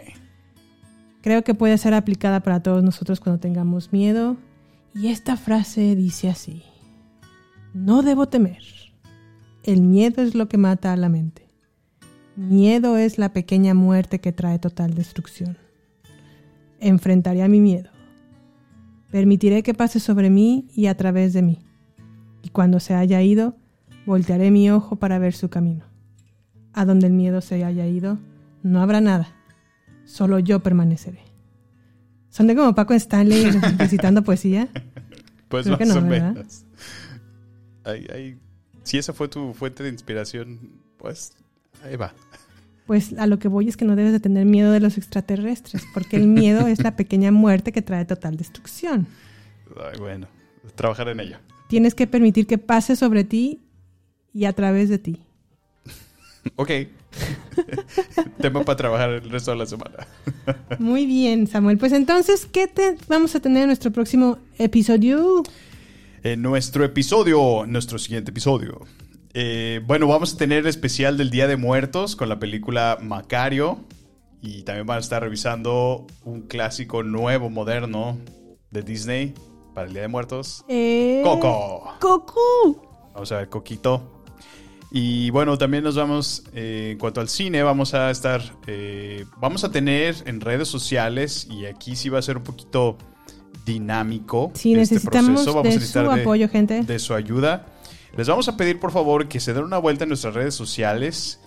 Creo 1.21 1.43
que 1.43 1.53
puede 1.53 1.77
ser 1.77 1.93
aplicada 1.93 2.39
para 2.39 2.63
todos 2.63 2.85
nosotros 2.85 3.19
cuando 3.19 3.41
tengamos 3.41 3.91
miedo. 3.91 4.37
Y 4.97 5.07
esta 5.09 5.37
frase 5.37 5.95
dice 5.95 6.29
así. 6.29 6.63
No 7.73 8.01
debo 8.01 8.27
temer. 8.27 8.63
El 9.63 9.81
miedo 9.81 10.23
es 10.23 10.33
lo 10.33 10.47
que 10.49 10.57
mata 10.57 10.91
a 10.91 10.97
la 10.97 11.09
mente. 11.09 11.47
Miedo 12.35 12.97
es 12.97 13.17
la 13.17 13.33
pequeña 13.33 13.73
muerte 13.73 14.19
que 14.19 14.31
trae 14.31 14.59
total 14.59 14.93
destrucción. 14.93 15.57
Enfrentaré 16.79 17.43
a 17.43 17.47
mi 17.47 17.59
miedo. 17.59 17.89
Permitiré 19.11 19.63
que 19.63 19.73
pase 19.73 19.99
sobre 19.99 20.29
mí 20.29 20.67
y 20.73 20.87
a 20.87 20.97
través 20.97 21.33
de 21.33 21.41
mí. 21.41 21.59
Y 22.41 22.49
cuando 22.49 22.79
se 22.79 22.93
haya 22.93 23.21
ido, 23.21 23.55
voltearé 24.05 24.51
mi 24.51 24.69
ojo 24.71 24.95
para 24.95 25.19
ver 25.19 25.33
su 25.33 25.49
camino. 25.49 25.85
A 26.73 26.85
donde 26.85 27.07
el 27.07 27.13
miedo 27.13 27.41
se 27.41 27.63
haya 27.63 27.85
ido, 27.87 28.17
no 28.63 28.81
habrá 28.81 29.01
nada 29.01 29.37
solo 30.07 30.39
yo 30.39 30.61
permaneceré. 30.61 31.26
Son 32.37 32.45
de 32.45 32.55
como 32.55 32.75
Paco 32.75 32.93
Stanley 32.93 33.49
recitando 33.79 34.23
poesía. 34.23 34.67
Pues 35.47 35.63
Creo 35.63 35.71
más 35.71 35.79
que 35.79 35.85
no, 35.87 35.95
o. 35.95 36.65
Ay, 37.83 38.05
ay, 38.13 38.37
Si 38.83 38.99
esa 38.99 39.11
fue 39.11 39.27
tu 39.27 39.55
fuente 39.55 39.81
de 39.81 39.89
inspiración, 39.89 40.59
pues 40.97 41.33
ahí 41.83 41.95
va. 41.95 42.13
Pues 42.85 43.17
a 43.17 43.25
lo 43.25 43.39
que 43.39 43.47
voy 43.47 43.67
es 43.67 43.75
que 43.75 43.85
no 43.85 43.95
debes 43.95 44.11
de 44.11 44.19
tener 44.19 44.45
miedo 44.45 44.71
de 44.71 44.79
los 44.79 44.99
extraterrestres, 44.99 45.81
porque 45.95 46.15
el 46.15 46.27
miedo 46.27 46.67
es 46.67 46.83
la 46.83 46.95
pequeña 46.95 47.31
muerte 47.31 47.71
que 47.71 47.81
trae 47.81 48.05
total 48.05 48.37
destrucción. 48.37 49.07
Ay, 49.91 49.97
bueno, 49.97 50.27
trabajar 50.75 51.07
en 51.07 51.21
ello. 51.21 51.37
Tienes 51.69 51.95
que 51.95 52.05
permitir 52.05 52.45
que 52.45 52.59
pase 52.59 52.95
sobre 52.95 53.23
ti 53.23 53.61
y 54.31 54.45
a 54.45 54.53
través 54.53 54.89
de 54.89 54.99
ti. 54.99 55.23
Ok. 56.55 56.71
Tema 58.41 58.63
para 58.63 58.75
trabajar 58.75 59.09
el 59.09 59.29
resto 59.29 59.51
de 59.51 59.57
la 59.57 59.65
semana. 59.65 60.07
Muy 60.79 61.05
bien, 61.05 61.47
Samuel. 61.47 61.77
Pues 61.77 61.91
entonces, 61.93 62.45
¿qué 62.45 62.67
te 62.67 62.95
vamos 63.07 63.35
a 63.35 63.39
tener 63.39 63.63
en 63.63 63.67
nuestro 63.67 63.91
próximo 63.91 64.37
episodio? 64.57 65.43
En 66.23 66.41
nuestro 66.41 66.83
episodio, 66.83 67.65
nuestro 67.67 67.97
siguiente 67.99 68.31
episodio. 68.31 68.81
eh, 69.33 69.81
bueno, 69.85 70.07
vamos 70.07 70.33
a 70.33 70.37
tener 70.37 70.59
el 70.59 70.67
especial 70.67 71.17
del 71.17 71.29
Día 71.29 71.47
de 71.47 71.57
Muertos 71.57 72.15
con 72.15 72.29
la 72.29 72.39
película 72.39 72.97
Macario. 73.01 73.79
Y 74.41 74.61
también 74.63 74.85
van 74.85 74.97
a 74.97 75.01
estar 75.01 75.21
revisando 75.23 76.05
un 76.23 76.41
clásico 76.43 77.01
nuevo, 77.03 77.49
moderno 77.49 78.17
de 78.69 78.81
Disney 78.83 79.33
para 79.73 79.87
el 79.87 79.93
Día 79.93 80.03
de 80.03 80.07
Muertos. 80.07 80.63
Eh, 80.67 81.21
Coco. 81.23 81.95
Coco. 81.99 83.09
Vamos 83.13 83.31
a 83.31 83.37
ver 83.37 83.49
Coquito. 83.49 84.16
Y 84.91 85.29
bueno, 85.31 85.57
también 85.57 85.83
nos 85.83 85.95
vamos, 85.95 86.43
eh, 86.53 86.91
en 86.93 86.97
cuanto 86.97 87.19
al 87.19 87.27
cine, 87.27 87.61
vamos 87.61 87.93
a 87.93 88.09
estar, 88.09 88.41
eh, 88.67 89.25
vamos 89.37 89.63
a 89.63 89.71
tener 89.71 90.15
en 90.25 90.39
redes 90.39 90.69
sociales, 90.69 91.47
y 91.51 91.65
aquí 91.65 91.95
sí 91.95 92.09
va 92.09 92.19
a 92.19 92.21
ser 92.21 92.37
un 92.37 92.43
poquito 92.43 92.97
dinámico. 93.65 94.51
Sí, 94.53 94.73
este 94.73 94.95
necesitamos 94.95 95.43
proceso. 95.43 95.53
Vamos 95.53 95.65
a 95.65 95.67
de 95.67 95.71
su 95.71 95.79
necesitar 95.79 96.19
apoyo, 96.19 96.47
gente. 96.47 96.83
de 96.83 96.99
su 96.99 97.13
ayuda. 97.13 97.65
Les 98.15 98.27
vamos 98.27 98.47
a 98.47 98.55
pedir, 98.55 98.79
por 98.79 98.91
favor, 98.91 99.27
que 99.27 99.39
se 99.39 99.53
den 99.53 99.65
una 99.65 99.77
vuelta 99.77 100.05
en 100.05 100.09
nuestras 100.09 100.33
redes 100.33 100.55
sociales 100.55 101.41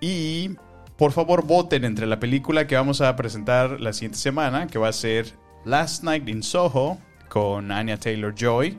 y, 0.00 0.50
por 0.98 1.12
favor, 1.12 1.46
voten 1.46 1.84
entre 1.84 2.06
la 2.06 2.20
película 2.20 2.66
que 2.66 2.76
vamos 2.76 3.00
a 3.00 3.16
presentar 3.16 3.80
la 3.80 3.92
siguiente 3.94 4.18
semana, 4.18 4.66
que 4.66 4.78
va 4.78 4.88
a 4.88 4.92
ser 4.92 5.32
Last 5.64 6.04
Night 6.04 6.28
in 6.28 6.42
Soho 6.42 6.98
con 7.30 7.72
Anya 7.72 7.96
Taylor 7.96 8.34
Joy. 8.34 8.78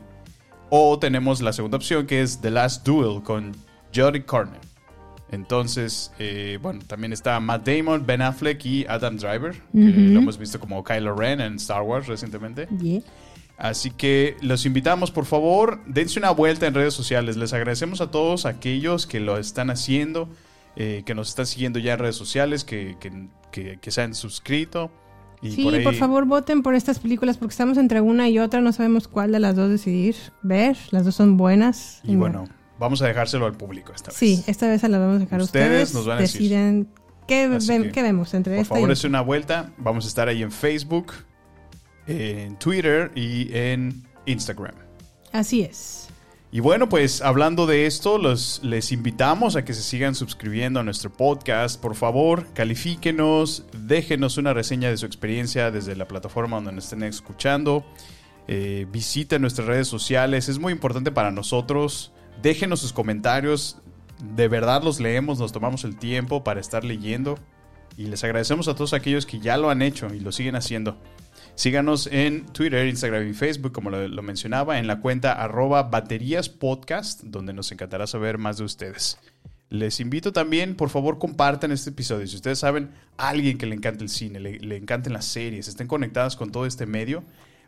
O 0.69 0.99
tenemos 0.99 1.41
la 1.41 1.51
segunda 1.51 1.77
opción 1.77 2.05
que 2.05 2.21
es 2.21 2.39
The 2.41 2.51
Last 2.51 2.85
Duel 2.85 3.21
con 3.23 3.53
Jodie 3.93 4.23
Corner. 4.25 4.59
Entonces, 5.31 6.11
eh, 6.19 6.59
bueno, 6.61 6.81
también 6.85 7.11
está 7.11 7.39
Matt 7.39 7.67
Damon, 7.67 8.05
Ben 8.05 8.21
Affleck 8.21 8.63
y 8.65 8.85
Adam 8.87 9.17
Driver, 9.17 9.53
que 9.71 9.79
lo 10.13 10.19
hemos 10.19 10.37
visto 10.37 10.59
como 10.59 10.83
Kylo 10.83 11.15
Ren 11.15 11.41
en 11.41 11.55
Star 11.55 11.81
Wars 11.81 12.05
recientemente. 12.07 12.67
Yeah. 12.79 13.01
Así 13.57 13.89
que 13.91 14.35
los 14.41 14.65
invitamos, 14.65 15.09
por 15.11 15.25
favor, 15.25 15.79
dense 15.87 16.19
una 16.19 16.31
vuelta 16.31 16.67
en 16.67 16.73
redes 16.75 16.93
sociales. 16.93 17.35
Les 17.37 17.51
agradecemos 17.53 17.99
a 18.01 18.11
todos 18.11 18.45
aquellos 18.45 19.07
que 19.07 19.19
lo 19.19 19.37
están 19.37 19.69
haciendo, 19.71 20.29
eh, 20.75 21.01
que 21.05 21.15
nos 21.15 21.29
están 21.29 21.45
siguiendo 21.47 21.79
ya 21.79 21.93
en 21.93 21.99
redes 21.99 22.15
sociales, 22.15 22.63
que, 22.63 22.97
que- 22.99 23.27
que- 23.51 23.79
que 23.79 23.91
se 23.91 24.01
han 24.01 24.13
suscrito. 24.13 24.91
Y 25.41 25.51
Sí, 25.51 25.63
por 25.63 25.83
por, 25.83 25.95
favor 25.95 26.25
voten 26.25 26.61
por 26.63 26.73
estas 26.75 26.99
películas 26.99 27.37
porque 27.37 27.51
estamos 27.53 27.77
entre 27.77 28.01
una 28.01 28.29
y 28.29 28.39
otra, 28.39 28.61
no 28.61 28.71
sabemos 28.71 29.07
cuál 29.07 29.31
de 29.31 29.39
las 29.39 29.55
dos 29.55 29.69
decidir 29.69 30.15
ver, 30.41 30.77
las 30.91 31.05
dos 31.05 31.15
son 31.15 31.37
buenas. 31.37 32.01
Y 32.03 32.15
bueno, 32.15 32.45
vamos 32.79 33.01
a 33.01 33.07
dejárselo 33.07 33.45
al 33.45 33.53
público 33.53 33.93
esta 33.93 34.09
vez. 34.11 34.17
Sí, 34.17 34.43
esta 34.47 34.67
vez 34.67 34.81
se 34.81 34.89
las 34.89 34.99
vamos 34.99 35.17
a 35.17 35.19
dejar 35.19 35.39
a 35.39 35.43
Ustedes 35.43 35.89
ustedes. 35.89 35.93
nos 35.93 36.05
van 36.07 36.17
a 36.17 36.21
decir. 36.21 36.41
deciden 36.41 36.87
qué, 37.27 37.91
qué 37.93 38.01
vemos 38.03 38.33
entre 38.33 38.53
Por 38.55 38.61
esta 38.61 38.75
favor, 38.75 38.87
y 38.87 38.91
dense 38.91 39.07
una 39.07 39.21
vuelta. 39.21 39.71
Vamos 39.77 40.05
a 40.05 40.07
estar 40.07 40.27
ahí 40.27 40.41
en 40.43 40.51
Facebook, 40.51 41.13
en 42.07 42.57
Twitter 42.59 43.11
y 43.15 43.55
en 43.55 44.03
Instagram. 44.25 44.75
Así 45.31 45.61
es. 45.61 46.07
Y 46.51 46.59
bueno, 46.59 46.87
pues 46.87 47.23
hablando 47.23 47.65
de 47.65 47.87
esto, 47.87 48.19
los, 48.19 48.59
les 48.63 48.91
invitamos 48.91 49.55
a 49.55 49.65
que 49.65 49.73
se 49.73 49.81
sigan 49.81 50.13
suscribiendo 50.13 50.79
a 50.79 50.83
nuestro 50.83 51.11
podcast. 51.11 51.81
Por 51.81 51.95
favor, 51.95 52.45
califíquenos, 52.53 53.65
déjenos 53.75 54.37
una 54.37 54.53
reseña 54.53 54.89
de 54.89 54.97
su 54.97 55.07
experiencia 55.07 55.71
desde 55.71 55.95
la 55.95 56.07
plataforma 56.07 56.57
donde 56.57 56.73
nos 56.73 56.83
estén 56.83 57.01
escuchando. 57.01 57.83
Eh, 58.47 58.85
visiten 58.91 59.41
nuestras 59.41 59.67
redes 59.67 59.87
sociales, 59.87 60.47
es 60.47 60.59
muy 60.59 60.73
importante 60.73 61.11
para 61.11 61.31
nosotros. 61.31 62.11
Déjenos 62.41 62.81
sus 62.81 62.93
comentarios, 62.93 63.77
de 64.35 64.47
verdad 64.47 64.83
los 64.83 64.99
leemos, 64.99 65.39
nos 65.39 65.51
tomamos 65.51 65.83
el 65.83 65.97
tiempo 65.97 66.43
para 66.43 66.59
estar 66.59 66.83
leyendo. 66.83 67.37
Y 67.97 68.07
les 68.07 68.23
agradecemos 68.23 68.67
a 68.67 68.75
todos 68.75 68.93
aquellos 68.93 69.25
que 69.25 69.39
ya 69.39 69.57
lo 69.57 69.69
han 69.69 69.81
hecho 69.81 70.13
y 70.13 70.19
lo 70.19 70.31
siguen 70.31 70.55
haciendo. 70.55 70.97
Síganos 71.55 72.07
en 72.07 72.47
Twitter, 72.47 72.87
Instagram 72.87 73.29
y 73.29 73.33
Facebook, 73.33 73.71
como 73.71 73.91
lo, 73.91 74.21
mencionaba, 74.23 74.79
en 74.79 74.87
la 74.87 74.99
cuenta 74.99 75.33
arroba 75.33 75.83
baterías 75.83 76.49
podcast, 76.49 77.21
donde 77.23 77.53
nos 77.53 77.71
encantará 77.71 78.07
saber 78.07 78.39
más 78.39 78.57
de 78.57 78.63
ustedes. 78.63 79.19
Les 79.69 79.99
invito 79.99 80.33
también, 80.33 80.75
por 80.75 80.89
favor, 80.89 81.19
compartan 81.19 81.71
este 81.71 81.91
episodio. 81.91 82.25
Si 82.25 82.35
ustedes 82.35 82.59
saben 82.59 82.91
a 83.17 83.29
alguien 83.29 83.57
que 83.59 83.67
le 83.67 83.75
encanta 83.75 84.03
el 84.03 84.09
cine, 84.09 84.39
le, 84.39 84.59
le 84.59 84.83
las 85.09 85.25
series, 85.25 85.67
estén 85.67 85.87
conectadas 85.87 86.35
con 86.35 86.51
todo 86.51 86.65
este 86.65 86.87
medio, 86.87 87.23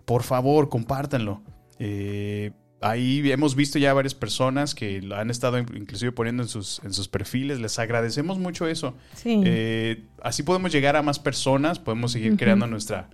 por 0.06 0.24
favor, 0.24 0.70
compártanlo. 0.70 1.42
Eh, 1.78 2.52
ahí 2.90 3.32
hemos 3.32 3.56
visto 3.56 3.80
ya 3.80 3.94
varias 3.94 4.14
personas 4.14 4.76
que 4.76 5.02
lo 5.02 5.16
han 5.16 5.30
estado 5.32 5.58
inclusive 5.58 6.12
poniendo 6.12 6.44
en 6.44 6.50
sus, 6.50 6.80
en 6.84 6.94
sus 6.94 7.08
perfiles. 7.08 7.60
Les 7.60 7.80
agradecemos 7.80 8.38
mucho 8.38 8.68
eso. 8.68 8.96
Sí. 9.16 9.42
Eh, 9.46 10.04
así 10.22 10.44
podemos 10.44 10.72
llegar 10.72 10.96
a 10.96 11.02
más 11.02 11.20
personas, 11.20 11.80
podemos 11.80 12.12
seguir 12.12 12.38
creando 12.38 12.68
nuestra 12.68 13.10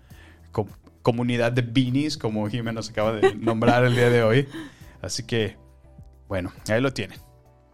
co- 0.52 0.68
comunidad 1.02 1.52
de 1.52 1.62
beanies, 1.62 2.18
como 2.18 2.48
Jimena 2.50 2.74
nos 2.74 2.90
acaba 2.90 3.14
de 3.14 3.34
nombrar 3.36 3.84
el 3.86 3.96
día 3.96 4.10
de 4.10 4.24
hoy. 4.24 4.48
Así 5.02 5.24
que, 5.24 5.56
bueno, 6.28 6.52
ahí 6.68 6.82
lo 6.82 6.92
tienen. 6.94 7.18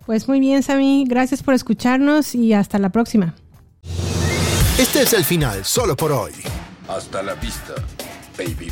Pues 0.05 0.27
muy 0.29 0.39
bien, 0.39 0.63
Sammy, 0.63 1.03
gracias 1.05 1.43
por 1.43 1.53
escucharnos 1.53 2.33
y 2.35 2.53
hasta 2.53 2.79
la 2.79 2.89
próxima. 2.89 3.35
Este 4.79 5.01
es 5.01 5.11
el 5.13 5.25
final, 5.25 5.65
solo 5.65 5.95
por 5.97 6.11
hoy. 6.11 6.31
Hasta 6.87 7.21
la 7.23 7.33
vista, 7.33 7.73
baby. 8.37 8.71